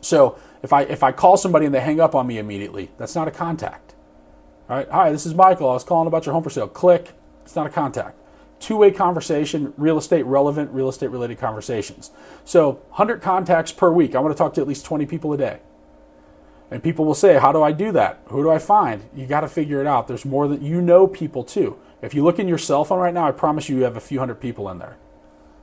So 0.00 0.38
if 0.62 0.72
I 0.72 0.82
if 0.82 1.02
I 1.02 1.12
call 1.12 1.36
somebody 1.36 1.66
and 1.66 1.74
they 1.74 1.80
hang 1.80 2.00
up 2.00 2.14
on 2.14 2.26
me 2.26 2.38
immediately, 2.38 2.90
that's 2.98 3.14
not 3.14 3.28
a 3.28 3.30
contact. 3.30 3.94
All 4.68 4.76
right. 4.76 4.88
Hi, 4.90 5.12
this 5.12 5.26
is 5.26 5.34
Michael. 5.34 5.70
I 5.70 5.74
was 5.74 5.84
calling 5.84 6.06
about 6.06 6.26
your 6.26 6.32
home 6.32 6.42
for 6.42 6.50
sale. 6.50 6.68
Click. 6.68 7.12
It's 7.44 7.56
not 7.56 7.66
a 7.66 7.70
contact 7.70 8.18
two 8.60 8.76
way 8.76 8.90
conversation, 8.90 9.72
real 9.76 9.98
estate 9.98 10.24
relevant, 10.24 10.70
real 10.72 10.88
estate 10.88 11.10
related 11.10 11.38
conversations. 11.38 12.10
So 12.44 12.72
100 12.90 13.22
contacts 13.22 13.72
per 13.72 13.90
week. 13.90 14.14
I 14.14 14.20
want 14.20 14.36
to 14.36 14.38
talk 14.38 14.54
to 14.54 14.60
at 14.60 14.68
least 14.68 14.84
20 14.84 15.06
people 15.06 15.32
a 15.32 15.36
day. 15.36 15.60
And 16.70 16.82
people 16.82 17.04
will 17.04 17.14
say, 17.14 17.38
How 17.38 17.52
do 17.52 17.62
I 17.62 17.72
do 17.72 17.92
that? 17.92 18.20
Who 18.26 18.42
do 18.42 18.50
I 18.50 18.58
find? 18.58 19.04
You 19.14 19.26
got 19.26 19.40
to 19.40 19.48
figure 19.48 19.80
it 19.80 19.86
out. 19.86 20.08
There's 20.08 20.24
more 20.24 20.48
that 20.48 20.60
you 20.60 20.80
know 20.80 21.06
people 21.06 21.44
too. 21.44 21.78
If 22.02 22.14
you 22.14 22.22
look 22.22 22.38
in 22.38 22.46
your 22.46 22.58
cell 22.58 22.84
phone 22.84 22.98
right 22.98 23.14
now, 23.14 23.26
I 23.26 23.32
promise 23.32 23.68
you, 23.68 23.76
you 23.76 23.84
have 23.84 23.96
a 23.96 24.00
few 24.00 24.18
hundred 24.18 24.40
people 24.40 24.68
in 24.70 24.78
there. 24.78 24.96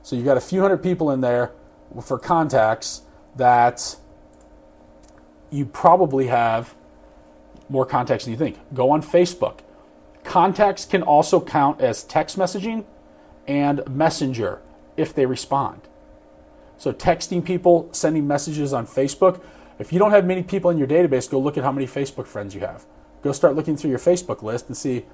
So 0.02 0.16
you 0.16 0.24
got 0.24 0.36
a 0.36 0.40
few 0.40 0.60
hundred 0.60 0.82
people 0.82 1.10
in 1.10 1.20
there 1.20 1.52
for 2.02 2.18
contacts 2.18 3.02
that 3.36 3.96
you 5.50 5.64
probably 5.64 6.26
have 6.26 6.74
more 7.68 7.86
contacts 7.86 8.24
than 8.24 8.32
you 8.32 8.38
think. 8.38 8.58
Go 8.74 8.90
on 8.90 9.02
Facebook. 9.02 9.60
Contacts 10.26 10.84
can 10.84 11.02
also 11.02 11.40
count 11.40 11.80
as 11.80 12.02
text 12.04 12.36
messaging 12.36 12.84
and 13.46 13.82
messenger 13.88 14.60
if 14.96 15.14
they 15.14 15.24
respond. 15.24 15.82
So, 16.78 16.92
texting 16.92 17.44
people, 17.44 17.88
sending 17.92 18.26
messages 18.26 18.72
on 18.72 18.86
Facebook. 18.86 19.40
If 19.78 19.92
you 19.92 19.98
don't 19.98 20.10
have 20.10 20.26
many 20.26 20.42
people 20.42 20.70
in 20.70 20.78
your 20.78 20.88
database, 20.88 21.30
go 21.30 21.38
look 21.38 21.56
at 21.56 21.64
how 21.64 21.72
many 21.72 21.86
Facebook 21.86 22.26
friends 22.26 22.54
you 22.54 22.60
have. 22.60 22.84
Go 23.22 23.32
start 23.32 23.54
looking 23.54 23.76
through 23.76 23.90
your 23.90 23.98
Facebook 23.98 24.42
list 24.42 24.66
and 24.66 24.76
see 24.76 25.06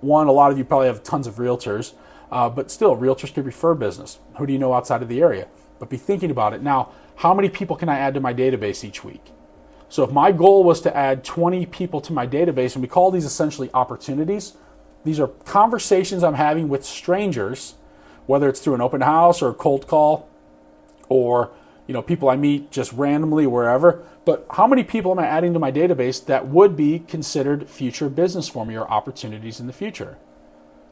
one, 0.00 0.26
a 0.26 0.32
lot 0.32 0.50
of 0.50 0.58
you 0.58 0.64
probably 0.64 0.88
have 0.88 1.02
tons 1.02 1.26
of 1.26 1.36
realtors. 1.36 1.92
Uh, 2.32 2.48
but 2.48 2.70
still, 2.70 2.96
realtors 2.96 3.32
could 3.32 3.44
refer 3.44 3.74
business. 3.74 4.18
Who 4.38 4.46
do 4.46 4.52
you 4.52 4.58
know 4.58 4.72
outside 4.72 5.02
of 5.02 5.08
the 5.08 5.20
area? 5.20 5.48
But 5.78 5.90
be 5.90 5.96
thinking 5.96 6.30
about 6.30 6.54
it. 6.54 6.62
Now, 6.62 6.92
how 7.16 7.34
many 7.34 7.48
people 7.48 7.76
can 7.76 7.88
I 7.88 7.98
add 7.98 8.14
to 8.14 8.20
my 8.20 8.34
database 8.34 8.84
each 8.84 9.04
week? 9.04 9.22
So 9.88 10.02
if 10.02 10.10
my 10.10 10.32
goal 10.32 10.64
was 10.64 10.80
to 10.82 10.96
add 10.96 11.24
20 11.24 11.66
people 11.66 12.00
to 12.00 12.12
my 12.12 12.26
database, 12.26 12.74
and 12.74 12.82
we 12.82 12.88
call 12.88 13.10
these 13.10 13.24
essentially 13.24 13.70
opportunities, 13.74 14.54
these 15.04 15.20
are 15.20 15.28
conversations 15.28 16.22
I'm 16.24 16.34
having 16.34 16.68
with 16.68 16.84
strangers, 16.84 17.74
whether 18.26 18.48
it's 18.48 18.60
through 18.60 18.74
an 18.74 18.80
open 18.80 19.02
house 19.02 19.42
or 19.42 19.50
a 19.50 19.54
cold 19.54 19.86
call 19.86 20.28
or 21.08 21.52
you 21.86 21.92
know 21.92 22.00
people 22.00 22.30
I 22.30 22.36
meet 22.36 22.70
just 22.70 22.92
randomly 22.92 23.46
wherever. 23.46 24.02
But 24.24 24.46
how 24.50 24.66
many 24.66 24.82
people 24.84 25.12
am 25.12 25.18
I 25.18 25.26
adding 25.26 25.52
to 25.52 25.58
my 25.58 25.70
database 25.70 26.24
that 26.26 26.48
would 26.48 26.76
be 26.76 27.00
considered 27.00 27.68
future 27.68 28.08
business 28.08 28.48
for 28.48 28.64
me 28.64 28.74
or 28.76 28.90
opportunities 28.90 29.60
in 29.60 29.66
the 29.66 29.72
future? 29.72 30.16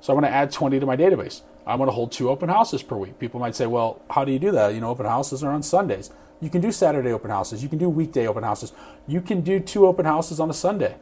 So 0.00 0.12
I'm 0.12 0.20
going 0.20 0.30
to 0.30 0.36
add 0.36 0.50
20 0.52 0.80
to 0.80 0.86
my 0.86 0.96
database. 0.96 1.42
I'm 1.66 1.78
going 1.78 1.88
to 1.88 1.94
hold 1.94 2.12
two 2.12 2.28
open 2.28 2.48
houses 2.48 2.82
per 2.82 2.96
week. 2.96 3.18
People 3.20 3.38
might 3.40 3.54
say, 3.54 3.66
well, 3.66 4.02
how 4.10 4.24
do 4.24 4.32
you 4.32 4.38
do 4.38 4.50
that? 4.50 4.74
You 4.74 4.80
know, 4.80 4.90
open 4.90 5.06
houses 5.06 5.44
are 5.44 5.52
on 5.52 5.62
Sundays. 5.62 6.10
You 6.42 6.50
can 6.50 6.60
do 6.60 6.72
Saturday 6.72 7.12
open 7.12 7.30
houses. 7.30 7.62
You 7.62 7.68
can 7.68 7.78
do 7.78 7.88
weekday 7.88 8.26
open 8.26 8.42
houses. 8.42 8.72
You 9.06 9.20
can 9.20 9.40
do 9.40 9.60
two 9.60 9.86
open 9.86 10.04
houses 10.04 10.40
on 10.40 10.50
a 10.50 10.52
Sunday. 10.52 10.96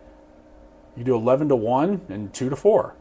You 0.97 1.03
do 1.03 1.17
11 1.17 1.49
to 1.49 1.57
1 1.57 2.03
and 2.11 2.33
2 2.33 2.51
to 2.51 2.57
4. 2.57 2.95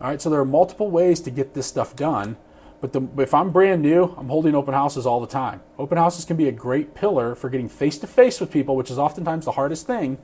All 0.00 0.08
right, 0.08 0.20
so 0.20 0.30
there 0.30 0.40
are 0.40 0.44
multiple 0.44 0.90
ways 0.90 1.20
to 1.20 1.30
get 1.30 1.54
this 1.54 1.66
stuff 1.66 1.94
done. 1.94 2.36
But 2.80 2.92
the, 2.92 3.08
if 3.18 3.32
I'm 3.32 3.50
brand 3.50 3.82
new, 3.82 4.14
I'm 4.16 4.28
holding 4.28 4.54
open 4.54 4.74
houses 4.74 5.06
all 5.06 5.20
the 5.20 5.26
time. 5.26 5.60
Open 5.78 5.98
houses 5.98 6.24
can 6.24 6.36
be 6.36 6.48
a 6.48 6.52
great 6.52 6.94
pillar 6.94 7.34
for 7.34 7.48
getting 7.48 7.68
face 7.68 7.98
to 7.98 8.06
face 8.06 8.40
with 8.40 8.50
people, 8.50 8.74
which 8.74 8.90
is 8.90 8.98
oftentimes 8.98 9.44
the 9.44 9.52
hardest 9.52 9.86
thing 9.86 10.18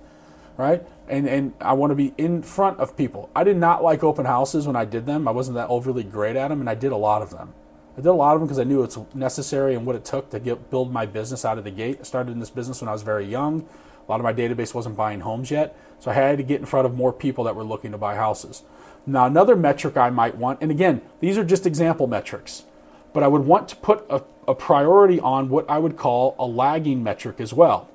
right? 0.60 0.86
And 1.08 1.26
and 1.26 1.54
I 1.60 1.72
want 1.72 1.90
to 1.90 1.94
be 1.94 2.12
in 2.18 2.42
front 2.42 2.78
of 2.80 2.96
people. 2.96 3.30
I 3.34 3.44
did 3.44 3.56
not 3.56 3.82
like 3.82 4.04
open 4.04 4.26
houses 4.26 4.66
when 4.66 4.76
I 4.76 4.84
did 4.84 5.06
them. 5.06 5.26
I 5.26 5.30
wasn't 5.30 5.54
that 5.54 5.68
overly 5.70 6.04
great 6.04 6.36
at 6.36 6.48
them, 6.48 6.60
and 6.60 6.68
I 6.68 6.74
did 6.74 6.92
a 6.92 6.96
lot 6.96 7.22
of 7.22 7.30
them. 7.30 7.54
I 8.00 8.02
did 8.02 8.08
a 8.08 8.12
lot 8.12 8.34
of 8.34 8.40
them 8.40 8.46
because 8.46 8.58
I 8.58 8.64
knew 8.64 8.82
it's 8.82 8.98
necessary 9.14 9.74
and 9.74 9.84
what 9.84 9.94
it 9.94 10.06
took 10.06 10.30
to 10.30 10.40
get 10.40 10.70
build 10.70 10.90
my 10.90 11.04
business 11.04 11.44
out 11.44 11.58
of 11.58 11.64
the 11.64 11.70
gate. 11.70 11.98
I 12.00 12.04
started 12.04 12.32
in 12.32 12.40
this 12.40 12.48
business 12.48 12.80
when 12.80 12.88
I 12.88 12.92
was 12.92 13.02
very 13.02 13.26
young. 13.26 13.68
A 14.06 14.10
lot 14.10 14.20
of 14.20 14.24
my 14.24 14.32
database 14.32 14.74
wasn't 14.74 14.96
buying 14.96 15.20
homes 15.20 15.50
yet, 15.50 15.76
so 15.98 16.10
I 16.10 16.14
had 16.14 16.38
to 16.38 16.42
get 16.42 16.60
in 16.60 16.66
front 16.66 16.86
of 16.86 16.94
more 16.94 17.12
people 17.12 17.44
that 17.44 17.54
were 17.54 17.62
looking 17.62 17.92
to 17.92 17.98
buy 17.98 18.16
houses. 18.16 18.62
Now, 19.06 19.26
another 19.26 19.54
metric 19.54 19.98
I 19.98 20.08
might 20.08 20.36
want, 20.36 20.62
and 20.62 20.70
again, 20.70 21.02
these 21.20 21.36
are 21.36 21.44
just 21.44 21.66
example 21.66 22.06
metrics, 22.06 22.64
but 23.12 23.22
I 23.22 23.28
would 23.28 23.42
want 23.42 23.68
to 23.68 23.76
put 23.76 24.06
a, 24.08 24.22
a 24.48 24.54
priority 24.54 25.20
on 25.20 25.50
what 25.50 25.68
I 25.68 25.78
would 25.78 25.96
call 25.98 26.34
a 26.38 26.46
lagging 26.46 27.02
metric 27.02 27.38
as 27.38 27.52
well 27.52 27.90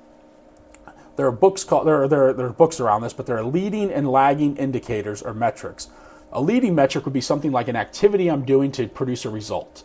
there 1.16 1.26
are 1.26 1.32
books 1.32 1.64
called 1.64 1.86
there 1.86 2.02
are, 2.02 2.08
there 2.08 2.28
are, 2.28 2.32
there 2.32 2.46
are 2.46 2.52
books 2.52 2.78
around 2.78 3.02
this, 3.02 3.12
but 3.12 3.26
there 3.26 3.38
are 3.38 3.42
leading 3.42 3.90
and 3.90 4.10
lagging 4.10 4.56
indicators 4.58 5.22
or 5.22 5.34
metrics. 5.34 5.88
A 6.32 6.40
leading 6.40 6.74
metric 6.74 7.04
would 7.06 7.14
be 7.14 7.20
something 7.20 7.52
like 7.52 7.68
an 7.68 7.76
activity 7.76 8.28
I'm 8.28 8.44
doing 8.44 8.70
to 8.72 8.86
produce 8.86 9.24
a 9.24 9.30
result. 9.30 9.84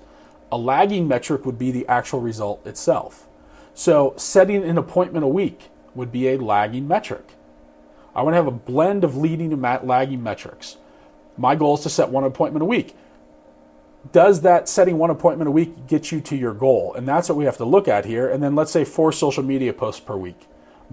A 0.52 0.58
lagging 0.58 1.08
metric 1.08 1.45
would 1.45 1.58
be 1.58 1.72
the 1.72 1.88
actual 1.88 2.20
result 2.20 2.66
itself. 2.68 3.28
So 3.74 4.14
setting 4.18 4.64
an 4.64 4.78
appointment 4.78 5.24
a 5.24 5.30
week 5.30 5.70
would 5.95 6.12
be 6.12 6.30
a 6.30 6.38
lagging 6.38 6.88
metric. 6.88 7.26
I 8.14 8.22
want 8.24 8.34
to 8.34 8.38
have 8.38 8.47
a 8.47 8.52
blend 8.52 9.04
of 9.04 9.16
leading 9.16 9.54
and 9.54 9.62
lagging 9.62 10.22
metrics. 10.22 10.78
My 11.38 11.56
goal 11.56 11.76
is 11.76 11.82
to 11.82 11.89
set 11.89 12.10
one 12.10 12.26
appointment 12.26 12.62
a 12.62 12.66
week. 12.66 12.95
Does 14.12 14.41
that 14.41 14.68
setting 14.68 14.97
one 14.97 15.10
appointment 15.10 15.47
a 15.47 15.52
week 15.52 15.88
get 15.88 16.12
you 16.12 16.20
to 16.22 16.36
your 16.36 16.54
goal? 16.54 16.93
And 16.95 17.08
that's 17.08 17.30
what 17.30 17.38
we 17.38 17.45
have 17.45 17.58
to 17.58 17.66
look 17.66 17.88
at 17.88 18.06
here. 18.06 18.30
And 18.30 18.43
then 18.43 18.56
let's 18.56 18.72
say 18.72 18.84
four 18.84 19.12
social 19.12 19.43
media 19.43 19.74
posts 19.74 20.02
per 20.02 20.18
week 20.18 20.47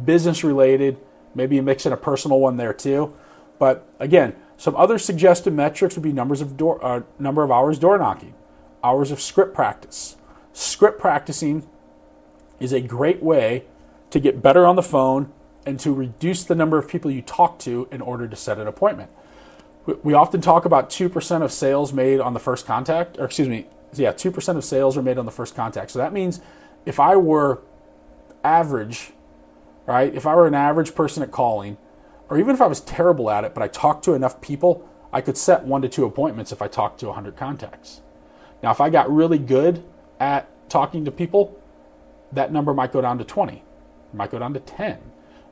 business 0.05 0.45
related, 0.45 0.97
maybe 1.35 1.57
you 1.57 1.63
mix 1.63 1.87
in 1.87 1.93
a 1.93 1.97
personal 1.97 2.41
one 2.41 2.57
there 2.57 2.73
too. 2.73 3.15
But 3.59 3.89
again, 3.99 4.37
some 4.57 4.77
other 4.77 4.99
suggested 4.99 5.53
metrics 5.53 5.97
would 5.97 6.03
be 6.03 6.13
numbers 6.13 6.41
of 6.41 6.57
door, 6.57 6.85
uh, 6.85 7.03
number 7.19 7.43
of 7.43 7.51
hours 7.51 7.79
door 7.79 7.99
knocking, 7.99 8.35
hours 8.83 9.11
of 9.11 9.21
script 9.21 9.55
practice. 9.55 10.17
Script 10.53 10.99
practicing 10.99 11.69
is 12.61 12.73
a 12.73 12.81
great 12.81 13.23
way 13.23 13.65
to 14.11 14.21
get 14.21 14.43
better 14.43 14.67
on 14.67 14.77
the 14.77 14.83
phone 14.83 15.33
and 15.67 15.79
to 15.81 15.93
reduce 15.93 16.45
the 16.45 16.55
number 16.55 16.79
of 16.79 16.89
people 16.89 17.11
you 17.11 17.23
talk 17.23 17.59
to 17.61 17.89
in 17.91 18.01
order 18.01 18.27
to 18.27 18.37
set 18.37 18.59
an 18.59 18.67
appointment. 18.67 19.11
We 20.03 20.15
often 20.15 20.41
talk 20.41 20.65
about 20.65 20.91
2% 20.91 21.43
of 21.43 21.53
sales 21.53 21.93
made 21.93 22.21
on 22.21 22.35
the 22.35 22.41
first 22.41 22.67
contact, 22.67 23.19
or 23.19 23.25
excuse 23.25 23.49
me, 23.49 23.67
yeah, 23.95 24.13
2% 24.13 24.57
of 24.57 24.65
sales 24.65 24.97
are 24.97 25.03
made 25.03 25.19
on 25.19 25.25
the 25.25 25.33
first 25.33 25.55
contact. 25.55 25.91
So 25.91 25.99
that 25.99 26.13
means 26.13 26.41
if 26.85 27.01
I 27.01 27.17
were 27.17 27.61
average 28.45 29.13
right? 29.89 30.15
If 30.15 30.27
I 30.27 30.35
were 30.37 30.47
an 30.47 30.55
average 30.55 30.95
person 30.95 31.23
at 31.23 31.33
calling, 31.33 31.79
or 32.29 32.39
even 32.39 32.55
if 32.55 32.61
I 32.61 32.67
was 32.67 32.81
terrible 32.83 33.31
at 33.31 33.45
it, 33.45 33.55
but 33.55 33.63
I 33.63 33.69
talked 33.69 34.05
to 34.05 34.13
enough 34.13 34.41
people, 34.43 34.87
I 35.13 35.23
could 35.23 35.39
set 35.39 35.65
one 35.65 35.81
to 35.81 35.89
two 35.89 36.05
appointments 36.05 36.53
if 36.53 36.61
I 36.61 36.69
talked 36.69 37.01
to 37.01 37.07
100 37.07 37.37
contacts. 37.37 38.03
Now, 38.63 38.71
if 38.71 38.81
I 38.81 38.91
got 38.91 39.11
really 39.11 39.39
good 39.39 39.85
at 40.21 40.49
talking 40.69 41.05
to 41.05 41.11
people, 41.11 41.61
that 42.33 42.53
number 42.53 42.75
might 42.75 42.93
go 42.93 43.01
down 43.01 43.19
to 43.19 43.25
20, 43.25 43.55
it 43.55 43.63
might 44.13 44.31
go 44.31 44.39
down 44.39 44.55
to 44.55 44.61
10. 44.61 44.99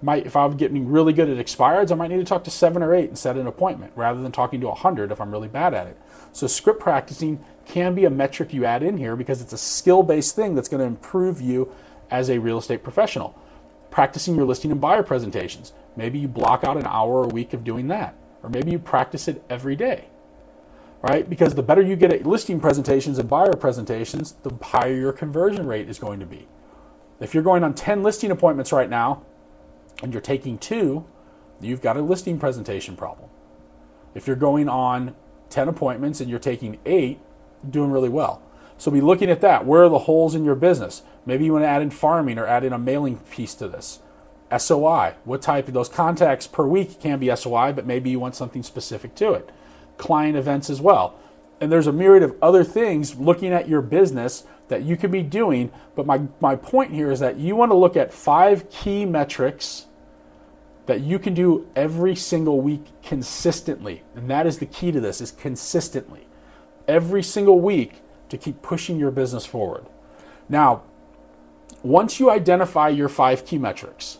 Might, 0.03 0.27
if 0.27 0.37
I'm 0.37 0.57
getting 0.59 0.91
really 0.91 1.15
good 1.15 1.31
at 1.31 1.45
expireds, 1.45 1.91
I 1.91 1.95
might 1.95 2.09
need 2.09 2.19
to 2.19 2.25
talk 2.25 2.45
to 2.45 2.51
seven 2.51 2.83
or 2.83 2.95
eight 2.95 3.09
and 3.09 3.19
set 3.19 3.39
an 3.39 3.47
appointment 3.47 3.93
rather 3.97 4.21
than 4.21 4.31
talking 4.31 4.61
to 4.61 4.67
100 4.67 5.11
if 5.11 5.21
I'm 5.21 5.31
really 5.31 5.49
bad 5.49 5.73
at 5.73 5.87
it. 5.87 5.97
So, 6.33 6.47
script 6.47 6.81
practicing 6.81 7.43
can 7.65 7.95
be 7.95 8.05
a 8.05 8.11
metric 8.11 8.53
you 8.53 8.67
add 8.67 8.83
in 8.83 8.99
here 8.99 9.17
because 9.17 9.41
it's 9.41 9.55
a 9.55 9.59
skill 9.59 10.03
based 10.03 10.37
thing 10.37 10.55
that's 10.55 10.69
going 10.69 10.81
to 10.81 10.87
improve 10.87 11.41
you 11.41 11.73
as 12.11 12.29
a 12.29 12.39
real 12.39 12.59
estate 12.59 12.83
professional 12.83 13.39
practicing 13.97 14.37
your 14.37 14.45
listing 14.45 14.71
and 14.71 14.79
buyer 14.79 15.03
presentations. 15.03 15.73
Maybe 15.97 16.19
you 16.19 16.29
block 16.29 16.65
out 16.65 16.77
an 16.77 16.87
hour 16.87 17.25
a 17.25 17.29
week 17.29 17.55
of 17.55 17.65
doing 17.65 17.89
that, 17.89 18.15
or 18.43 18.51
maybe 18.51 18.71
you 18.73 18.79
practice 18.79 19.27
it 19.27 19.43
every 19.49 19.75
day, 19.75 20.09
right? 21.09 21.29
Because 21.31 21.55
the 21.55 21.63
better 21.63 21.83
you 21.83 21.95
get 21.95 22.13
at 22.13 22.27
listing 22.27 22.59
presentations 22.59 23.19
and 23.19 23.29
buyer 23.29 23.53
presentations, 23.53 24.33
the 24.43 24.53
higher 24.61 24.95
your 24.95 25.13
conversion 25.13 25.67
rate 25.67 25.89
is 25.89 25.99
going 26.01 26.19
to 26.19 26.27
be. 26.27 26.49
If 27.21 27.33
you're 27.33 27.45
going 27.45 27.63
on 27.63 27.75
10 27.75 28.03
listing 28.03 28.31
appointments 28.31 28.73
right 28.73 28.91
now 28.91 29.23
and 30.03 30.13
you're 30.13 30.21
taking 30.21 30.59
two, 30.59 31.07
you've 31.61 31.81
got 31.81 31.97
a 31.97 32.03
listing 32.03 32.39
presentation 32.39 32.97
problem. 32.97 33.31
If 34.15 34.27
you're 34.27 34.37
going 34.37 34.69
on 34.69 35.15
10 35.51 35.69
appointments 35.69 36.21
and 36.21 36.29
you're 36.29 36.41
taking 36.41 36.79
eight, 36.85 37.21
doing 37.69 37.93
really 37.93 38.09
well. 38.09 38.43
So 38.77 38.91
be 38.91 39.01
looking 39.01 39.31
at 39.31 39.41
that. 39.43 39.65
Where 39.65 39.85
are 39.85 39.89
the 39.89 40.01
holes 40.01 40.35
in 40.35 40.45
your 40.45 40.57
business? 40.57 41.03
Maybe 41.25 41.45
you 41.45 41.53
want 41.53 41.65
to 41.65 41.69
add 41.69 41.83
in 41.83 41.91
farming 41.91 42.37
or 42.37 42.47
add 42.47 42.65
in 42.65 42.73
a 42.73 42.79
mailing 42.79 43.19
piece 43.31 43.55
to 43.55 43.69
this. 43.69 44.01
SOI, 44.57 45.15
what 45.25 45.41
type 45.41 45.69
of 45.69 45.75
those 45.75 45.89
contacts 45.89 46.47
per 46.47 46.67
week 46.67 47.01
can 47.01 47.19
be 47.19 47.35
SOI, 47.35 47.73
but 47.73 47.87
maybe 47.87 48.11
you 48.11 48.19
want 48.19 48.35
something 48.35 48.63
specific 48.63 49.15
to 49.17 49.33
it. 49.33 49.51
Client 49.99 50.37
events 50.37 50.71
as 50.71 50.81
well. 50.81 51.19
And 51.61 51.73
there's 51.73 51.87
a 51.87 51.93
myriad 51.93 52.23
of 52.23 52.37
other 52.43 52.65
things 52.65 53.17
looking 53.17 53.53
at 53.53 53.69
your 53.69 53.81
business 53.81 54.45
that 54.69 54.83
you 54.83 54.97
could 54.97 55.11
be 55.11 55.23
doing. 55.23 55.71
But 55.95 56.07
my, 56.07 56.23
my 56.41 56.57
point 56.57 56.93
here 56.93 57.11
is 57.11 57.21
that 57.21 57.39
you 57.39 57.57
want 57.57 57.71
to 57.71 57.77
look 57.77 57.97
at 57.97 58.13
five 58.13 58.69
key 58.71 59.05
metrics 59.05 59.87
that 60.87 61.01
you 61.01 61.19
can 61.19 61.35
do 61.35 61.67
every 61.75 62.15
single 62.15 62.61
week 62.61 62.85
consistently. 63.03 64.03
And 64.15 64.31
that 64.31 64.47
is 64.47 64.59
the 64.59 64.67
key 64.67 64.93
to 64.93 65.01
this 65.01 65.21
is 65.21 65.33
consistently. 65.33 66.27
Every 66.87 67.23
single 67.23 67.61
week 67.61 68.03
to 68.29 68.39
keep 68.39 68.63
pushing 68.63 68.99
your 68.99 69.11
business 69.11 69.45
forward. 69.47 69.87
Now, 70.49 70.83
once 71.83 72.21
you 72.21 72.31
identify 72.31 72.89
your 72.89 73.09
five 73.09 73.45
key 73.45 73.59
metrics, 73.59 74.19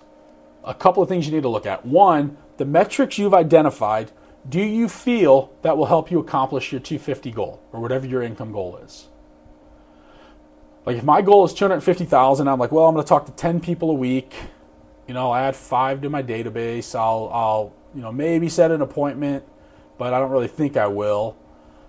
a 0.65 0.75
couple 0.75 1.03
of 1.03 1.09
things 1.09 1.27
you 1.27 1.33
need 1.33 1.43
to 1.43 1.49
look 1.49 1.67
at. 1.67 1.87
One, 1.87 2.37
the 2.57 2.65
metrics 2.65 3.19
you've 3.19 3.35
identified, 3.35 4.11
do 4.49 4.61
you 4.61 4.89
feel 4.89 5.53
that 5.63 5.77
will 5.77 5.87
help 5.87 6.11
you 6.11 6.19
accomplish 6.19 6.73
your 6.73 6.81
250 6.81 7.31
goal 7.33 7.61
or 7.73 7.81
whatever 7.81 8.07
your 8.07 8.23
income 8.23 8.53
goal 8.53 8.77
is? 8.79 9.09
Like 10.85 10.99
if 10.99 11.05
my 11.05 11.21
goal 11.21 11.45
is 11.45 11.53
250,000, 11.53 12.47
I'm 12.47 12.59
like, 12.59 12.71
well, 12.71 12.85
I'm 12.85 12.95
going 12.95 13.05
to 13.05 13.09
talk 13.09 13.27
to 13.27 13.33
10 13.33 13.61
people 13.61 13.91
a 13.91 13.95
week. 13.95 14.35
You 15.09 15.15
know, 15.15 15.33
I'll 15.33 15.49
add 15.49 15.57
5 15.57 16.03
to 16.03 16.11
my 16.11 16.23
database. 16.23 16.95
I'll 16.95 17.29
I'll, 17.33 17.73
you 17.95 18.03
know, 18.03 18.13
maybe 18.13 18.49
set 18.49 18.71
an 18.71 18.83
appointment, 18.83 19.45
but 19.99 20.15
I 20.15 20.21
don't 20.21 20.31
really 20.31 20.49
think 20.49 20.77
I 20.77 20.87
will. 20.87 21.37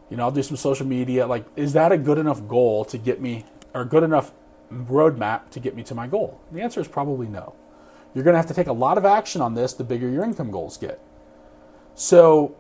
You 0.10 0.18
know, 0.18 0.24
I'll 0.24 0.32
do 0.32 0.42
some 0.42 0.58
social 0.58 0.88
media. 0.88 1.28
Like 1.28 1.46
is 1.56 1.74
that 1.74 1.92
a 1.92 1.98
good 1.98 2.18
enough 2.18 2.48
goal 2.48 2.86
to 2.86 2.98
get 2.98 3.22
me 3.22 3.46
or 3.74 3.86
good 3.86 4.04
enough 4.04 4.32
roadmap 4.74 5.52
to 5.52 5.60
get 5.60 5.76
me 5.76 5.84
to 5.84 5.94
my 5.94 6.08
goal? 6.08 6.42
The 6.52 6.62
answer 6.62 6.82
is 6.82 6.88
probably 6.88 7.28
no. 7.28 7.54
You're 8.16 8.24
going 8.24 8.34
to 8.34 8.38
have 8.38 8.48
to 8.48 8.54
take 8.56 8.68
a 8.68 8.74
lot 8.74 8.98
of 8.98 9.06
action 9.06 9.42
on 9.42 9.54
this 9.54 9.74
the 9.74 9.84
bigger 9.84 10.10
your 10.10 10.24
income 10.24 10.50
goals 10.50 10.78
get. 10.78 11.00
So 11.98 12.56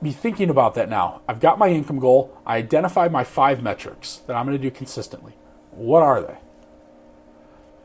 be 0.00 0.12
thinking 0.12 0.50
about 0.50 0.76
that 0.76 0.88
now. 0.88 1.20
I've 1.28 1.40
got 1.40 1.58
my 1.58 1.68
income 1.68 1.98
goal. 1.98 2.38
I 2.46 2.56
identified 2.56 3.10
my 3.10 3.24
five 3.24 3.60
metrics 3.60 4.18
that 4.28 4.36
I'm 4.36 4.46
going 4.46 4.56
to 4.56 4.62
do 4.62 4.70
consistently. 4.70 5.34
What 5.72 6.02
are 6.04 6.22
they? 6.22 6.38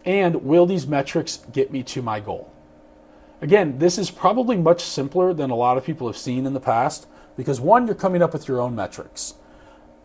And 0.06 0.44
will 0.44 0.68
these 0.68 0.86
metrics 0.86 1.38
get 1.52 1.72
me 1.72 1.82
to 1.82 2.04
my 2.04 2.20
goal? 2.20 2.54
Again, 3.42 3.80
this 3.80 3.98
is 3.98 4.12
probably 4.12 4.56
much 4.56 4.84
simpler 4.84 5.34
than 5.34 5.50
a 5.50 5.56
lot 5.56 5.78
of 5.78 5.84
people 5.84 6.06
have 6.06 6.16
seen 6.16 6.46
in 6.46 6.54
the 6.54 6.60
past 6.60 7.08
because 7.36 7.60
one, 7.60 7.88
you're 7.88 7.96
coming 7.96 8.22
up 8.22 8.34
with 8.34 8.48
your 8.48 8.62
own 8.62 8.76
metrics. 8.76 9.34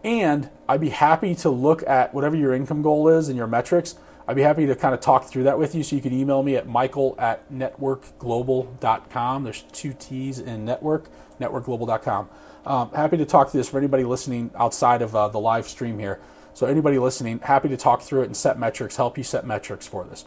And 0.03 0.49
I'd 0.71 0.81
be 0.81 0.89
happy 0.89 1.35
to 1.35 1.51
look 1.51 1.87
at 1.87 2.15
whatever 2.15 2.35
your 2.35 2.55
income 2.55 2.81
goal 2.81 3.09
is 3.09 3.29
and 3.29 3.37
your 3.37 3.47
metrics. 3.47 3.97
I'd 4.31 4.37
be 4.37 4.43
happy 4.43 4.65
to 4.67 4.77
kind 4.77 4.95
of 4.95 5.01
talk 5.01 5.25
through 5.25 5.43
that 5.43 5.59
with 5.59 5.75
you. 5.75 5.83
So 5.83 5.97
you 5.97 6.03
can 6.03 6.13
email 6.13 6.41
me 6.45 6.55
at 6.55 6.69
michael 6.69 7.17
at 7.19 7.53
nettworkglobal.com. 7.53 9.43
There's 9.43 9.63
two 9.73 9.93
T's 9.93 10.39
in 10.39 10.65
NettWork, 10.65 11.07
nettworkglobal.com. 11.41 12.29
Um, 12.65 12.93
happy 12.93 13.17
to 13.17 13.25
talk 13.25 13.51
through 13.51 13.59
this 13.59 13.69
for 13.69 13.79
anybody 13.79 14.05
listening 14.05 14.53
outside 14.55 15.03
of 15.03 15.17
uh, 15.17 15.27
the 15.27 15.41
live 15.41 15.67
stream 15.67 15.99
here. 15.99 16.21
So 16.55 16.67
anybody 16.67 16.97
listening, 16.97 17.41
happy 17.41 17.69
to 17.71 17.77
talk 17.77 18.03
through 18.03 18.23
it 18.23 18.27
and 18.27 18.37
set 18.37 18.57
metrics, 18.57 18.95
help 18.95 19.19
you 19.19 19.25
set 19.25 19.45
metrics 19.45 19.89
for 19.89 20.05
this. 20.05 20.25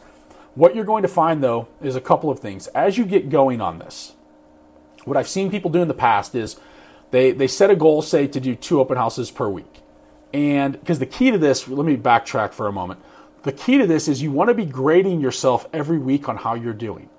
What 0.54 0.76
you're 0.76 0.84
going 0.84 1.04
to 1.04 1.08
find 1.08 1.42
though 1.42 1.70
is 1.82 1.96
a 1.96 2.02
couple 2.02 2.30
of 2.30 2.40
things. 2.40 2.68
As 2.68 2.98
you 2.98 3.06
get 3.06 3.30
going 3.30 3.62
on 3.62 3.80
this, 3.80 4.16
what 5.06 5.16
I've 5.16 5.30
seen 5.30 5.50
people 5.50 5.72
do 5.72 5.82
in 5.82 5.88
the 5.88 5.94
past 5.94 6.36
is 6.36 6.58
they, 7.12 7.32
they 7.32 7.48
set 7.48 7.70
a 7.70 7.76
goal, 7.78 8.02
say, 8.02 8.28
to 8.28 8.42
do 8.42 8.54
two 8.54 8.82
open 8.82 8.98
houses 8.98 9.32
per 9.32 9.48
week. 9.48 9.80
And 10.34 10.74
because 10.74 11.00
the 11.00 11.06
key 11.06 11.32
to 11.32 11.38
this, 11.38 11.70
let 11.70 11.86
me 11.86 11.96
backtrack 11.96 12.52
for 12.52 12.68
a 12.68 12.74
moment. 12.74 13.00
The 13.44 13.52
key 13.52 13.78
to 13.78 13.86
this 13.86 14.08
is 14.08 14.22
you 14.22 14.32
want 14.32 14.48
to 14.50 14.54
be 14.54 14.66
grading 14.66 15.20
yourself 15.20 15.68
every 15.74 15.98
week 15.98 16.30
on 16.30 16.38
how 16.38 16.56
you're 16.56 16.74
doing. 16.74 17.10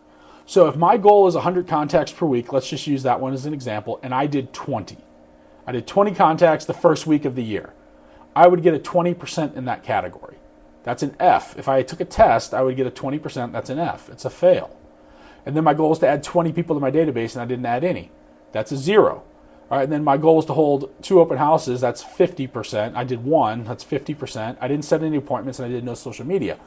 So 0.47 0.67
if 0.69 0.77
my 0.77 0.97
goal 0.97 1.27
is 1.27 1.35
100 1.35 1.69
contacts 1.69 2.13
per 2.13 2.25
week, 2.25 2.53
let's 2.53 2.69
just 2.69 2.87
use 2.87 3.03
that 3.03 3.21
one 3.21 3.35
as 3.35 3.45
an 3.45 3.53
example, 3.53 4.01
and 4.03 4.15
I 4.15 4.27
did 4.27 4.53
20. 4.55 4.97
I 5.67 5.73
did 5.73 5.87
20 5.87 6.15
contacts 6.15 6.65
the 6.65 6.75
first 6.75 7.07
week 7.07 7.27
of 7.27 7.35
the 7.35 7.43
year. 7.43 7.75
I 8.35 8.47
would 8.47 8.63
get 8.63 8.75
a 8.75 8.79
20% 8.79 9.55
in 9.55 9.67
that 9.67 9.83
category. 9.83 10.37
That's 10.83 11.03
an 11.03 11.15
F. 11.21 11.59
If 11.59 11.69
I 11.69 11.83
took 11.83 12.01
a 12.01 12.05
test, 12.05 12.53
I 12.53 12.63
would 12.63 12.77
get 12.77 12.87
a 12.87 12.91
20%. 12.91 13.53
That's 13.53 13.71
an 13.71 13.79
F. 13.79 14.09
It's 14.09 14.25
a 14.25 14.31
fail. 14.31 14.79
And 15.47 15.55
then 15.55 15.65
my 15.65 15.75
goal 15.75 15.93
is 15.93 15.99
to 16.01 16.09
add 16.09 16.23
20 16.23 16.53
people 16.53 16.75
to 16.75 16.81
my 16.81 16.91
database, 16.91 17.35
and 17.35 17.43
I 17.43 17.47
didn't 17.47 17.67
add 17.67 17.85
any. 17.85 18.11
That's 18.53 18.73
a 18.73 18.77
zero. 18.77 19.25
All 19.71 19.79
right, 19.79 19.85
and 19.85 19.93
then 19.93 20.05
my 20.05 20.17
goal 20.17 20.39
is 20.39 20.45
to 20.47 20.53
hold 20.53 20.93
two 21.03 21.21
open 21.21 21.39
houses. 21.39 21.81
That's 21.81 22.05
50%. 22.05 22.95
I 22.95 23.05
did 23.05 23.25
one. 23.25 23.65
That's 23.65 23.85
50%. 23.85 24.59
I 24.61 24.69
didn't 24.69 24.85
set 24.85 25.03
any 25.03 25.17
appointments, 25.17 25.59
and 25.59 25.67
I 25.67 25.71
did 25.71 25.85
no 25.85 25.95
social 25.95 26.27
media. 26.27 26.59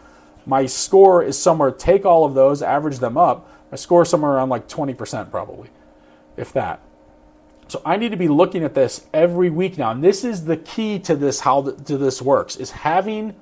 My 0.48 0.66
score 0.66 1.22
is 1.22 1.38
somewhere, 1.38 1.72
take 1.72 2.06
all 2.06 2.26
of 2.26 2.34
those, 2.34 2.62
average 2.62 3.00
them 3.00 3.18
up. 3.18 3.52
My 3.70 3.76
score 3.76 4.04
is 4.04 4.10
somewhere 4.10 4.32
around 4.32 4.50
like 4.50 4.68
20% 4.68 5.30
probably, 5.30 5.70
if 6.38 6.54
that. 6.54 6.82
So 7.68 7.82
I 7.86 7.98
need 7.98 8.12
to 8.12 8.18
be 8.18 8.30
looking 8.30 8.64
at 8.64 8.74
this 8.74 9.06
every 9.14 9.50
week 9.50 9.78
now. 9.78 9.92
And 9.92 10.02
this 10.04 10.24
is 10.24 10.46
the 10.46 10.58
key 10.58 11.00
to 11.00 11.16
this, 11.16 11.42
how 11.42 11.62
the, 11.62 11.74
to 11.84 11.98
this 11.98 12.22
works, 12.22 12.56
is 12.56 12.72
having, 12.72 13.36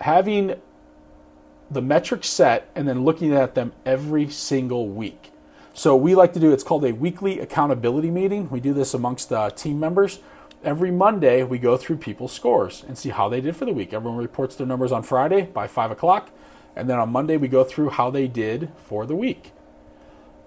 having 0.00 0.56
the 1.70 1.82
metrics 1.82 2.28
set 2.28 2.68
and 2.74 2.86
then 2.86 3.04
looking 3.04 3.32
at 3.32 3.54
them 3.54 3.72
every 3.84 4.28
single 4.28 4.88
week. 4.88 5.30
So 5.76 5.94
we 5.94 6.14
like 6.14 6.32
to 6.32 6.40
do 6.40 6.54
it's 6.54 6.62
called 6.62 6.86
a 6.86 6.94
weekly 6.94 7.38
accountability 7.38 8.10
meeting. 8.10 8.48
We 8.48 8.60
do 8.60 8.72
this 8.72 8.94
amongst 8.94 9.30
uh, 9.30 9.50
team 9.50 9.78
members. 9.78 10.20
Every 10.64 10.90
Monday 10.90 11.42
we 11.42 11.58
go 11.58 11.76
through 11.76 11.98
people's 11.98 12.32
scores 12.32 12.82
and 12.88 12.96
see 12.96 13.10
how 13.10 13.28
they 13.28 13.42
did 13.42 13.56
for 13.56 13.66
the 13.66 13.74
week. 13.74 13.92
Everyone 13.92 14.18
reports 14.18 14.56
their 14.56 14.66
numbers 14.66 14.90
on 14.90 15.02
Friday 15.02 15.42
by 15.42 15.66
five 15.66 15.90
o'clock, 15.90 16.30
and 16.74 16.88
then 16.88 16.98
on 16.98 17.10
Monday 17.10 17.36
we 17.36 17.46
go 17.46 17.62
through 17.62 17.90
how 17.90 18.08
they 18.08 18.26
did 18.26 18.70
for 18.78 19.04
the 19.04 19.14
week. 19.14 19.52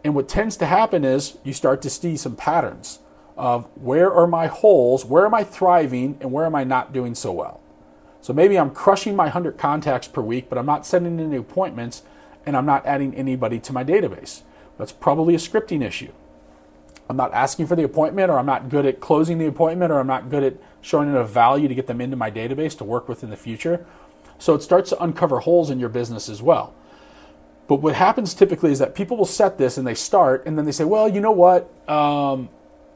And 0.04 0.16
what 0.16 0.28
tends 0.28 0.58
to 0.58 0.66
happen 0.66 1.06
is 1.06 1.38
you 1.44 1.54
start 1.54 1.84
to 1.84 1.92
see 1.92 2.18
some 2.18 2.36
patterns 2.36 2.98
of 3.38 3.66
where 3.76 4.12
are 4.12 4.26
my 4.26 4.48
holes, 4.48 5.06
where 5.06 5.28
am 5.28 5.36
I 5.36 5.44
thriving, 5.44 6.18
and 6.22 6.32
where 6.32 6.48
am 6.48 6.56
I 6.56 6.64
not 6.64 6.92
doing 6.92 7.14
so 7.14 7.32
well. 7.32 7.62
So 8.20 8.34
maybe 8.34 8.58
I'm 8.58 8.72
crushing 8.72 9.16
my 9.16 9.26
100 9.26 9.60
contacts 9.60 10.08
per 10.08 10.22
week, 10.22 10.50
but 10.50 10.58
I'm 10.58 10.66
not 10.66 10.88
sending 10.88 11.20
any 11.20 11.36
appointments 11.36 12.02
and 12.48 12.58
I'm 12.58 12.66
not 12.66 12.84
adding 12.88 13.14
anybody 13.14 13.60
to 13.60 13.72
my 13.72 13.84
database. 13.84 14.42
That's 14.80 14.94
probably 14.94 15.36
a 15.36 15.38
scripting 15.38 15.84
issue. 15.84 16.12
I'm 17.10 17.18
not 17.18 17.34
asking 17.34 17.68
for 17.68 17.76
the 17.76 17.84
appointment, 17.84 18.32
or 18.32 18.40
I'm 18.40 18.46
not 18.46 18.70
good 18.70 18.86
at 18.86 19.00
closing 19.00 19.38
the 19.38 19.46
appointment, 19.46 19.92
or 19.92 20.00
I'm 20.00 20.08
not 20.08 20.30
good 20.30 20.44
at 20.44 20.56
showing 20.82 21.10
enough 21.10 21.30
value 21.30 21.68
to 21.68 21.76
get 21.76 21.86
them 21.86 22.00
into 22.00 22.16
my 22.16 22.32
database 22.32 22.78
to 22.78 22.84
work 22.84 23.10
with 23.10 23.22
in 23.22 23.30
the 23.30 23.38
future. 23.38 23.86
So 24.38 24.56
it 24.56 24.64
starts 24.64 24.90
to 24.92 25.04
uncover 25.04 25.40
holes 25.40 25.70
in 25.70 25.80
your 25.80 25.90
business 25.90 26.30
as 26.30 26.42
well. 26.42 26.74
But 27.68 27.82
what 27.82 27.96
happens 27.96 28.34
typically 28.34 28.72
is 28.72 28.80
that 28.80 28.96
people 28.96 29.18
will 29.18 29.26
set 29.26 29.58
this 29.58 29.78
and 29.78 29.86
they 29.86 29.96
start, 29.96 30.46
and 30.46 30.58
then 30.58 30.66
they 30.66 30.72
say, 30.72 30.86
"Well, 30.86 31.10
you 31.10 31.20
know 31.20 31.32
what? 31.32 31.70
Um, 31.90 32.50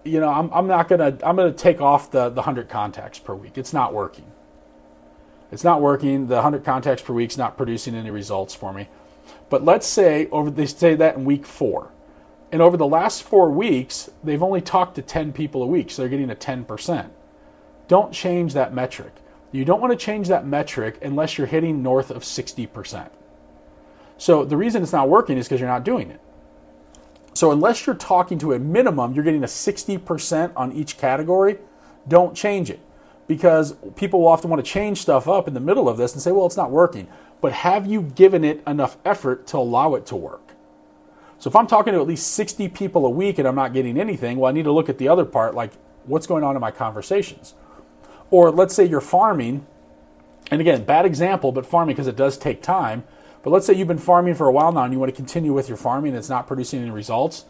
you 0.06 0.20
know, 0.20 0.30
I'm, 0.30 0.50
I'm 0.54 0.68
not 0.68 0.88
gonna 0.88 1.18
I'm 1.24 1.36
gonna 1.36 1.52
take 1.52 1.82
off 1.82 2.12
the 2.12 2.30
the 2.30 2.44
hundred 2.44 2.70
contacts 2.70 3.20
per 3.20 3.36
week. 3.36 3.58
It's 3.58 3.74
not 3.74 3.94
working. 3.94 4.32
It's 5.52 5.64
not 5.64 5.82
working. 5.82 6.28
The 6.28 6.42
hundred 6.42 6.64
contacts 6.64 7.04
per 7.04 7.14
week 7.14 7.32
is 7.32 7.38
not 7.38 7.58
producing 7.58 7.94
any 7.94 8.10
results 8.10 8.56
for 8.56 8.72
me." 8.72 8.88
But 9.50 9.64
let's 9.64 9.88
say 9.88 10.28
over 10.32 10.50
they 10.50 10.66
say 10.66 10.96
that 10.96 11.16
in 11.16 11.26
week 11.26 11.46
four. 11.46 11.92
And 12.52 12.62
over 12.62 12.78
the 12.78 12.88
last 12.88 13.24
four 13.24 13.50
weeks, 13.50 14.12
they've 14.24 14.44
only 14.44 14.62
talked 14.62 14.96
to 14.96 15.02
10 15.02 15.34
people 15.34 15.64
a 15.64 15.66
week, 15.66 15.90
so 15.90 16.04
they're 16.04 16.10
getting 16.10 16.30
a 16.30 16.36
10%. 16.36 17.10
Don't 17.88 18.14
change 18.14 18.54
that 18.54 18.74
metric. 18.74 19.14
You 19.52 19.66
don't 19.66 19.82
want 19.82 19.92
to 19.92 20.06
change 20.06 20.28
that 20.28 20.46
metric 20.46 21.00
unless 21.02 21.38
you're 21.38 21.48
hitting 21.48 21.82
north 21.82 22.12
of 22.12 22.24
60%. 22.24 23.10
So 24.18 24.46
the 24.46 24.58
reason 24.58 24.84
it's 24.84 24.92
not 24.92 25.10
working 25.10 25.38
is 25.38 25.48
because 25.48 25.60
you're 25.60 25.70
not 25.70 25.84
doing 25.84 26.12
it. 26.12 26.22
So 27.34 27.52
unless 27.52 27.86
you're 27.88 27.96
talking 27.96 28.38
to 28.40 28.54
a 28.54 28.60
minimum, 28.60 29.14
you're 29.14 29.24
getting 29.24 29.44
a 29.44 29.48
60% 29.48 30.54
on 30.56 30.72
each 30.72 30.98
category, 30.98 31.58
don't 32.08 32.36
change 32.36 32.70
it. 32.70 32.80
Because 33.26 33.76
people 33.96 34.22
will 34.22 34.28
often 34.28 34.50
want 34.50 34.64
to 34.64 34.72
change 34.72 35.00
stuff 35.00 35.28
up 35.28 35.48
in 35.48 35.54
the 35.54 35.60
middle 35.60 35.90
of 35.90 35.98
this 35.98 36.14
and 36.14 36.22
say, 36.22 36.32
well, 36.32 36.46
it's 36.46 36.58
not 36.58 36.70
working 36.70 37.08
but 37.44 37.52
have 37.52 37.86
you 37.86 38.02
given 38.04 38.46
it 38.46 38.64
enough 38.66 38.96
effort 39.04 39.46
to 39.48 39.58
allow 39.58 39.96
it 39.96 40.06
to 40.06 40.16
work? 40.16 40.54
So 41.40 41.50
if 41.50 41.58
I'm 41.58 41.68
talking 41.68 41.92
to 41.92 42.00
at 42.00 42.08
least 42.08 42.36
60 42.36 42.70
people 42.70 43.06
a 43.06 43.10
week 43.10 43.38
and 43.38 43.46
I'm 43.46 43.56
not 43.56 43.74
getting 43.74 44.00
anything, 44.00 44.38
well, 44.38 44.50
I 44.50 44.54
need 44.54 44.64
to 44.64 44.72
look 44.72 44.88
at 44.88 44.98
the 44.98 45.10
other 45.10 45.26
part, 45.26 45.54
like 45.54 45.74
what's 46.06 46.26
going 46.26 46.46
on 46.46 46.56
in 46.56 46.62
my 46.62 46.72
conversations. 46.72 47.54
Or 48.32 48.50
let's 48.50 48.74
say 48.74 48.86
you're 48.86 49.02
farming, 49.02 49.68
and 50.52 50.62
again, 50.62 50.86
bad 50.86 51.06
example, 51.06 51.52
but 51.52 51.66
farming 51.66 51.96
because 51.96 52.08
it 52.08 52.16
does 52.16 52.38
take 52.38 52.62
time. 52.62 53.04
But 53.42 53.50
let's 53.50 53.66
say 53.66 53.74
you've 53.74 53.90
been 53.90 53.98
farming 53.98 54.36
for 54.36 54.48
a 54.48 54.52
while 54.54 54.72
now 54.72 54.84
and 54.84 54.94
you 54.94 55.00
want 55.00 55.12
to 55.12 55.16
continue 55.16 55.52
with 55.52 55.68
your 55.68 55.76
farming 55.76 56.12
and 56.12 56.20
it's 56.20 56.30
not 56.30 56.48
producing 56.48 56.82
any 56.82 56.92
results. 56.92 57.44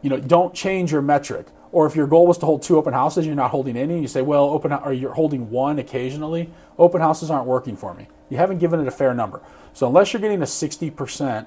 You 0.00 0.10
know, 0.10 0.20
don't 0.20 0.54
change 0.54 0.92
your 0.92 1.02
metric. 1.02 1.48
Or 1.72 1.88
if 1.88 1.96
your 1.96 2.06
goal 2.06 2.28
was 2.28 2.38
to 2.38 2.46
hold 2.46 2.62
two 2.62 2.76
open 2.76 2.92
houses, 2.92 3.26
you're 3.26 3.34
not 3.34 3.50
holding 3.50 3.76
any, 3.76 4.00
you 4.00 4.06
say, 4.06 4.22
well, 4.22 4.44
open 4.44 4.72
or 4.72 4.92
you're 4.92 5.14
holding 5.14 5.50
one 5.50 5.80
occasionally, 5.80 6.50
open 6.78 7.00
houses 7.00 7.32
aren't 7.32 7.46
working 7.48 7.76
for 7.76 7.94
me. 7.94 8.06
You 8.28 8.36
haven't 8.36 8.58
given 8.58 8.80
it 8.80 8.86
a 8.86 8.92
fair 8.92 9.14
number. 9.14 9.40
So 9.72 9.86
unless 9.86 10.12
you're 10.12 10.20
getting 10.20 10.42
a 10.42 10.46
60% 10.46 11.46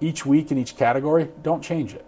each 0.00 0.24
week 0.24 0.50
in 0.50 0.58
each 0.58 0.76
category, 0.76 1.28
don't 1.42 1.62
change 1.62 1.94
it. 1.94 2.04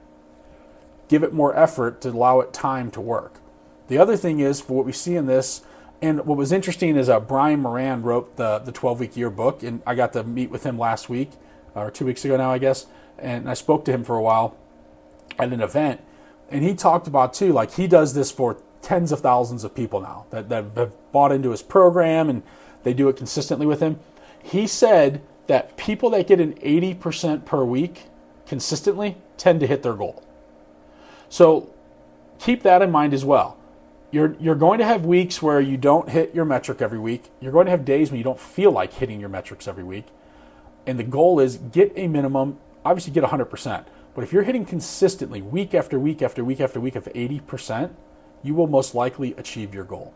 Give 1.08 1.22
it 1.22 1.32
more 1.32 1.56
effort 1.56 2.00
to 2.02 2.11
allow 2.11 2.40
it 2.40 2.52
time 2.52 2.90
to 2.92 3.00
work. 3.00 3.40
The 3.88 3.98
other 3.98 4.16
thing 4.16 4.40
is, 4.40 4.61
for 4.61 4.74
what 4.74 4.86
we 4.86 4.92
see 4.92 5.16
in 5.16 5.26
this, 5.26 5.62
and 6.00 6.24
what 6.24 6.38
was 6.38 6.52
interesting 6.52 6.96
is 6.96 7.08
uh, 7.08 7.20
Brian 7.20 7.61
Moran 7.61 8.02
wrote 8.02 8.36
the, 8.36 8.58
the 8.61 8.72
12 8.72 9.00
week 9.00 9.16
year 9.16 9.30
book, 9.30 9.62
and 9.62 9.82
I 9.86 9.94
got 9.94 10.12
to 10.14 10.24
meet 10.24 10.50
with 10.50 10.64
him 10.64 10.78
last 10.78 11.08
week, 11.08 11.30
or 11.74 11.90
two 11.90 12.06
weeks 12.06 12.24
ago 12.24 12.36
now, 12.36 12.50
I 12.50 12.58
guess, 12.58 12.86
and 13.18 13.50
I 13.50 13.54
spoke 13.54 13.84
to 13.86 13.92
him 13.92 14.04
for 14.04 14.16
a 14.16 14.22
while 14.22 14.56
at 15.38 15.52
an 15.52 15.61
event. 15.61 16.00
And 16.48 16.64
he 16.64 16.74
talked 16.74 17.06
about, 17.06 17.34
too, 17.34 17.52
like 17.52 17.74
he 17.74 17.86
does 17.86 18.14
this 18.14 18.30
for 18.30 18.56
tens 18.82 19.12
of 19.12 19.20
thousands 19.20 19.62
of 19.62 19.74
people 19.74 20.00
now 20.00 20.26
that, 20.30 20.48
that 20.48 20.64
have 20.76 21.12
bought 21.12 21.32
into 21.32 21.50
his 21.50 21.62
program 21.62 22.30
and 22.30 22.42
they 22.82 22.94
do 22.94 23.08
it 23.08 23.16
consistently 23.16 23.66
with 23.66 23.80
him. 23.80 23.98
He 24.42 24.66
said 24.66 25.22
that 25.46 25.76
people 25.76 26.10
that 26.10 26.26
get 26.26 26.40
an 26.40 26.54
80% 26.54 27.44
per 27.44 27.64
week 27.64 28.04
consistently 28.46 29.16
tend 29.36 29.60
to 29.60 29.66
hit 29.66 29.82
their 29.82 29.94
goal. 29.94 30.22
So 31.28 31.72
keep 32.38 32.62
that 32.62 32.82
in 32.82 32.90
mind 32.90 33.14
as 33.14 33.24
well. 33.24 33.56
You're, 34.10 34.34
you're 34.40 34.56
going 34.56 34.78
to 34.78 34.84
have 34.84 35.04
weeks 35.04 35.40
where 35.40 35.60
you 35.60 35.76
don't 35.76 36.08
hit 36.08 36.34
your 36.34 36.44
metric 36.44 36.82
every 36.82 36.98
week. 36.98 37.30
You're 37.40 37.52
going 37.52 37.66
to 37.66 37.70
have 37.70 37.84
days 37.84 38.10
when 38.10 38.18
you 38.18 38.24
don't 38.24 38.40
feel 38.40 38.72
like 38.72 38.92
hitting 38.92 39.20
your 39.20 39.28
metrics 39.28 39.68
every 39.68 39.84
week. 39.84 40.06
And 40.86 40.98
the 40.98 41.04
goal 41.04 41.38
is 41.38 41.58
get 41.58 41.92
a 41.94 42.08
minimum, 42.08 42.58
obviously 42.84 43.12
get 43.12 43.22
100%. 43.22 43.84
But 44.14 44.24
if 44.24 44.32
you're 44.32 44.42
hitting 44.42 44.64
consistently 44.64 45.40
week 45.40 45.74
after 45.74 46.00
week 46.00 46.22
after 46.22 46.42
week 46.42 46.60
after 46.60 46.80
week 46.80 46.96
of 46.96 47.04
80%, 47.04 47.90
you 48.42 48.54
will 48.54 48.66
most 48.66 48.94
likely 48.94 49.34
achieve 49.34 49.72
your 49.72 49.84
goal. 49.84 50.12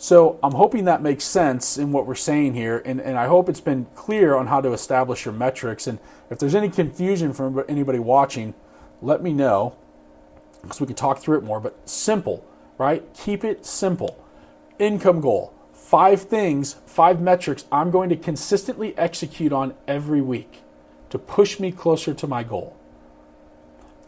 So 0.00 0.38
I'm 0.44 0.52
hoping 0.52 0.84
that 0.84 1.02
makes 1.02 1.24
sense 1.24 1.76
in 1.76 1.90
what 1.90 2.06
we're 2.06 2.14
saying 2.14 2.54
here, 2.54 2.80
and, 2.84 3.00
and 3.00 3.18
I 3.18 3.26
hope 3.26 3.48
it's 3.48 3.60
been 3.60 3.86
clear 3.96 4.36
on 4.36 4.46
how 4.46 4.60
to 4.60 4.72
establish 4.72 5.24
your 5.24 5.34
metrics. 5.34 5.88
And 5.88 5.98
if 6.30 6.38
there's 6.38 6.54
any 6.54 6.70
confusion 6.70 7.32
from 7.32 7.64
anybody 7.68 7.98
watching, 7.98 8.54
let 9.02 9.22
me 9.22 9.32
know 9.32 9.76
because 10.62 10.80
we 10.80 10.86
can 10.86 10.94
talk 10.94 11.18
through 11.18 11.38
it 11.38 11.44
more. 11.44 11.58
But 11.58 11.88
simple, 11.88 12.46
right? 12.78 13.02
Keep 13.14 13.42
it 13.42 13.66
simple. 13.66 14.24
Income 14.78 15.20
goal. 15.20 15.52
Five 15.72 16.22
things, 16.22 16.76
five 16.86 17.20
metrics 17.20 17.64
I'm 17.72 17.90
going 17.90 18.08
to 18.10 18.16
consistently 18.16 18.96
execute 18.96 19.52
on 19.52 19.74
every 19.88 20.20
week 20.20 20.60
to 21.10 21.18
push 21.18 21.58
me 21.58 21.72
closer 21.72 22.14
to 22.14 22.26
my 22.28 22.44
goal. 22.44 22.76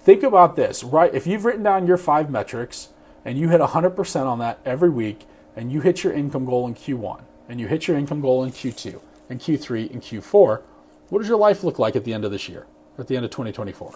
Think 0.02 0.22
about 0.22 0.54
this, 0.54 0.84
right? 0.84 1.12
If 1.12 1.26
you've 1.26 1.44
written 1.44 1.64
down 1.64 1.86
your 1.86 1.96
five 1.96 2.30
metrics 2.30 2.90
and 3.24 3.38
you 3.38 3.48
hit 3.48 3.60
100% 3.60 4.26
on 4.26 4.38
that 4.38 4.60
every 4.64 4.90
week, 4.90 5.26
and 5.56 5.70
you 5.72 5.80
hit 5.80 6.04
your 6.04 6.12
income 6.12 6.44
goal 6.44 6.66
in 6.66 6.74
Q1, 6.74 7.22
and 7.48 7.60
you 7.60 7.66
hit 7.66 7.88
your 7.88 7.96
income 7.96 8.20
goal 8.20 8.44
in 8.44 8.50
Q2, 8.50 9.00
and 9.28 9.40
Q3, 9.40 9.90
and 9.90 10.02
Q4, 10.02 10.62
what 11.08 11.18
does 11.18 11.28
your 11.28 11.38
life 11.38 11.64
look 11.64 11.78
like 11.78 11.96
at 11.96 12.04
the 12.04 12.14
end 12.14 12.24
of 12.24 12.30
this 12.30 12.48
year, 12.48 12.66
at 12.98 13.08
the 13.08 13.16
end 13.16 13.24
of 13.24 13.30
2024? 13.30 13.94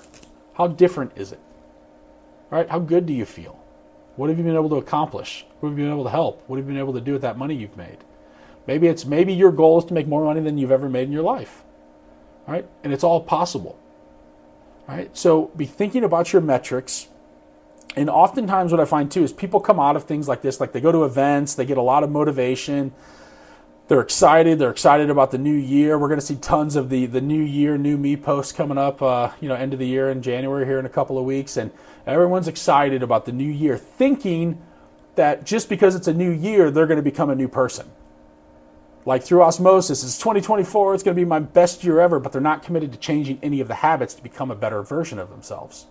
How 0.55 0.67
different 0.67 1.13
is 1.17 1.33
it? 1.33 1.41
All 2.51 2.59
right, 2.59 2.69
how 2.69 2.79
good 2.79 3.07
do 3.07 3.13
you 3.13 3.25
feel? 3.25 3.59
What 4.17 4.29
have 4.29 4.39
you 4.39 4.45
been 4.45 4.55
able 4.55 4.69
to 4.71 4.77
accomplish? 4.77 5.45
What 5.61 5.71
have 5.71 5.79
you 5.79 5.85
been 5.85 5.93
able 5.93 6.05
to 6.05 6.11
help? 6.11 6.43
What 6.47 6.57
have 6.57 6.67
you 6.67 6.73
been 6.73 6.81
able 6.81 6.93
to 6.95 7.01
do 7.01 7.13
with 7.13 7.23
that 7.23 7.37
money 7.37 7.55
you've 7.55 7.77
made? 7.77 7.99
Maybe 8.67 8.87
it's 8.87 9.05
maybe 9.05 9.35
your 9.35 9.53
goal 9.53 9.79
is 9.79 9.85
to 9.87 9.95
make 9.95 10.07
more 10.07 10.25
money 10.25 10.41
than 10.41 10.57
you've 10.57 10.71
ever 10.71 10.89
made 10.89 11.09
in 11.09 11.13
your 11.13 11.23
life. 11.23 11.63
Right? 12.47 12.67
And 12.83 12.93
it's 12.93 13.05
all 13.05 13.21
possible. 13.21 13.79
Right? 14.87 15.17
So 15.17 15.47
be 15.57 15.67
thinking 15.67 16.05
about 16.05 16.33
your 16.33 16.43
metrics. 16.43 17.09
And 17.97 18.11
oftentimes 18.11 18.73
what 18.73 18.81
I 18.81 18.85
find 18.85 19.11
too 19.11 19.23
is 19.23 19.33
people 19.33 19.61
come 19.61 19.79
out 19.79 19.97
of 19.97 20.05
things 20.05 20.27
like 20.27 20.43
this, 20.43 20.61
like 20.61 20.73
they 20.73 20.81
go 20.81 20.91
to 20.91 21.05
events, 21.05 21.55
they 21.55 21.65
get 21.65 21.79
a 21.79 21.83
lot 21.83 22.03
of 22.03 22.11
motivation. 22.11 22.93
They're 23.87 24.01
excited. 24.01 24.59
They're 24.59 24.71
excited 24.71 25.11
about 25.11 25.31
the 25.31 25.39
new 25.39 25.55
year. 25.55 25.99
We're 25.99 26.09
going 26.09 26.19
to 26.19 26.25
see 26.25 26.37
tons 26.37 26.75
of 26.75 26.89
the, 26.89 27.05
the 27.05 27.21
new 27.21 27.43
year, 27.43 27.77
new 27.77 27.99
me 27.99 28.17
posts 28.17 28.51
coming 28.51 28.79
up, 28.79 29.03
uh, 29.03 29.31
you 29.41 29.49
know, 29.49 29.55
end 29.55 29.75
of 29.75 29.79
the 29.79 29.87
year 29.87 30.11
in 30.11 30.23
January 30.23 30.65
here 30.65 30.79
in 30.79 30.87
a 30.87 30.91
couple 30.91 31.19
of 31.19 31.25
weeks. 31.25 31.59
And 31.59 31.71
everyone's 32.07 32.49
excited 32.49 33.03
about 33.03 33.27
the 33.27 33.33
new 33.33 33.51
year, 33.51 33.77
thinking 33.77 34.63
that 35.17 35.45
just 35.45 35.69
because 35.69 35.95
it's 35.95 36.09
a 36.09 36.15
new 36.15 36.31
year, 36.31 36.71
they're 36.71 36.87
going 36.87 36.97
to 36.97 37.03
become 37.03 37.29
a 37.29 37.35
new 37.35 37.47
person 37.47 37.91
like 39.07 39.23
through 39.23 39.43
osmosis, 39.43 40.03
it's 40.03 40.19
2024, 40.19 40.95
it's 40.95 41.03
going 41.03 41.15
to 41.15 41.21
be 41.21 41.27
my 41.27 41.39
best 41.39 41.85
year 41.85 42.01
ever, 42.01 42.19
but 42.19 42.33
they're 42.33 42.41
not 42.41 42.63
committed 42.63 42.93
to 42.93 42.99
changing 42.99 43.39
any 43.43 43.61
of 43.61 43.69
the 43.69 43.75
habits 43.75 44.15
to 44.15 44.23
become 44.23 44.51
a 44.51 44.55
better 44.55 44.83
version 44.83 45.19
of 45.19 45.31
themselves. 45.31 45.87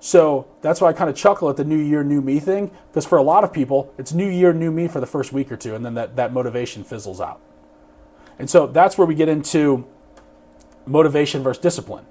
So 0.00 0.48
that's 0.62 0.80
why 0.80 0.88
I 0.88 0.92
kind 0.94 1.10
of 1.10 1.16
chuckle 1.16 1.50
at 1.50 1.56
the 1.56 1.64
new 1.64 1.78
year, 1.78 2.02
new 2.02 2.22
me 2.22 2.40
thing, 2.40 2.70
because 2.88 3.04
for 3.04 3.18
a 3.18 3.22
lot 3.22 3.44
of 3.44 3.52
people, 3.52 3.92
it's 3.98 4.12
new 4.12 4.28
year, 4.28 4.52
new 4.52 4.70
me 4.70 4.88
for 4.88 4.98
the 4.98 5.06
first 5.06 5.32
week 5.32 5.52
or 5.52 5.56
two, 5.56 5.74
and 5.74 5.84
then 5.84 5.94
that, 5.94 6.16
that 6.16 6.32
motivation 6.32 6.84
fizzles 6.84 7.20
out. 7.20 7.40
And 8.38 8.48
so 8.48 8.66
that's 8.66 8.96
where 8.96 9.06
we 9.06 9.14
get 9.14 9.28
into 9.28 9.86
motivation 10.86 11.42
versus 11.42 11.60
discipline. 11.60 12.06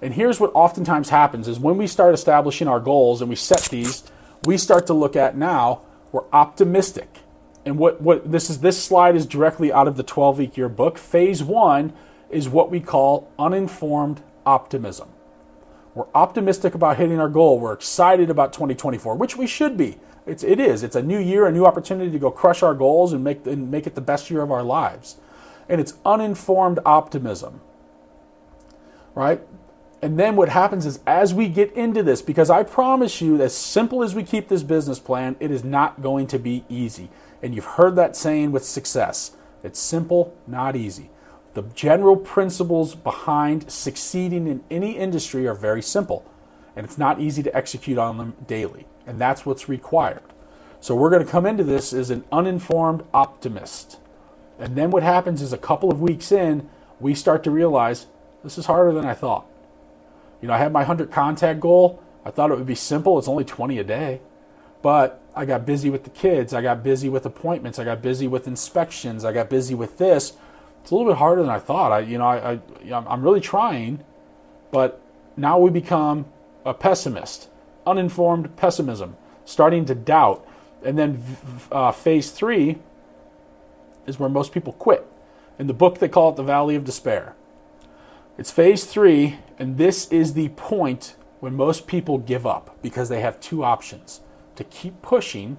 And 0.00 0.14
here's 0.14 0.40
what 0.40 0.50
oftentimes 0.54 1.10
happens 1.10 1.46
is 1.48 1.60
when 1.60 1.76
we 1.76 1.86
start 1.86 2.14
establishing 2.14 2.66
our 2.66 2.80
goals 2.80 3.20
and 3.20 3.28
we 3.28 3.36
set 3.36 3.62
these, 3.64 4.04
we 4.44 4.56
start 4.56 4.86
to 4.86 4.94
look 4.94 5.14
at 5.14 5.36
now, 5.36 5.82
we're 6.10 6.24
optimistic 6.32 7.18
and 7.64 7.78
what, 7.78 8.00
what 8.00 8.30
this 8.30 8.50
is 8.50 8.60
this 8.60 8.82
slide 8.82 9.14
is 9.14 9.26
directly 9.26 9.72
out 9.72 9.86
of 9.86 9.96
the 9.96 10.02
12 10.02 10.38
week 10.38 10.56
year 10.56 10.68
book. 10.68 10.98
Phase 10.98 11.42
one 11.42 11.92
is 12.30 12.48
what 12.48 12.70
we 12.70 12.80
call 12.80 13.30
uninformed 13.38 14.22
optimism. 14.44 15.08
We're 15.94 16.06
optimistic 16.14 16.74
about 16.74 16.96
hitting 16.96 17.20
our 17.20 17.28
goal. 17.28 17.58
We're 17.58 17.74
excited 17.74 18.30
about 18.30 18.52
2024, 18.52 19.16
which 19.16 19.36
we 19.36 19.46
should 19.46 19.76
be. 19.76 19.98
It's, 20.26 20.42
it 20.42 20.58
is. 20.58 20.82
It's 20.82 20.96
a 20.96 21.02
new 21.02 21.18
year, 21.18 21.46
a 21.46 21.52
new 21.52 21.66
opportunity 21.66 22.10
to 22.10 22.18
go 22.18 22.30
crush 22.30 22.62
our 22.62 22.74
goals 22.74 23.12
and 23.12 23.22
make, 23.22 23.46
and 23.46 23.70
make 23.70 23.86
it 23.86 23.94
the 23.94 24.00
best 24.00 24.30
year 24.30 24.42
of 24.42 24.50
our 24.50 24.62
lives. 24.62 25.16
And 25.68 25.80
it's 25.80 25.94
uninformed 26.04 26.78
optimism, 26.86 27.60
right? 29.14 29.42
And 30.00 30.18
then 30.18 30.34
what 30.34 30.48
happens 30.48 30.86
is 30.86 31.00
as 31.06 31.34
we 31.34 31.48
get 31.48 31.72
into 31.74 32.02
this, 32.02 32.22
because 32.22 32.50
I 32.50 32.62
promise 32.62 33.20
you, 33.20 33.40
as 33.40 33.54
simple 33.54 34.02
as 34.02 34.14
we 34.14 34.24
keep 34.24 34.48
this 34.48 34.62
business 34.62 34.98
plan, 34.98 35.36
it 35.40 35.50
is 35.50 35.62
not 35.62 36.02
going 36.02 36.26
to 36.28 36.38
be 36.38 36.64
easy. 36.68 37.10
And 37.42 37.54
you've 37.54 37.64
heard 37.64 37.96
that 37.96 38.16
saying 38.16 38.52
with 38.52 38.64
success 38.64 39.36
it's 39.62 39.78
simple, 39.78 40.36
not 40.46 40.74
easy. 40.74 41.10
The 41.54 41.62
general 41.74 42.16
principles 42.16 42.94
behind 42.94 43.70
succeeding 43.70 44.46
in 44.46 44.64
any 44.70 44.96
industry 44.96 45.46
are 45.46 45.54
very 45.54 45.82
simple, 45.82 46.24
and 46.74 46.84
it's 46.84 46.96
not 46.96 47.20
easy 47.20 47.42
to 47.42 47.54
execute 47.54 47.98
on 47.98 48.16
them 48.16 48.34
daily. 48.46 48.86
And 49.06 49.20
that's 49.20 49.44
what's 49.44 49.68
required. 49.68 50.22
So 50.80 50.94
we're 50.94 51.10
going 51.10 51.24
to 51.24 51.30
come 51.30 51.46
into 51.46 51.64
this 51.64 51.92
as 51.92 52.10
an 52.10 52.24
uninformed 52.32 53.04
optimist. 53.12 53.98
And 54.58 54.76
then 54.76 54.90
what 54.90 55.02
happens 55.02 55.42
is 55.42 55.52
a 55.52 55.58
couple 55.58 55.90
of 55.90 56.00
weeks 56.00 56.32
in, 56.32 56.68
we 57.00 57.14
start 57.14 57.44
to 57.44 57.50
realize 57.50 58.06
this 58.42 58.58
is 58.58 58.66
harder 58.66 58.92
than 58.92 59.04
I 59.04 59.14
thought. 59.14 59.46
You 60.40 60.48
know, 60.48 60.54
I 60.54 60.58
had 60.58 60.72
my 60.72 60.80
100 60.80 61.10
contact 61.10 61.60
goal. 61.60 62.02
I 62.24 62.30
thought 62.30 62.50
it 62.50 62.56
would 62.56 62.66
be 62.66 62.74
simple. 62.74 63.18
It's 63.18 63.28
only 63.28 63.44
20 63.44 63.78
a 63.78 63.84
day. 63.84 64.20
But 64.82 65.22
I 65.34 65.44
got 65.44 65.66
busy 65.66 65.90
with 65.90 66.04
the 66.04 66.10
kids. 66.10 66.52
I 66.52 66.62
got 66.62 66.82
busy 66.82 67.08
with 67.08 67.26
appointments. 67.26 67.78
I 67.78 67.84
got 67.84 68.02
busy 68.02 68.26
with 68.26 68.48
inspections. 68.48 69.24
I 69.24 69.32
got 69.32 69.48
busy 69.48 69.74
with 69.74 69.98
this. 69.98 70.32
It's 70.82 70.90
a 70.90 70.94
little 70.96 71.10
bit 71.10 71.18
harder 71.18 71.42
than 71.42 71.50
I 71.50 71.60
thought. 71.60 71.92
I, 71.92 72.00
you 72.00 72.18
know, 72.18 72.26
I, 72.26 72.52
I 72.52 72.60
I'm 72.92 73.22
really 73.22 73.40
trying, 73.40 74.04
but 74.72 75.00
now 75.36 75.58
we 75.58 75.70
become 75.70 76.26
a 76.64 76.74
pessimist, 76.74 77.48
uninformed 77.86 78.56
pessimism, 78.56 79.16
starting 79.44 79.84
to 79.86 79.94
doubt, 79.94 80.46
and 80.84 80.98
then 80.98 81.22
uh, 81.70 81.92
phase 81.92 82.32
three 82.32 82.78
is 84.06 84.18
where 84.18 84.28
most 84.28 84.52
people 84.52 84.72
quit. 84.72 85.06
In 85.58 85.68
the 85.68 85.74
book, 85.74 85.98
they 85.98 86.08
call 86.08 86.30
it 86.30 86.36
the 86.36 86.42
Valley 86.42 86.74
of 86.74 86.84
Despair. 86.84 87.36
It's 88.36 88.50
phase 88.50 88.84
three, 88.84 89.38
and 89.58 89.78
this 89.78 90.10
is 90.10 90.34
the 90.34 90.48
point 90.50 91.14
when 91.38 91.54
most 91.54 91.86
people 91.86 92.18
give 92.18 92.46
up 92.46 92.76
because 92.82 93.08
they 93.08 93.20
have 93.20 93.38
two 93.38 93.62
options 93.62 94.20
to 94.56 94.64
keep 94.64 95.00
pushing 95.02 95.58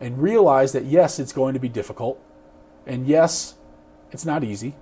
and 0.00 0.22
realize 0.22 0.72
that 0.72 0.84
yes, 0.84 1.18
it's 1.18 1.32
going 1.32 1.54
to 1.54 1.60
be 1.60 1.68
difficult, 1.68 2.18
and 2.86 3.06
yes, 3.06 3.54
it's 4.10 4.24
not 4.24 4.44
easy. 4.44 4.74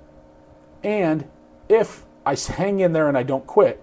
And 0.82 1.28
if 1.68 2.04
I 2.24 2.34
hang 2.34 2.80
in 2.80 2.92
there 2.92 3.08
and 3.08 3.16
I 3.16 3.22
don't 3.22 3.46
quit, 3.46 3.82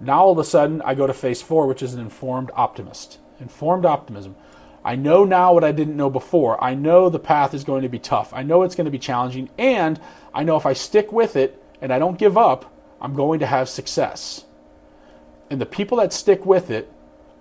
now 0.00 0.24
all 0.24 0.32
of 0.32 0.38
a 0.38 0.44
sudden 0.44 0.82
I 0.82 0.94
go 0.94 1.06
to 1.06 1.14
phase 1.14 1.42
four, 1.42 1.66
which 1.66 1.82
is 1.82 1.94
an 1.94 2.00
informed 2.00 2.50
optimist. 2.54 3.18
Informed 3.38 3.84
optimism. 3.84 4.36
I 4.84 4.96
know 4.96 5.24
now 5.24 5.52
what 5.52 5.64
I 5.64 5.72
didn't 5.72 5.96
know 5.96 6.10
before. 6.10 6.62
I 6.62 6.74
know 6.74 7.08
the 7.08 7.18
path 7.18 7.52
is 7.52 7.64
going 7.64 7.82
to 7.82 7.88
be 7.88 7.98
tough. 7.98 8.32
I 8.32 8.42
know 8.42 8.62
it's 8.62 8.74
going 8.74 8.86
to 8.86 8.90
be 8.90 8.98
challenging. 8.98 9.50
And 9.58 10.00
I 10.32 10.42
know 10.42 10.56
if 10.56 10.66
I 10.66 10.72
stick 10.72 11.12
with 11.12 11.36
it 11.36 11.62
and 11.82 11.92
I 11.92 11.98
don't 11.98 12.18
give 12.18 12.38
up, 12.38 12.72
I'm 13.00 13.14
going 13.14 13.40
to 13.40 13.46
have 13.46 13.68
success. 13.68 14.44
And 15.50 15.60
the 15.60 15.66
people 15.66 15.98
that 15.98 16.12
stick 16.12 16.46
with 16.46 16.70
it 16.70 16.90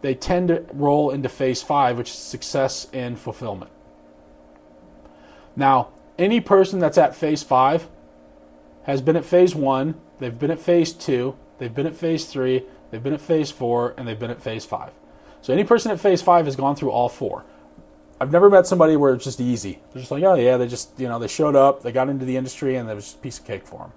they 0.01 0.15
tend 0.15 0.47
to 0.47 0.65
roll 0.73 1.11
into 1.11 1.29
phase 1.29 1.61
five, 1.61 1.97
which 1.97 2.09
is 2.09 2.15
success 2.15 2.87
and 2.93 3.19
fulfillment. 3.19 3.71
Now, 5.55 5.89
any 6.19 6.39
person 6.41 6.79
that's 6.79 6.97
at 6.97 7.15
phase 7.15 7.41
five 7.41 7.87
has 8.83 9.01
been 9.01 9.15
at 9.15 9.25
phase 9.25 9.55
one, 9.55 9.95
they've 10.19 10.37
been 10.37 10.51
at 10.51 10.59
phase 10.59 10.93
two, 10.93 11.35
they've 11.57 11.73
been 11.73 11.87
at 11.87 11.95
phase 11.95 12.25
three, 12.25 12.63
they've 12.91 13.01
been 13.01 13.13
at 13.13 13.21
phase 13.21 13.49
four, 13.51 13.93
and 13.97 14.07
they've 14.07 14.19
been 14.19 14.31
at 14.31 14.41
phase 14.41 14.65
five. 14.65 14.91
So 15.41 15.53
any 15.53 15.63
person 15.63 15.91
at 15.91 15.99
phase 15.99 16.21
five 16.21 16.45
has 16.45 16.55
gone 16.55 16.75
through 16.75 16.91
all 16.91 17.09
four. 17.09 17.45
I've 18.19 18.31
never 18.31 18.49
met 18.49 18.67
somebody 18.67 18.97
where 18.97 19.13
it's 19.13 19.23
just 19.23 19.39
easy. 19.39 19.79
They're 19.93 20.01
just 20.01 20.11
like, 20.11 20.23
oh 20.23 20.35
yeah, 20.35 20.57
they 20.57 20.67
just 20.67 20.99
you 20.99 21.07
know 21.07 21.19
they 21.19 21.27
showed 21.27 21.55
up, 21.55 21.83
they 21.83 21.91
got 21.91 22.09
into 22.09 22.25
the 22.25 22.35
industry, 22.35 22.75
and 22.75 22.89
it 22.89 22.93
was 22.93 23.05
just 23.05 23.17
a 23.17 23.19
piece 23.19 23.39
of 23.39 23.45
cake 23.45 23.65
for 23.65 23.79
them. 23.79 23.93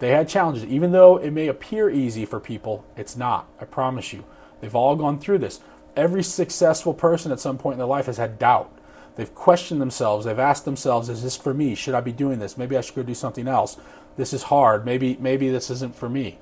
They 0.00 0.08
had 0.10 0.28
challenges, 0.28 0.64
even 0.64 0.90
though 0.90 1.16
it 1.18 1.30
may 1.30 1.46
appear 1.46 1.88
easy 1.88 2.24
for 2.26 2.40
people. 2.40 2.84
It's 2.96 3.16
not. 3.16 3.48
I 3.60 3.66
promise 3.66 4.12
you. 4.12 4.24
They've 4.60 4.74
all 4.74 4.96
gone 4.96 5.20
through 5.20 5.38
this. 5.38 5.60
Every 5.94 6.24
successful 6.24 6.92
person 6.92 7.30
at 7.30 7.38
some 7.38 7.56
point 7.56 7.74
in 7.74 7.78
their 7.78 7.86
life 7.86 8.06
has 8.06 8.16
had 8.16 8.36
doubt. 8.38 8.76
They've 9.16 9.34
questioned 9.34 9.80
themselves. 9.80 10.24
They've 10.24 10.38
asked 10.38 10.64
themselves, 10.64 11.08
"Is 11.08 11.22
this 11.22 11.36
for 11.36 11.52
me? 11.52 11.74
Should 11.74 11.94
I 11.94 12.00
be 12.00 12.12
doing 12.12 12.38
this? 12.38 12.56
Maybe 12.56 12.76
I 12.76 12.80
should 12.80 12.94
go 12.96 13.02
do 13.02 13.14
something 13.14 13.46
else. 13.46 13.76
This 14.16 14.32
is 14.32 14.44
hard. 14.44 14.84
Maybe 14.84 15.16
maybe 15.20 15.50
this 15.50 15.70
isn't 15.70 15.94
for 15.94 16.08
me. 16.08 16.38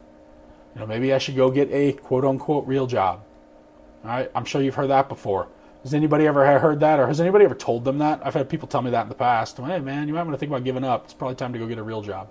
You 0.74 0.80
know, 0.80 0.86
maybe 0.86 1.12
I 1.12 1.18
should 1.18 1.36
go 1.36 1.50
get 1.50 1.70
a 1.72 1.92
quote 1.92 2.24
unquote 2.24 2.66
real 2.66 2.86
job." 2.86 3.22
All 4.04 4.10
right, 4.10 4.30
I'm 4.34 4.44
sure 4.44 4.62
you've 4.62 4.76
heard 4.76 4.90
that 4.90 5.08
before. 5.08 5.48
Has 5.82 5.94
anybody 5.94 6.26
ever 6.26 6.58
heard 6.58 6.80
that, 6.80 7.00
or 7.00 7.06
has 7.06 7.20
anybody 7.20 7.44
ever 7.44 7.54
told 7.54 7.84
them 7.84 7.98
that? 7.98 8.20
I've 8.24 8.34
had 8.34 8.48
people 8.48 8.68
tell 8.68 8.82
me 8.82 8.90
that 8.90 9.02
in 9.02 9.08
the 9.08 9.14
past. 9.14 9.56
Hey, 9.56 9.78
man, 9.78 10.08
you 10.08 10.14
might 10.14 10.22
want 10.22 10.34
to 10.34 10.38
think 10.38 10.50
about 10.50 10.64
giving 10.64 10.84
up. 10.84 11.04
It's 11.04 11.14
probably 11.14 11.36
time 11.36 11.52
to 11.54 11.58
go 11.58 11.66
get 11.66 11.78
a 11.78 11.82
real 11.82 12.02
job. 12.02 12.28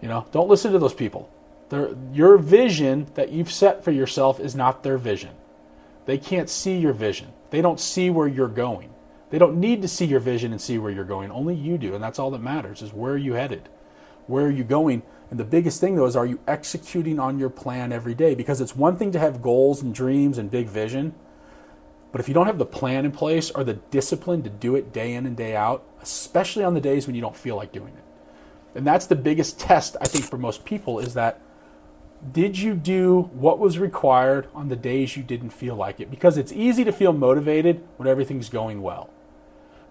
You 0.00 0.08
know, 0.08 0.26
don't 0.30 0.48
listen 0.48 0.72
to 0.72 0.78
those 0.78 0.94
people. 0.94 1.30
Their, 1.68 1.90
your 2.12 2.38
vision 2.38 3.08
that 3.14 3.30
you've 3.30 3.52
set 3.52 3.84
for 3.84 3.90
yourself 3.90 4.40
is 4.40 4.54
not 4.54 4.82
their 4.84 4.98
vision. 4.98 5.30
They 6.06 6.16
can't 6.16 6.48
see 6.48 6.78
your 6.78 6.92
vision. 6.92 7.28
They 7.50 7.60
don't 7.60 7.80
see 7.80 8.08
where 8.08 8.28
you're 8.28 8.48
going. 8.48 8.90
They 9.30 9.38
don't 9.38 9.60
need 9.60 9.82
to 9.82 9.88
see 9.88 10.06
your 10.06 10.20
vision 10.20 10.52
and 10.52 10.60
see 10.60 10.78
where 10.78 10.90
you're 10.90 11.04
going. 11.04 11.30
Only 11.30 11.54
you 11.54 11.76
do, 11.78 11.94
and 11.94 12.02
that's 12.02 12.18
all 12.18 12.30
that 12.30 12.40
matters 12.40 12.82
is 12.82 12.92
where 12.92 13.12
are 13.12 13.18
you 13.18 13.34
headed? 13.34 13.68
Where 14.26 14.46
are 14.46 14.50
you 14.50 14.64
going? 14.64 15.02
And 15.30 15.38
the 15.38 15.44
biggest 15.44 15.80
thing 15.80 15.96
though 15.96 16.06
is 16.06 16.16
are 16.16 16.26
you 16.26 16.40
executing 16.46 17.18
on 17.18 17.38
your 17.38 17.50
plan 17.50 17.92
every 17.92 18.14
day? 18.14 18.34
Because 18.34 18.60
it's 18.60 18.74
one 18.74 18.96
thing 18.96 19.12
to 19.12 19.18
have 19.18 19.42
goals 19.42 19.82
and 19.82 19.94
dreams 19.94 20.38
and 20.38 20.50
big 20.50 20.68
vision, 20.68 21.14
but 22.10 22.20
if 22.20 22.28
you 22.28 22.34
don't 22.34 22.46
have 22.46 22.58
the 22.58 22.66
plan 22.66 23.04
in 23.04 23.12
place 23.12 23.50
or 23.50 23.64
the 23.64 23.74
discipline 23.74 24.42
to 24.42 24.50
do 24.50 24.76
it 24.76 24.92
day 24.92 25.14
in 25.14 25.26
and 25.26 25.36
day 25.36 25.54
out, 25.54 25.84
especially 26.00 26.64
on 26.64 26.74
the 26.74 26.80
days 26.80 27.06
when 27.06 27.14
you 27.14 27.20
don't 27.20 27.36
feel 27.36 27.56
like 27.56 27.72
doing 27.72 27.92
it. 27.94 28.04
And 28.74 28.86
that's 28.86 29.06
the 29.06 29.16
biggest 29.16 29.60
test 29.60 29.96
I 30.00 30.06
think 30.06 30.24
for 30.24 30.38
most 30.38 30.64
people 30.64 30.98
is 30.98 31.14
that 31.14 31.40
did 32.32 32.58
you 32.58 32.74
do 32.74 33.30
what 33.32 33.58
was 33.58 33.78
required 33.78 34.48
on 34.54 34.68
the 34.68 34.76
days 34.76 35.16
you 35.16 35.22
didn't 35.22 35.50
feel 35.50 35.76
like 35.76 36.00
it? 36.00 36.10
Because 36.10 36.36
it's 36.36 36.52
easy 36.52 36.84
to 36.84 36.92
feel 36.92 37.12
motivated 37.12 37.86
when 37.96 38.08
everything's 38.08 38.48
going 38.48 38.82
well. 38.82 39.10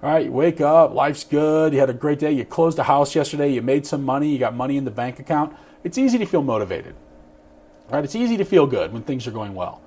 All 0.04 0.12
right, 0.12 0.26
you 0.26 0.32
wake 0.32 0.62
up, 0.62 0.94
life's 0.94 1.24
good, 1.24 1.74
you 1.74 1.80
had 1.80 1.90
a 1.90 1.94
great 1.94 2.20
day, 2.20 2.32
you 2.32 2.46
closed 2.46 2.78
a 2.78 2.84
house 2.84 3.16
yesterday, 3.16 3.52
you 3.52 3.64
made 3.64 3.88
some 3.88 4.04
money, 4.06 4.30
you 4.30 4.38
got 4.38 4.56
money 4.56 4.78
in 4.78 4.86
the 4.86 4.92
bank 4.92 5.20
account. 5.20 5.56
It's 5.84 5.98
easy 5.98 6.20
to 6.20 6.26
feel 6.26 6.44
motivated. 6.44 6.96
Right, 7.90 8.04
it's 8.04 8.16
easy 8.16 8.38
to 8.38 8.46
feel 8.46 8.68
good 8.68 8.94
when 8.94 9.02
things 9.02 9.26
are 9.26 9.32
going 9.32 9.56
well. 9.56 9.82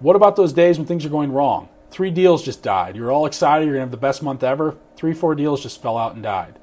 What 0.00 0.16
about 0.16 0.34
those 0.34 0.52
days 0.52 0.76
when 0.76 0.88
things 0.88 1.04
are 1.04 1.10
going 1.10 1.30
wrong? 1.30 1.68
Three 1.90 2.10
deals 2.10 2.42
just 2.42 2.62
died. 2.64 2.96
You're 2.96 3.12
all 3.12 3.26
excited, 3.26 3.64
you're 3.64 3.74
going 3.74 3.82
to 3.82 3.86
have 3.86 3.90
the 3.92 3.96
best 3.96 4.24
month 4.24 4.42
ever. 4.42 4.76
Three, 4.96 5.14
four 5.14 5.36
deals 5.36 5.62
just 5.62 5.80
fell 5.80 5.96
out 5.96 6.14
and 6.14 6.22
died. 6.22 6.58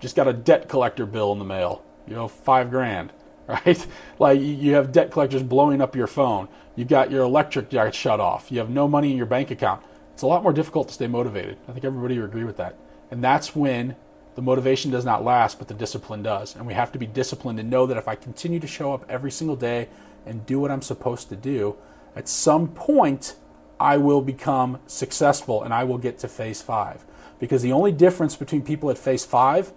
Just 0.00 0.16
got 0.16 0.26
a 0.26 0.32
debt 0.32 0.68
collector 0.68 1.04
bill 1.04 1.32
in 1.32 1.38
the 1.38 1.44
mail, 1.44 1.84
you 2.06 2.14
know, 2.14 2.28
five 2.28 2.70
grand. 2.70 3.12
right? 3.46 3.86
Like 4.18 4.40
you 4.40 4.74
have 4.74 4.92
debt 4.92 5.10
collectors 5.10 5.42
blowing 5.42 5.80
up 5.80 5.94
your 5.94 6.06
phone. 6.06 6.48
You've 6.74 6.88
got 6.88 7.10
your 7.10 7.22
electric 7.22 7.72
yard 7.72 7.94
shut 7.94 8.20
off. 8.20 8.50
You 8.50 8.58
have 8.58 8.70
no 8.70 8.88
money 8.88 9.10
in 9.10 9.16
your 9.16 9.26
bank 9.26 9.50
account. 9.50 9.82
It's 10.16 10.22
a 10.22 10.26
lot 10.26 10.42
more 10.42 10.54
difficult 10.54 10.88
to 10.88 10.94
stay 10.94 11.08
motivated. 11.08 11.58
I 11.68 11.72
think 11.72 11.84
everybody 11.84 12.18
would 12.18 12.30
agree 12.30 12.44
with 12.44 12.56
that. 12.56 12.74
And 13.10 13.22
that's 13.22 13.54
when 13.54 13.96
the 14.34 14.40
motivation 14.40 14.90
does 14.90 15.04
not 15.04 15.22
last, 15.22 15.58
but 15.58 15.68
the 15.68 15.74
discipline 15.74 16.22
does. 16.22 16.56
And 16.56 16.66
we 16.66 16.72
have 16.72 16.90
to 16.92 16.98
be 16.98 17.06
disciplined 17.06 17.60
and 17.60 17.68
know 17.68 17.84
that 17.84 17.98
if 17.98 18.08
I 18.08 18.14
continue 18.14 18.58
to 18.60 18.66
show 18.66 18.94
up 18.94 19.04
every 19.10 19.30
single 19.30 19.56
day 19.56 19.90
and 20.24 20.46
do 20.46 20.58
what 20.58 20.70
I'm 20.70 20.80
supposed 20.80 21.28
to 21.28 21.36
do, 21.36 21.76
at 22.14 22.30
some 22.30 22.68
point 22.68 23.36
I 23.78 23.98
will 23.98 24.22
become 24.22 24.78
successful 24.86 25.62
and 25.62 25.74
I 25.74 25.84
will 25.84 25.98
get 25.98 26.18
to 26.20 26.28
phase 26.28 26.62
five. 26.62 27.04
Because 27.38 27.60
the 27.60 27.72
only 27.72 27.92
difference 27.92 28.36
between 28.36 28.62
people 28.62 28.88
at 28.88 28.96
phase 28.96 29.26
five 29.26 29.70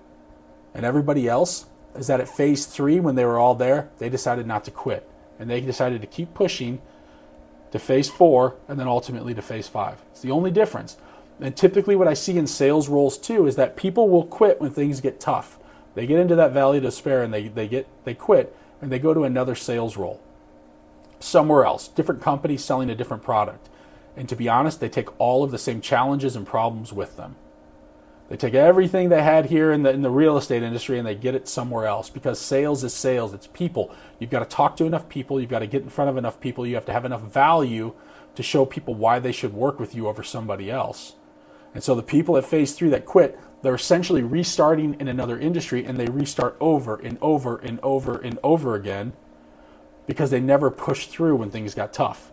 and 0.74 0.86
everybody 0.86 1.28
else 1.28 1.66
is 1.96 2.08
that 2.08 2.22
at 2.22 2.30
phase 2.30 2.66
three, 2.66 3.02
when 3.02 3.16
they 3.16 3.26
were 3.26 3.40
all 3.40 3.56
there, 3.56 3.90
they 3.98 4.08
decided 4.08 4.48
not 4.48 4.64
to 4.64 4.72
quit. 4.72 5.06
And 5.38 5.50
they 5.50 5.60
decided 5.60 6.00
to 6.00 6.08
keep 6.08 6.34
pushing 6.34 6.82
to 7.72 7.80
phase 7.80 8.10
four 8.10 8.56
and 8.68 8.80
then 8.80 8.88
ultimately 8.88 9.34
to 9.34 9.42
phase 9.42 9.68
five. 9.68 10.02
It's 10.12 10.22
the 10.22 10.32
only 10.32 10.52
difference. 10.52 10.98
And 11.40 11.56
typically, 11.56 11.96
what 11.96 12.08
I 12.08 12.14
see 12.14 12.38
in 12.38 12.48
sales 12.48 12.90
roles 12.90 13.18
too 13.18 13.48
is 13.48 13.56
that 13.56 13.78
people 13.78 14.10
will 14.10 14.26
quit 14.26 14.60
when 14.60 14.72
things 14.72 15.02
get 15.02 15.20
tough. 15.20 15.58
They 15.96 16.06
get 16.06 16.20
into 16.20 16.36
that 16.36 16.52
valley 16.52 16.78
of 16.78 16.84
despair 16.84 17.24
and 17.24 17.34
they, 17.34 17.48
they, 17.48 17.68
get, 17.68 17.88
they 18.04 18.14
quit 18.14 18.56
and 18.82 18.92
they 18.92 19.00
go 19.00 19.14
to 19.14 19.24
another 19.24 19.56
sales 19.56 19.98
role 19.98 20.22
somewhere 21.20 21.66
else, 21.66 21.88
different 21.88 22.22
company 22.22 22.58
selling 22.58 22.90
a 22.90 22.96
different 22.96 23.24
product. 23.24 23.70
And 24.16 24.28
to 24.30 24.36
be 24.36 24.50
honest, 24.50 24.80
they 24.80 24.90
take 24.90 25.20
all 25.20 25.44
of 25.44 25.52
the 25.52 25.58
same 25.58 25.82
challenges 25.82 26.36
and 26.36 26.46
problems 26.46 26.92
with 26.92 27.18
them. 27.18 27.36
They 28.30 28.38
take 28.38 28.54
everything 28.54 29.10
they 29.10 29.24
had 29.24 29.48
here 29.48 29.72
in 29.72 29.82
the, 29.82 29.90
in 29.90 30.04
the 30.04 30.12
real 30.12 30.38
estate 30.38 30.62
industry 30.62 31.00
and 31.00 31.08
they 31.08 31.16
get 31.16 31.34
it 31.34 31.48
somewhere 31.48 31.88
else 31.88 32.12
because 32.12 32.40
sales 32.40 32.84
is 32.84 32.94
sales. 32.94 33.34
It's 33.34 33.48
people. 33.48 33.94
You've 34.20 34.30
got 34.30 34.40
to 34.40 34.46
talk 34.46 34.78
to 34.78 34.86
enough 34.86 35.10
people. 35.10 35.42
You've 35.42 35.50
got 35.50 35.60
to 35.60 35.68
get 35.68 35.82
in 35.82 35.90
front 35.90 36.12
of 36.12 36.18
enough 36.18 36.40
people. 36.40 36.66
You 36.66 36.76
have 36.76 36.86
to 36.86 36.94
have 36.94 37.06
enough 37.06 37.24
value 37.24 37.94
to 38.36 38.44
show 38.44 38.66
people 38.66 38.94
why 38.94 39.18
they 39.18 39.32
should 39.32 39.54
work 39.54 39.80
with 39.80 39.96
you 39.96 40.08
over 40.08 40.22
somebody 40.22 40.70
else. 40.70 41.16
And 41.74 41.84
so 41.84 41.96
the 41.96 42.04
people 42.04 42.38
at 42.38 42.46
phase 42.46 42.74
three 42.74 42.90
that 42.90 43.06
quit, 43.06 43.40
they're 43.64 43.76
essentially 43.76 44.22
restarting 44.22 44.96
in 45.00 45.08
another 45.08 45.40
industry 45.40 45.84
and 45.84 46.00
they 46.00 46.08
restart 46.08 46.56
over 46.60 46.98
and 46.98 47.18
over 47.22 47.58
and 47.58 47.80
over 47.82 48.20
and 48.20 48.38
over 48.44 48.76
again 48.76 49.14
because 50.06 50.30
they 50.30 50.40
never 50.40 50.70
pushed 50.70 51.10
through 51.10 51.36
when 51.36 51.50
things 51.50 51.74
got 51.74 51.94
tough 51.94 52.29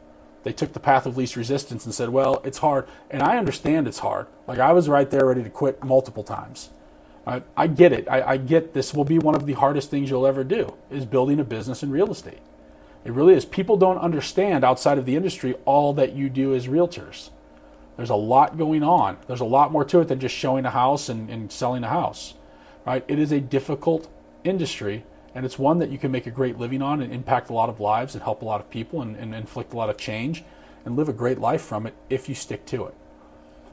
they 0.46 0.52
took 0.52 0.72
the 0.74 0.78
path 0.78 1.06
of 1.06 1.16
least 1.16 1.34
resistance 1.34 1.86
and 1.86 1.92
said, 1.92 2.08
well, 2.08 2.40
it's 2.44 2.58
hard. 2.58 2.86
And 3.10 3.20
I 3.20 3.36
understand 3.36 3.88
it's 3.88 3.98
hard. 3.98 4.28
Like 4.46 4.60
I 4.60 4.70
was 4.70 4.88
right 4.88 5.10
there 5.10 5.26
ready 5.26 5.42
to 5.42 5.50
quit 5.50 5.82
multiple 5.82 6.22
times. 6.22 6.70
I, 7.26 7.42
I 7.56 7.66
get 7.66 7.92
it. 7.92 8.06
I, 8.08 8.22
I 8.22 8.36
get 8.36 8.72
this 8.72 8.94
will 8.94 9.04
be 9.04 9.18
one 9.18 9.34
of 9.34 9.46
the 9.46 9.54
hardest 9.54 9.90
things 9.90 10.08
you'll 10.08 10.24
ever 10.24 10.44
do 10.44 10.72
is 10.88 11.04
building 11.04 11.40
a 11.40 11.44
business 11.44 11.82
in 11.82 11.90
real 11.90 12.12
estate. 12.12 12.38
It 13.04 13.10
really 13.10 13.34
is. 13.34 13.44
People 13.44 13.76
don't 13.76 13.98
understand 13.98 14.62
outside 14.62 14.98
of 14.98 15.04
the 15.04 15.16
industry 15.16 15.56
all 15.64 15.92
that 15.94 16.12
you 16.12 16.30
do 16.30 16.54
as 16.54 16.68
realtors. 16.68 17.30
There's 17.96 18.10
a 18.10 18.14
lot 18.14 18.56
going 18.56 18.84
on. 18.84 19.16
There's 19.26 19.40
a 19.40 19.44
lot 19.44 19.72
more 19.72 19.84
to 19.86 19.98
it 19.98 20.06
than 20.06 20.20
just 20.20 20.36
showing 20.36 20.64
a 20.64 20.70
house 20.70 21.08
and, 21.08 21.28
and 21.28 21.50
selling 21.50 21.82
a 21.82 21.88
house. 21.88 22.34
Right? 22.86 23.04
It 23.08 23.18
is 23.18 23.32
a 23.32 23.40
difficult 23.40 24.08
industry 24.44 25.02
and 25.36 25.44
it's 25.44 25.58
one 25.58 25.80
that 25.80 25.90
you 25.90 25.98
can 25.98 26.10
make 26.10 26.26
a 26.26 26.30
great 26.30 26.58
living 26.58 26.80
on 26.80 27.02
and 27.02 27.12
impact 27.12 27.50
a 27.50 27.52
lot 27.52 27.68
of 27.68 27.78
lives 27.78 28.14
and 28.14 28.24
help 28.24 28.40
a 28.40 28.44
lot 28.46 28.58
of 28.58 28.70
people 28.70 29.02
and, 29.02 29.14
and 29.16 29.34
inflict 29.34 29.74
a 29.74 29.76
lot 29.76 29.90
of 29.90 29.98
change 29.98 30.42
and 30.86 30.96
live 30.96 31.10
a 31.10 31.12
great 31.12 31.38
life 31.38 31.60
from 31.60 31.86
it 31.86 31.94
if 32.08 32.26
you 32.26 32.34
stick 32.34 32.64
to 32.64 32.86
it. 32.86 32.94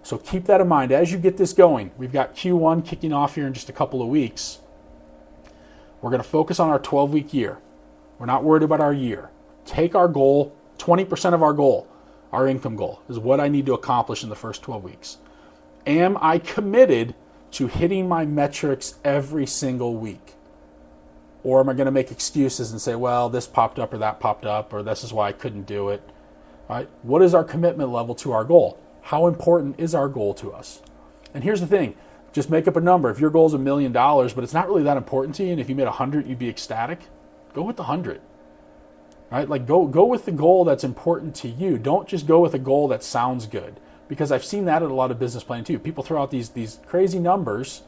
So 0.04 0.18
keep 0.18 0.44
that 0.48 0.60
in 0.60 0.68
mind 0.68 0.92
as 0.92 1.14
you 1.14 1.18
get 1.18 1.38
this 1.38 1.54
going. 1.54 1.92
We've 1.98 2.12
got 2.12 2.36
Q1 2.36 2.86
kicking 2.86 3.14
off 3.14 3.36
here 3.36 3.48
in 3.48 3.54
just 3.54 3.70
a 3.70 3.72
couple 3.72 4.02
of 4.02 4.10
weeks. 4.10 4.60
We're 6.02 6.10
going 6.10 6.22
to 6.22 6.28
focus 6.28 6.60
on 6.60 6.68
our 6.68 6.80
12 6.80 7.14
week 7.14 7.34
year. 7.34 7.60
We're 8.20 8.26
not 8.26 8.44
worried 8.44 8.64
about 8.64 8.82
our 8.82 8.94
year. 8.94 9.30
Take 9.66 9.96
our 9.96 10.10
goal, 10.10 10.54
20% 10.80 11.34
of 11.34 11.42
our 11.42 11.54
goal, 11.54 11.88
our 12.34 12.46
income 12.46 12.76
goal, 12.76 13.02
is 13.08 13.20
what 13.20 13.40
I 13.40 13.48
need 13.48 13.66
to 13.68 13.74
accomplish 13.74 14.22
in 14.22 14.28
the 14.28 14.36
first 14.36 14.64
12 14.64 14.84
weeks. 14.84 15.18
Am 15.88 16.18
I 16.20 16.40
committed 16.40 17.16
to 17.52 17.68
hitting 17.68 18.10
my 18.10 18.26
metrics 18.26 18.96
every 19.06 19.46
single 19.46 19.96
week? 19.96 20.34
Or 21.44 21.60
am 21.60 21.70
I 21.70 21.74
going 21.74 21.86
to 21.86 21.92
make 21.92 22.12
excuses 22.12 22.72
and 22.72 22.80
say, 22.80 22.96
well, 22.96 23.30
this 23.30 23.48
popped 23.48 23.78
up 23.80 23.94
or 23.94 23.98
that 23.98 24.20
popped 24.20 24.46
up, 24.46 24.74
or 24.74 24.82
this 24.82 25.04
is 25.04 25.12
why 25.12 25.28
I 25.28 25.32
couldn't 25.34 25.64
do 25.64 25.90
it? 25.90 26.02
Right? 26.70 26.90
What 27.02 27.22
is 27.22 27.36
our 27.36 27.44
commitment 27.44 27.90
level 27.90 28.16
to 28.16 28.32
our 28.32 28.46
goal? 28.46 28.80
How 29.02 29.28
important 29.28 29.80
is 29.80 29.94
our 29.94 30.08
goal 30.08 30.34
to 30.36 30.54
us? 30.54 30.82
And 31.34 31.44
here's 31.44 31.60
the 31.60 31.68
thing 31.68 31.96
just 32.32 32.50
make 32.50 32.68
up 32.68 32.76
a 32.76 32.82
number. 32.82 33.10
If 33.10 33.20
your 33.20 33.30
goal 33.30 33.46
is 33.46 33.54
a 33.54 33.60
million 33.60 33.92
dollars, 33.92 34.34
but 34.34 34.44
it's 34.44 34.54
not 34.54 34.68
really 34.68 34.84
that 34.84 34.98
important 34.98 35.36
to 35.36 35.44
you, 35.44 35.52
and 35.52 35.62
if 35.62 35.70
you 35.70 35.76
made 35.76 35.88
a 35.88 35.92
hundred, 35.92 36.28
you'd 36.28 36.40
be 36.40 36.50
ecstatic, 36.50 37.02
go 37.54 37.62
with 37.62 37.76
the 37.76 37.84
hundred. 37.84 38.22
Right? 39.32 39.48
Like 39.48 39.66
go 39.66 39.86
go 39.88 40.06
with 40.06 40.26
the 40.26 40.32
goal 40.32 40.64
that's 40.64 40.84
important 40.84 41.36
to 41.38 41.48
you. 41.48 41.78
Don't 41.78 42.08
just 42.08 42.28
go 42.28 42.40
with 42.40 42.54
a 42.54 42.60
goal 42.60 42.88
that 42.90 43.04
sounds 43.04 43.46
good. 43.46 43.80
Because 44.08 44.32
I've 44.32 44.46
seen 44.46 44.66
that 44.66 44.84
at 44.84 44.92
a 44.92 44.94
lot 44.94 45.12
of 45.12 45.20
business 45.20 45.44
planning 45.44 45.66
too. 45.66 45.80
People 45.80 46.04
throw 46.04 46.22
out 46.22 46.32
these 46.32 46.50
these 46.50 46.80
crazy 46.86 47.20
numbers 47.20 47.84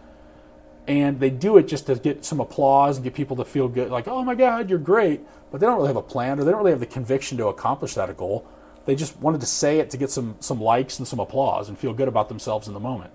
and 0.87 1.19
they 1.19 1.29
do 1.29 1.57
it 1.57 1.67
just 1.67 1.87
to 1.87 1.95
get 1.95 2.23
some 2.23 2.39
applause 2.39 2.97
and 2.97 3.03
get 3.03 3.13
people 3.13 3.35
to 3.37 3.45
feel 3.45 3.67
good, 3.67 3.89
like, 3.89 4.07
oh 4.07 4.23
my 4.23 4.35
God, 4.35 4.69
you're 4.69 4.79
great. 4.79 5.21
But 5.51 5.59
they 5.59 5.65
don't 5.65 5.77
really 5.77 5.87
have 5.87 5.95
a 5.95 6.01
plan 6.01 6.39
or 6.39 6.43
they 6.43 6.51
don't 6.51 6.59
really 6.59 6.71
have 6.71 6.79
the 6.79 6.85
conviction 6.85 7.37
to 7.39 7.47
accomplish 7.47 7.95
that 7.95 8.15
goal. 8.17 8.47
They 8.85 8.95
just 8.95 9.17
wanted 9.19 9.41
to 9.41 9.47
say 9.47 9.79
it 9.79 9.89
to 9.91 9.97
get 9.97 10.11
some, 10.11 10.35
some 10.39 10.61
likes 10.61 10.99
and 10.99 11.07
some 11.07 11.19
applause 11.19 11.69
and 11.69 11.77
feel 11.77 11.93
good 11.93 12.07
about 12.07 12.29
themselves 12.29 12.67
in 12.67 12.73
the 12.73 12.79
moment. 12.79 13.11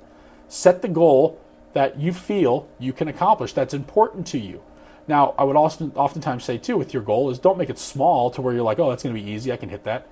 Set 0.48 0.82
the 0.82 0.88
goal 0.88 1.40
that 1.74 2.00
you 2.00 2.12
feel 2.12 2.68
you 2.80 2.92
can 2.92 3.06
accomplish 3.06 3.52
that's 3.52 3.74
important 3.74 4.26
to 4.28 4.38
you. 4.38 4.62
Now, 5.06 5.34
I 5.38 5.44
would 5.44 5.56
also 5.56 5.92
oftentimes 5.94 6.44
say 6.44 6.58
too 6.58 6.76
with 6.76 6.92
your 6.92 7.02
goal 7.02 7.30
is 7.30 7.38
don't 7.38 7.58
make 7.58 7.70
it 7.70 7.78
small 7.78 8.30
to 8.32 8.42
where 8.42 8.52
you're 8.52 8.64
like, 8.64 8.80
oh, 8.80 8.90
that's 8.90 9.04
going 9.04 9.14
to 9.14 9.20
be 9.20 9.30
easy, 9.30 9.52
I 9.52 9.56
can 9.56 9.68
hit 9.68 9.84
that. 9.84 10.08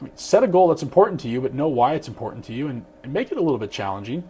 I 0.00 0.04
mean, 0.04 0.12
set 0.14 0.42
a 0.42 0.46
goal 0.46 0.68
that's 0.68 0.82
important 0.82 1.20
to 1.20 1.28
you, 1.28 1.40
but 1.40 1.54
know 1.54 1.68
why 1.68 1.94
it's 1.94 2.08
important 2.08 2.44
to 2.46 2.52
you 2.52 2.68
and, 2.68 2.84
and 3.02 3.12
make 3.12 3.32
it 3.32 3.38
a 3.38 3.40
little 3.40 3.58
bit 3.58 3.70
challenging 3.70 4.28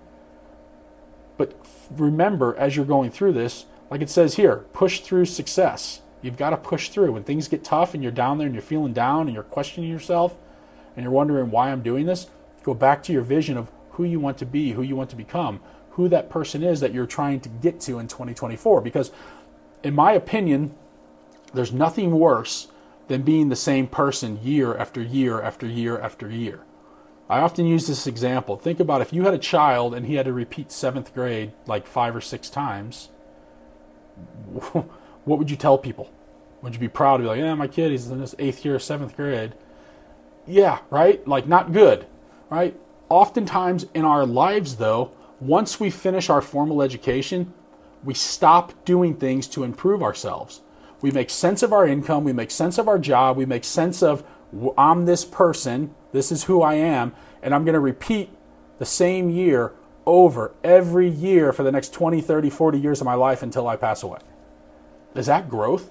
but 1.38 1.54
remember, 1.90 2.54
as 2.56 2.76
you're 2.76 2.84
going 2.84 3.10
through 3.10 3.32
this, 3.32 3.64
like 3.90 4.02
it 4.02 4.10
says 4.10 4.34
here, 4.34 4.66
push 4.74 5.00
through 5.00 5.24
success. 5.24 6.02
You've 6.20 6.36
got 6.36 6.50
to 6.50 6.56
push 6.56 6.90
through. 6.90 7.12
When 7.12 7.24
things 7.24 7.48
get 7.48 7.64
tough 7.64 7.94
and 7.94 8.02
you're 8.02 8.12
down 8.12 8.36
there 8.36 8.46
and 8.46 8.54
you're 8.54 8.60
feeling 8.60 8.92
down 8.92 9.22
and 9.28 9.34
you're 9.34 9.44
questioning 9.44 9.88
yourself 9.88 10.34
and 10.96 11.04
you're 11.04 11.12
wondering 11.12 11.50
why 11.50 11.70
I'm 11.70 11.82
doing 11.82 12.04
this, 12.04 12.26
go 12.64 12.74
back 12.74 13.02
to 13.04 13.12
your 13.12 13.22
vision 13.22 13.56
of 13.56 13.70
who 13.92 14.04
you 14.04 14.20
want 14.20 14.36
to 14.38 14.46
be, 14.46 14.72
who 14.72 14.82
you 14.82 14.96
want 14.96 15.10
to 15.10 15.16
become, 15.16 15.60
who 15.90 16.08
that 16.08 16.28
person 16.28 16.62
is 16.62 16.80
that 16.80 16.92
you're 16.92 17.06
trying 17.06 17.40
to 17.40 17.48
get 17.48 17.80
to 17.82 17.98
in 17.98 18.08
2024. 18.08 18.80
Because, 18.80 19.10
in 19.82 19.94
my 19.94 20.12
opinion, 20.12 20.74
there's 21.54 21.72
nothing 21.72 22.18
worse 22.18 22.68
than 23.06 23.22
being 23.22 23.48
the 23.48 23.56
same 23.56 23.86
person 23.86 24.38
year 24.42 24.76
after 24.76 25.00
year 25.00 25.40
after 25.40 25.66
year 25.66 25.98
after 25.98 26.28
year. 26.28 26.60
I 27.28 27.40
often 27.40 27.66
use 27.66 27.86
this 27.86 28.06
example. 28.06 28.56
Think 28.56 28.80
about 28.80 29.02
if 29.02 29.12
you 29.12 29.24
had 29.24 29.34
a 29.34 29.38
child 29.38 29.94
and 29.94 30.06
he 30.06 30.14
had 30.14 30.26
to 30.26 30.32
repeat 30.32 30.72
seventh 30.72 31.14
grade 31.14 31.52
like 31.66 31.86
five 31.86 32.16
or 32.16 32.22
six 32.22 32.48
times, 32.48 33.10
what 34.72 35.38
would 35.38 35.50
you 35.50 35.56
tell 35.56 35.76
people? 35.76 36.10
Would 36.62 36.74
you 36.74 36.80
be 36.80 36.88
proud 36.88 37.18
to 37.18 37.22
be 37.24 37.28
like, 37.28 37.38
yeah, 37.38 37.54
my 37.54 37.68
kid, 37.68 37.90
he's 37.90 38.10
in 38.10 38.20
his 38.20 38.34
eighth 38.38 38.64
year, 38.64 38.78
seventh 38.78 39.14
grade? 39.14 39.54
Yeah, 40.46 40.78
right? 40.90 41.26
Like, 41.28 41.46
not 41.46 41.72
good, 41.72 42.06
right? 42.50 42.78
Oftentimes 43.10 43.86
in 43.94 44.04
our 44.04 44.26
lives, 44.26 44.76
though, 44.76 45.12
once 45.40 45.78
we 45.78 45.90
finish 45.90 46.30
our 46.30 46.40
formal 46.40 46.82
education, 46.82 47.52
we 48.02 48.14
stop 48.14 48.72
doing 48.84 49.14
things 49.14 49.46
to 49.48 49.64
improve 49.64 50.02
ourselves. 50.02 50.62
We 51.00 51.10
make 51.10 51.30
sense 51.30 51.62
of 51.62 51.72
our 51.72 51.86
income, 51.86 52.24
we 52.24 52.32
make 52.32 52.50
sense 52.50 52.78
of 52.78 52.88
our 52.88 52.98
job, 52.98 53.36
we 53.36 53.46
make 53.46 53.64
sense 53.64 54.02
of 54.02 54.24
I'm 54.76 55.04
this 55.04 55.24
person, 55.24 55.94
this 56.12 56.32
is 56.32 56.44
who 56.44 56.62
I 56.62 56.74
am, 56.74 57.14
and 57.42 57.54
I'm 57.54 57.64
going 57.64 57.74
to 57.74 57.80
repeat 57.80 58.30
the 58.78 58.86
same 58.86 59.30
year 59.30 59.72
over 60.06 60.54
every 60.64 61.08
year 61.08 61.52
for 61.52 61.62
the 61.62 61.72
next 61.72 61.92
20, 61.92 62.20
30, 62.20 62.50
40 62.50 62.78
years 62.78 63.00
of 63.00 63.04
my 63.04 63.14
life 63.14 63.42
until 63.42 63.68
I 63.68 63.76
pass 63.76 64.02
away. 64.02 64.20
Is 65.14 65.26
that 65.26 65.48
growth? 65.48 65.90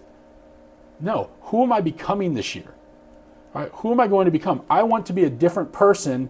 No. 0.99 1.29
Who 1.41 1.63
am 1.63 1.71
I 1.71 1.81
becoming 1.81 2.33
this 2.33 2.55
year? 2.55 2.73
Right? 3.53 3.69
Who 3.75 3.91
am 3.91 3.99
I 3.99 4.07
going 4.07 4.25
to 4.25 4.31
become? 4.31 4.63
I 4.69 4.83
want 4.83 5.05
to 5.07 5.13
be 5.13 5.23
a 5.23 5.29
different 5.29 5.71
person 5.71 6.29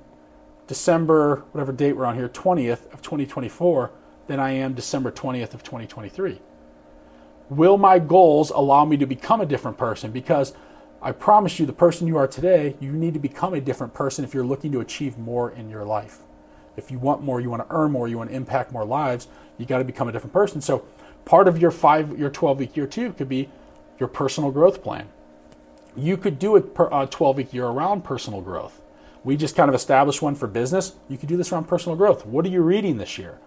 December, 0.67 1.45
whatever 1.51 1.71
date 1.71 1.93
we're 1.93 2.05
on 2.05 2.15
here, 2.15 2.27
20th 2.27 2.91
of 2.93 3.01
2024, 3.01 3.91
than 4.27 4.39
I 4.39 4.51
am 4.51 4.73
December 4.73 5.11
20th 5.11 5.53
of 5.53 5.63
2023. 5.63 6.41
Will 7.49 7.77
my 7.77 7.99
goals 7.99 8.49
allow 8.49 8.83
me 8.83 8.97
to 8.97 9.05
become 9.05 9.39
a 9.39 9.45
different 9.45 9.77
person? 9.77 10.11
Because 10.11 10.53
I 11.01 11.11
promise 11.11 11.59
you, 11.59 11.65
the 11.65 11.73
person 11.73 12.07
you 12.07 12.17
are 12.17 12.27
today, 12.27 12.75
you 12.79 12.91
need 12.91 13.13
to 13.13 13.19
become 13.19 13.53
a 13.53 13.61
different 13.61 13.93
person 13.93 14.25
if 14.25 14.33
you're 14.33 14.45
looking 14.45 14.71
to 14.71 14.79
achieve 14.79 15.17
more 15.17 15.51
in 15.51 15.69
your 15.69 15.85
life. 15.85 16.19
If 16.75 16.91
you 16.91 16.99
want 16.99 17.21
more, 17.21 17.39
you 17.39 17.49
want 17.49 17.67
to 17.67 17.75
earn 17.75 17.91
more, 17.91 18.07
you 18.07 18.17
want 18.17 18.29
to 18.29 18.35
impact 18.35 18.71
more 18.71 18.85
lives, 18.85 19.27
you 19.57 19.65
got 19.65 19.79
to 19.79 19.83
become 19.83 20.07
a 20.07 20.11
different 20.11 20.33
person. 20.33 20.61
So, 20.61 20.85
part 21.25 21.47
of 21.47 21.59
your 21.59 21.71
five, 21.71 22.17
your 22.17 22.29
12 22.29 22.59
week 22.59 22.77
year 22.77 22.87
two 22.87 23.13
could 23.13 23.29
be 23.29 23.49
your 23.99 24.09
personal 24.09 24.51
growth 24.51 24.83
plan. 24.83 25.07
You 25.95 26.17
could 26.17 26.39
do 26.39 26.55
a 26.55 27.07
12 27.07 27.37
week 27.37 27.53
year 27.53 27.65
around 27.65 28.03
personal 28.03 28.41
growth. 28.41 28.81
We 29.23 29.35
just 29.35 29.55
kind 29.55 29.69
of 29.69 29.75
established 29.75 30.21
one 30.21 30.35
for 30.35 30.47
business. 30.47 30.93
You 31.09 31.17
could 31.17 31.29
do 31.29 31.37
this 31.37 31.51
around 31.51 31.65
personal 31.65 31.95
growth. 31.95 32.25
What 32.25 32.45
are 32.45 32.49
you 32.49 32.61
reading 32.61 32.97
this 32.97 33.17
year? 33.17 33.39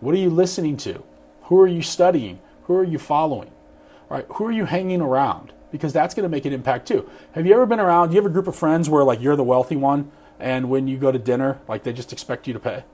What 0.00 0.14
are 0.14 0.18
you 0.18 0.30
listening 0.30 0.76
to? 0.78 1.02
Who 1.44 1.60
are 1.60 1.66
you 1.66 1.82
studying? 1.82 2.38
Who 2.64 2.74
are 2.76 2.84
you 2.84 2.98
following? 2.98 3.50
All 4.10 4.16
right? 4.16 4.26
Who 4.34 4.46
are 4.46 4.52
you 4.52 4.64
hanging 4.64 5.00
around? 5.00 5.52
Because 5.70 5.92
that's 5.92 6.14
going 6.14 6.24
to 6.24 6.28
make 6.28 6.44
an 6.44 6.52
impact 6.52 6.88
too. 6.88 7.08
Have 7.32 7.46
you 7.46 7.54
ever 7.54 7.66
been 7.66 7.80
around? 7.80 8.08
Do 8.08 8.14
you 8.14 8.22
have 8.22 8.30
a 8.30 8.32
group 8.32 8.46
of 8.46 8.56
friends 8.56 8.88
where 8.88 9.04
like 9.04 9.20
you're 9.20 9.36
the 9.36 9.44
wealthy 9.44 9.76
one, 9.76 10.10
and 10.38 10.70
when 10.70 10.88
you 10.88 10.96
go 10.96 11.12
to 11.12 11.18
dinner, 11.18 11.60
like 11.68 11.82
they 11.82 11.92
just 11.92 12.12
expect 12.12 12.46
you 12.46 12.52
to 12.52 12.60
pay? 12.60 12.84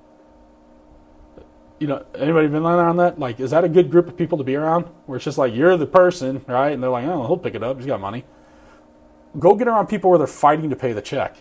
you 1.79 1.89
know, 1.89 2.05
anybody 2.15 2.49
been 2.49 2.65
around 2.65 2.97
that? 2.99 3.19
Like, 3.19 3.41
is 3.41 3.51
that 3.51 3.65
a 3.65 3.69
good 3.69 3.91
group 3.91 4.09
of 4.09 4.17
people 4.17 4.39
to 4.39 4.45
be 4.45 4.57
around? 4.57 4.85
Where 5.07 5.17
it's 5.17 5.25
just 5.25 5.39
like 5.39 5.55
you're 5.55 5.77
the 5.77 5.87
person, 5.87 6.45
right? 6.47 6.71
And 6.71 6.83
they're 6.83 6.91
like, 6.91 7.05
oh, 7.05 7.27
he'll 7.27 7.37
pick 7.37 7.55
it 7.55 7.63
up. 7.63 7.77
He's 7.77 7.87
got 7.87 8.01
money. 8.01 8.25
Go 9.39 9.55
get 9.55 9.67
around 9.67 9.89
people 9.89 10.11
where 10.11 10.19
they're 10.19 10.27
fighting 10.27 10.71
to 10.71 10.77
pay 10.77 10.93
the 10.93 11.03
check. 11.03 11.37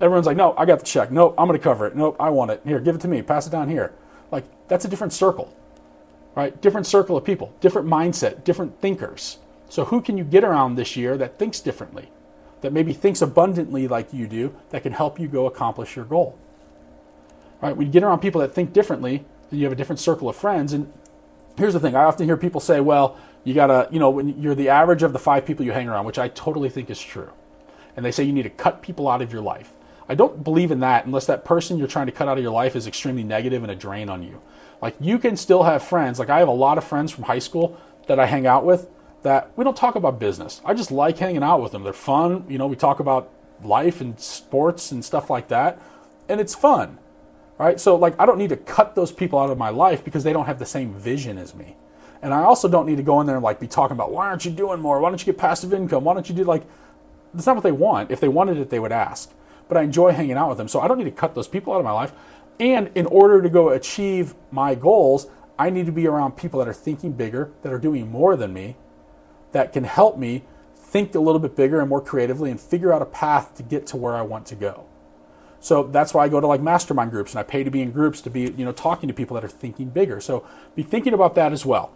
Everyone's 0.00 0.26
like, 0.26 0.36
no, 0.36 0.54
I 0.56 0.64
got 0.64 0.78
the 0.78 0.84
check. 0.84 1.12
Nope, 1.12 1.34
I'm 1.36 1.46
going 1.46 1.58
to 1.58 1.62
cover 1.62 1.86
it. 1.86 1.94
Nope, 1.94 2.16
I 2.18 2.30
want 2.30 2.50
it. 2.50 2.62
Here, 2.64 2.80
give 2.80 2.94
it 2.94 3.02
to 3.02 3.08
me. 3.08 3.20
Pass 3.20 3.46
it 3.46 3.50
down 3.50 3.68
here. 3.68 3.92
Like, 4.30 4.44
that's 4.66 4.86
a 4.86 4.88
different 4.88 5.12
circle, 5.12 5.54
right? 6.34 6.58
Different 6.62 6.86
circle 6.86 7.16
of 7.16 7.24
people, 7.24 7.54
different 7.60 7.86
mindset, 7.86 8.44
different 8.44 8.80
thinkers. 8.80 9.38
So, 9.70 9.84
who 9.84 10.02
can 10.02 10.18
you 10.18 10.24
get 10.24 10.42
around 10.42 10.74
this 10.74 10.96
year 10.96 11.16
that 11.16 11.38
thinks 11.38 11.60
differently, 11.60 12.10
that 12.60 12.72
maybe 12.72 12.92
thinks 12.92 13.22
abundantly 13.22 13.86
like 13.86 14.12
you 14.12 14.26
do, 14.26 14.52
that 14.70 14.82
can 14.82 14.92
help 14.92 15.20
you 15.20 15.28
go 15.28 15.46
accomplish 15.46 15.94
your 15.94 16.04
goal? 16.04 16.36
Right? 17.62 17.76
When 17.76 17.86
you 17.86 17.92
get 17.92 18.02
around 18.02 18.18
people 18.18 18.40
that 18.40 18.52
think 18.52 18.72
differently, 18.72 19.24
then 19.48 19.60
you 19.60 19.64
have 19.64 19.72
a 19.72 19.76
different 19.76 20.00
circle 20.00 20.28
of 20.28 20.34
friends. 20.34 20.72
And 20.72 20.92
here's 21.56 21.72
the 21.72 21.78
thing 21.78 21.94
I 21.94 22.02
often 22.02 22.26
hear 22.26 22.36
people 22.36 22.60
say, 22.60 22.80
well, 22.80 23.16
you 23.44 23.54
gotta, 23.54 23.88
you 23.92 24.00
know, 24.00 24.10
when 24.10 24.42
you're 24.42 24.56
the 24.56 24.68
average 24.68 25.04
of 25.04 25.12
the 25.12 25.20
five 25.20 25.46
people 25.46 25.64
you 25.64 25.70
hang 25.70 25.88
around, 25.88 26.04
which 26.04 26.18
I 26.18 26.26
totally 26.28 26.68
think 26.68 26.90
is 26.90 27.00
true. 27.00 27.30
And 27.96 28.04
they 28.04 28.10
say 28.10 28.24
you 28.24 28.32
need 28.32 28.42
to 28.42 28.50
cut 28.50 28.82
people 28.82 29.08
out 29.08 29.22
of 29.22 29.32
your 29.32 29.42
life. 29.42 29.72
I 30.08 30.16
don't 30.16 30.42
believe 30.42 30.72
in 30.72 30.80
that 30.80 31.06
unless 31.06 31.26
that 31.26 31.44
person 31.44 31.78
you're 31.78 31.86
trying 31.86 32.06
to 32.06 32.12
cut 32.12 32.26
out 32.26 32.38
of 32.38 32.42
your 32.42 32.52
life 32.52 32.74
is 32.74 32.88
extremely 32.88 33.22
negative 33.22 33.62
and 33.62 33.70
a 33.70 33.76
drain 33.76 34.08
on 34.10 34.24
you. 34.24 34.42
Like 34.82 34.96
you 34.98 35.20
can 35.20 35.36
still 35.36 35.62
have 35.62 35.84
friends. 35.84 36.18
Like 36.18 36.28
I 36.28 36.40
have 36.40 36.48
a 36.48 36.52
lot 36.52 36.76
of 36.76 36.82
friends 36.82 37.12
from 37.12 37.22
high 37.22 37.38
school 37.38 37.78
that 38.08 38.18
I 38.18 38.26
hang 38.26 38.48
out 38.48 38.64
with 38.64 38.88
that 39.22 39.52
we 39.56 39.64
don't 39.64 39.76
talk 39.76 39.94
about 39.94 40.18
business. 40.18 40.60
I 40.64 40.74
just 40.74 40.90
like 40.90 41.18
hanging 41.18 41.42
out 41.42 41.62
with 41.62 41.72
them. 41.72 41.82
They're 41.82 41.92
fun. 41.92 42.44
You 42.48 42.58
know, 42.58 42.66
we 42.66 42.76
talk 42.76 43.00
about 43.00 43.32
life 43.62 44.00
and 44.00 44.18
sports 44.18 44.92
and 44.92 45.04
stuff 45.04 45.28
like 45.28 45.48
that. 45.48 45.80
And 46.28 46.40
it's 46.40 46.54
fun 46.54 46.98
right? 47.60 47.78
So 47.78 47.94
like 47.94 48.18
I 48.18 48.24
don't 48.24 48.38
need 48.38 48.48
to 48.48 48.56
cut 48.56 48.94
those 48.94 49.12
people 49.12 49.38
out 49.38 49.50
of 49.50 49.58
my 49.58 49.68
life 49.68 50.02
because 50.02 50.24
they 50.24 50.32
don't 50.32 50.46
have 50.46 50.58
the 50.58 50.64
same 50.64 50.94
vision 50.94 51.36
as 51.36 51.54
me. 51.54 51.76
And 52.22 52.32
I 52.32 52.42
also 52.42 52.68
don't 52.68 52.86
need 52.86 52.96
to 52.96 53.02
go 53.02 53.20
in 53.20 53.26
there 53.26 53.36
and 53.36 53.44
like 53.44 53.60
be 53.60 53.66
talking 53.66 53.94
about 53.94 54.10
why 54.10 54.28
aren't 54.28 54.46
you 54.46 54.50
doing 54.50 54.80
more? 54.80 54.98
Why 54.98 55.10
don't 55.10 55.20
you 55.20 55.26
get 55.26 55.36
passive 55.36 55.74
income? 55.74 56.02
Why 56.02 56.14
don't 56.14 56.26
you 56.26 56.34
do 56.34 56.44
like 56.44 56.62
that's 57.34 57.46
not 57.46 57.56
what 57.56 57.62
they 57.62 57.72
want. 57.72 58.10
If 58.10 58.18
they 58.18 58.28
wanted 58.28 58.56
it, 58.56 58.70
they 58.70 58.80
would 58.80 58.92
ask. 58.92 59.30
But 59.68 59.76
I 59.76 59.82
enjoy 59.82 60.12
hanging 60.12 60.38
out 60.38 60.48
with 60.48 60.56
them. 60.56 60.68
So 60.68 60.80
I 60.80 60.88
don't 60.88 60.96
need 60.96 61.04
to 61.04 61.10
cut 61.10 61.34
those 61.34 61.46
people 61.46 61.74
out 61.74 61.78
of 61.78 61.84
my 61.84 61.92
life. 61.92 62.12
And 62.58 62.90
in 62.94 63.04
order 63.06 63.42
to 63.42 63.50
go 63.50 63.68
achieve 63.68 64.34
my 64.50 64.74
goals, 64.74 65.26
I 65.58 65.68
need 65.68 65.84
to 65.84 65.92
be 65.92 66.06
around 66.06 66.32
people 66.32 66.58
that 66.60 66.68
are 66.68 66.74
thinking 66.74 67.12
bigger, 67.12 67.52
that 67.62 67.72
are 67.72 67.78
doing 67.78 68.10
more 68.10 68.36
than 68.36 68.54
me, 68.54 68.76
that 69.52 69.72
can 69.72 69.84
help 69.84 70.18
me 70.18 70.44
think 70.74 71.14
a 71.14 71.20
little 71.20 71.38
bit 71.38 71.54
bigger 71.54 71.80
and 71.80 71.88
more 71.88 72.00
creatively 72.00 72.50
and 72.50 72.60
figure 72.60 72.92
out 72.92 73.02
a 73.02 73.06
path 73.06 73.54
to 73.56 73.62
get 73.62 73.86
to 73.88 73.96
where 73.96 74.14
I 74.14 74.22
want 74.22 74.46
to 74.46 74.54
go. 74.54 74.86
So 75.60 75.84
that's 75.84 76.14
why 76.14 76.24
I 76.24 76.28
go 76.28 76.40
to 76.40 76.46
like 76.46 76.60
mastermind 76.60 77.10
groups 77.10 77.32
and 77.32 77.38
I 77.38 77.42
pay 77.42 77.62
to 77.62 77.70
be 77.70 77.82
in 77.82 77.92
groups 77.92 78.20
to 78.22 78.30
be, 78.30 78.42
you 78.42 78.64
know, 78.64 78.72
talking 78.72 79.08
to 79.08 79.14
people 79.14 79.34
that 79.34 79.44
are 79.44 79.48
thinking 79.48 79.90
bigger. 79.90 80.20
So 80.20 80.46
be 80.74 80.82
thinking 80.82 81.12
about 81.12 81.34
that 81.34 81.52
as 81.52 81.66
well. 81.66 81.92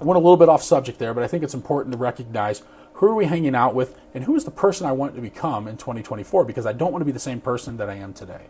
I 0.00 0.04
went 0.04 0.16
a 0.16 0.20
little 0.20 0.36
bit 0.36 0.48
off 0.48 0.62
subject 0.62 0.98
there, 0.98 1.14
but 1.14 1.22
I 1.22 1.28
think 1.28 1.44
it's 1.44 1.54
important 1.54 1.92
to 1.92 1.98
recognize 1.98 2.62
who 2.94 3.06
are 3.06 3.14
we 3.14 3.26
hanging 3.26 3.54
out 3.54 3.74
with 3.74 3.98
and 4.12 4.24
who 4.24 4.34
is 4.34 4.44
the 4.44 4.50
person 4.50 4.86
I 4.86 4.92
want 4.92 5.14
to 5.14 5.20
become 5.20 5.68
in 5.68 5.76
2024 5.76 6.44
because 6.44 6.66
I 6.66 6.72
don't 6.72 6.90
want 6.92 7.02
to 7.02 7.06
be 7.06 7.12
the 7.12 7.18
same 7.18 7.40
person 7.40 7.76
that 7.76 7.88
I 7.88 7.94
am 7.94 8.12
today. 8.12 8.46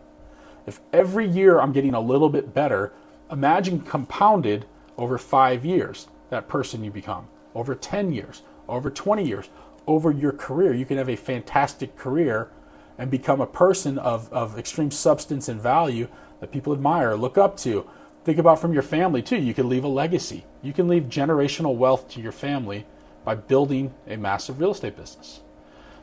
If 0.65 0.79
every 0.91 1.27
year 1.27 1.59
I'm 1.59 1.71
getting 1.71 1.93
a 1.93 2.01
little 2.01 2.29
bit 2.29 2.53
better, 2.53 2.93
imagine 3.31 3.81
compounded 3.81 4.65
over 4.97 5.17
five 5.17 5.65
years 5.65 6.07
that 6.29 6.47
person 6.47 6.83
you 6.83 6.91
become, 6.91 7.27
over 7.55 7.75
10 7.75 8.13
years, 8.13 8.41
over 8.67 8.89
20 8.89 9.25
years, 9.25 9.49
over 9.87 10.11
your 10.11 10.31
career. 10.31 10.73
You 10.73 10.85
can 10.85 10.97
have 10.97 11.09
a 11.09 11.15
fantastic 11.15 11.95
career 11.95 12.49
and 12.97 13.09
become 13.09 13.41
a 13.41 13.47
person 13.47 13.97
of, 13.97 14.31
of 14.31 14.57
extreme 14.57 14.91
substance 14.91 15.49
and 15.49 15.59
value 15.59 16.07
that 16.39 16.51
people 16.51 16.73
admire, 16.73 17.15
look 17.15 17.37
up 17.37 17.57
to. 17.57 17.87
Think 18.23 18.37
about 18.37 18.59
from 18.59 18.73
your 18.73 18.83
family 18.83 19.21
too. 19.21 19.37
You 19.37 19.53
can 19.53 19.67
leave 19.67 19.83
a 19.83 19.87
legacy. 19.87 20.45
You 20.61 20.73
can 20.73 20.87
leave 20.87 21.03
generational 21.03 21.75
wealth 21.75 22.09
to 22.09 22.21
your 22.21 22.31
family 22.31 22.85
by 23.23 23.35
building 23.35 23.93
a 24.07 24.17
massive 24.17 24.59
real 24.59 24.71
estate 24.71 24.95
business. 24.95 25.41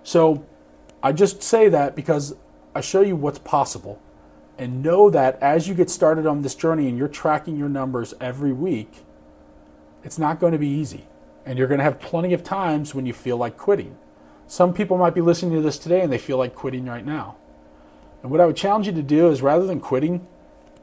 So 0.02 0.44
I 1.02 1.12
just 1.12 1.42
say 1.42 1.68
that 1.68 1.94
because 1.94 2.34
I 2.74 2.80
show 2.80 3.00
you 3.00 3.16
what's 3.16 3.38
possible. 3.38 4.00
And 4.56 4.82
know 4.82 5.08
that 5.10 5.40
as 5.40 5.68
you 5.68 5.74
get 5.74 5.88
started 5.88 6.26
on 6.26 6.42
this 6.42 6.56
journey 6.56 6.88
and 6.88 6.98
you're 6.98 7.06
tracking 7.06 7.56
your 7.56 7.68
numbers 7.68 8.14
every 8.20 8.52
week, 8.52 8.90
it's 10.02 10.18
not 10.18 10.40
going 10.40 10.52
to 10.52 10.58
be 10.58 10.68
easy. 10.68 11.06
And 11.48 11.58
you're 11.58 11.66
going 11.66 11.78
to 11.78 11.84
have 11.84 11.98
plenty 11.98 12.34
of 12.34 12.44
times 12.44 12.94
when 12.94 13.06
you 13.06 13.14
feel 13.14 13.38
like 13.38 13.56
quitting. 13.56 13.96
Some 14.46 14.74
people 14.74 14.98
might 14.98 15.14
be 15.14 15.22
listening 15.22 15.54
to 15.54 15.62
this 15.62 15.78
today 15.78 16.02
and 16.02 16.12
they 16.12 16.18
feel 16.18 16.36
like 16.36 16.54
quitting 16.54 16.84
right 16.84 17.06
now. 17.06 17.36
And 18.22 18.30
what 18.30 18.42
I 18.42 18.44
would 18.44 18.54
challenge 18.54 18.86
you 18.86 18.92
to 18.92 19.02
do 19.02 19.30
is 19.30 19.40
rather 19.40 19.66
than 19.66 19.80
quitting, 19.80 20.26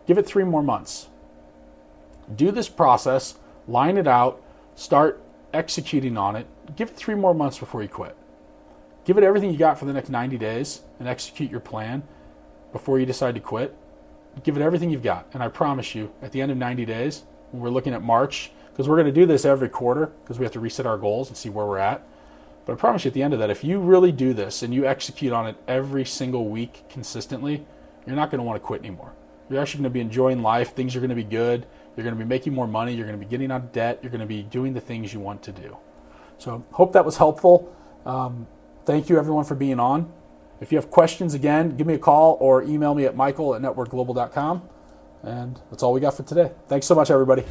give 0.07 0.17
it 0.17 0.25
three 0.25 0.43
more 0.43 0.63
months. 0.63 1.09
Do 2.35 2.49
this 2.49 2.67
process, 2.67 3.35
line 3.67 3.95
it 3.95 4.07
out, 4.07 4.41
start 4.73 5.23
executing 5.53 6.17
on 6.17 6.35
it. 6.35 6.47
Give 6.75 6.89
it 6.89 6.95
three 6.95 7.13
more 7.13 7.35
months 7.35 7.59
before 7.59 7.83
you 7.83 7.87
quit. 7.87 8.17
Give 9.03 9.19
it 9.19 9.23
everything 9.23 9.51
you 9.51 9.59
got 9.59 9.77
for 9.77 9.85
the 9.85 9.93
next 9.93 10.09
90 10.09 10.35
days 10.39 10.81
and 10.97 11.07
execute 11.07 11.51
your 11.51 11.59
plan 11.59 12.01
before 12.71 12.99
you 12.99 13.05
decide 13.05 13.35
to 13.35 13.39
quit. 13.39 13.77
Give 14.41 14.57
it 14.57 14.63
everything 14.63 14.89
you've 14.89 15.03
got. 15.03 15.27
And 15.31 15.43
I 15.43 15.47
promise 15.47 15.93
you, 15.93 16.11
at 16.23 16.31
the 16.31 16.41
end 16.41 16.51
of 16.51 16.57
90 16.57 16.85
days, 16.85 17.21
when 17.51 17.61
we're 17.61 17.69
looking 17.69 17.93
at 17.93 18.01
March, 18.01 18.49
because 18.75 18.89
we're 18.89 18.97
going 18.97 19.05
to 19.07 19.11
do 19.11 19.25
this 19.25 19.45
every 19.45 19.69
quarter 19.69 20.07
because 20.23 20.37
we 20.37 20.45
have 20.45 20.53
to 20.53 20.59
reset 20.59 20.85
our 20.85 20.97
goals 20.97 21.29
and 21.29 21.37
see 21.37 21.49
where 21.49 21.65
we're 21.65 21.77
at 21.77 22.05
but 22.65 22.73
I 22.73 22.75
promise 22.75 23.05
you 23.05 23.09
at 23.09 23.13
the 23.13 23.23
end 23.23 23.33
of 23.33 23.39
that, 23.39 23.49
if 23.49 23.63
you 23.63 23.79
really 23.79 24.11
do 24.11 24.33
this 24.33 24.63
and 24.63 24.73
you 24.73 24.85
execute 24.85 25.31
on 25.31 25.47
it 25.47 25.55
every 25.67 26.03
single 26.03 26.49
week 26.49 26.83
consistently, 26.89 27.65
you're 28.05 28.15
not 28.15 28.31
going 28.31 28.39
to 28.39 28.43
want 28.43 28.59
to 28.59 28.65
quit 28.65 28.81
anymore. 28.81 29.13
You're 29.49 29.61
actually 29.61 29.83
going 29.83 29.91
to 29.91 29.93
be 29.93 29.99
enjoying 29.99 30.41
life. 30.41 30.73
Things 30.73 30.95
are 30.95 30.99
going 30.99 31.09
to 31.09 31.15
be 31.15 31.23
good. 31.23 31.67
You're 31.95 32.03
going 32.03 32.15
to 32.17 32.23
be 32.23 32.27
making 32.27 32.53
more 32.53 32.67
money. 32.67 32.93
You're 32.93 33.05
going 33.05 33.19
to 33.19 33.23
be 33.23 33.29
getting 33.29 33.51
out 33.51 33.61
of 33.61 33.71
debt. 33.71 33.99
You're 34.01 34.09
going 34.09 34.21
to 34.21 34.25
be 34.25 34.41
doing 34.41 34.73
the 34.73 34.81
things 34.81 35.13
you 35.13 35.19
want 35.19 35.43
to 35.43 35.51
do. 35.51 35.77
So, 36.37 36.65
hope 36.71 36.91
that 36.93 37.05
was 37.05 37.17
helpful. 37.17 37.73
Um, 38.05 38.47
thank 38.85 39.09
you, 39.09 39.17
everyone, 39.17 39.45
for 39.45 39.55
being 39.55 39.79
on. 39.79 40.11
If 40.59 40.71
you 40.71 40.77
have 40.77 40.89
questions, 40.89 41.33
again, 41.33 41.77
give 41.77 41.85
me 41.85 41.93
a 41.93 41.99
call 41.99 42.37
or 42.41 42.63
email 42.63 42.95
me 42.95 43.05
at 43.05 43.15
michael 43.15 43.55
at 43.55 43.61
nettworkglobal.com. 43.61 44.69
And 45.23 45.61
that's 45.69 45.83
all 45.83 45.93
we 45.93 46.01
got 46.01 46.15
for 46.15 46.23
today. 46.23 46.51
Thanks 46.67 46.87
so 46.87 46.95
much, 46.95 47.11
everybody. 47.11 47.43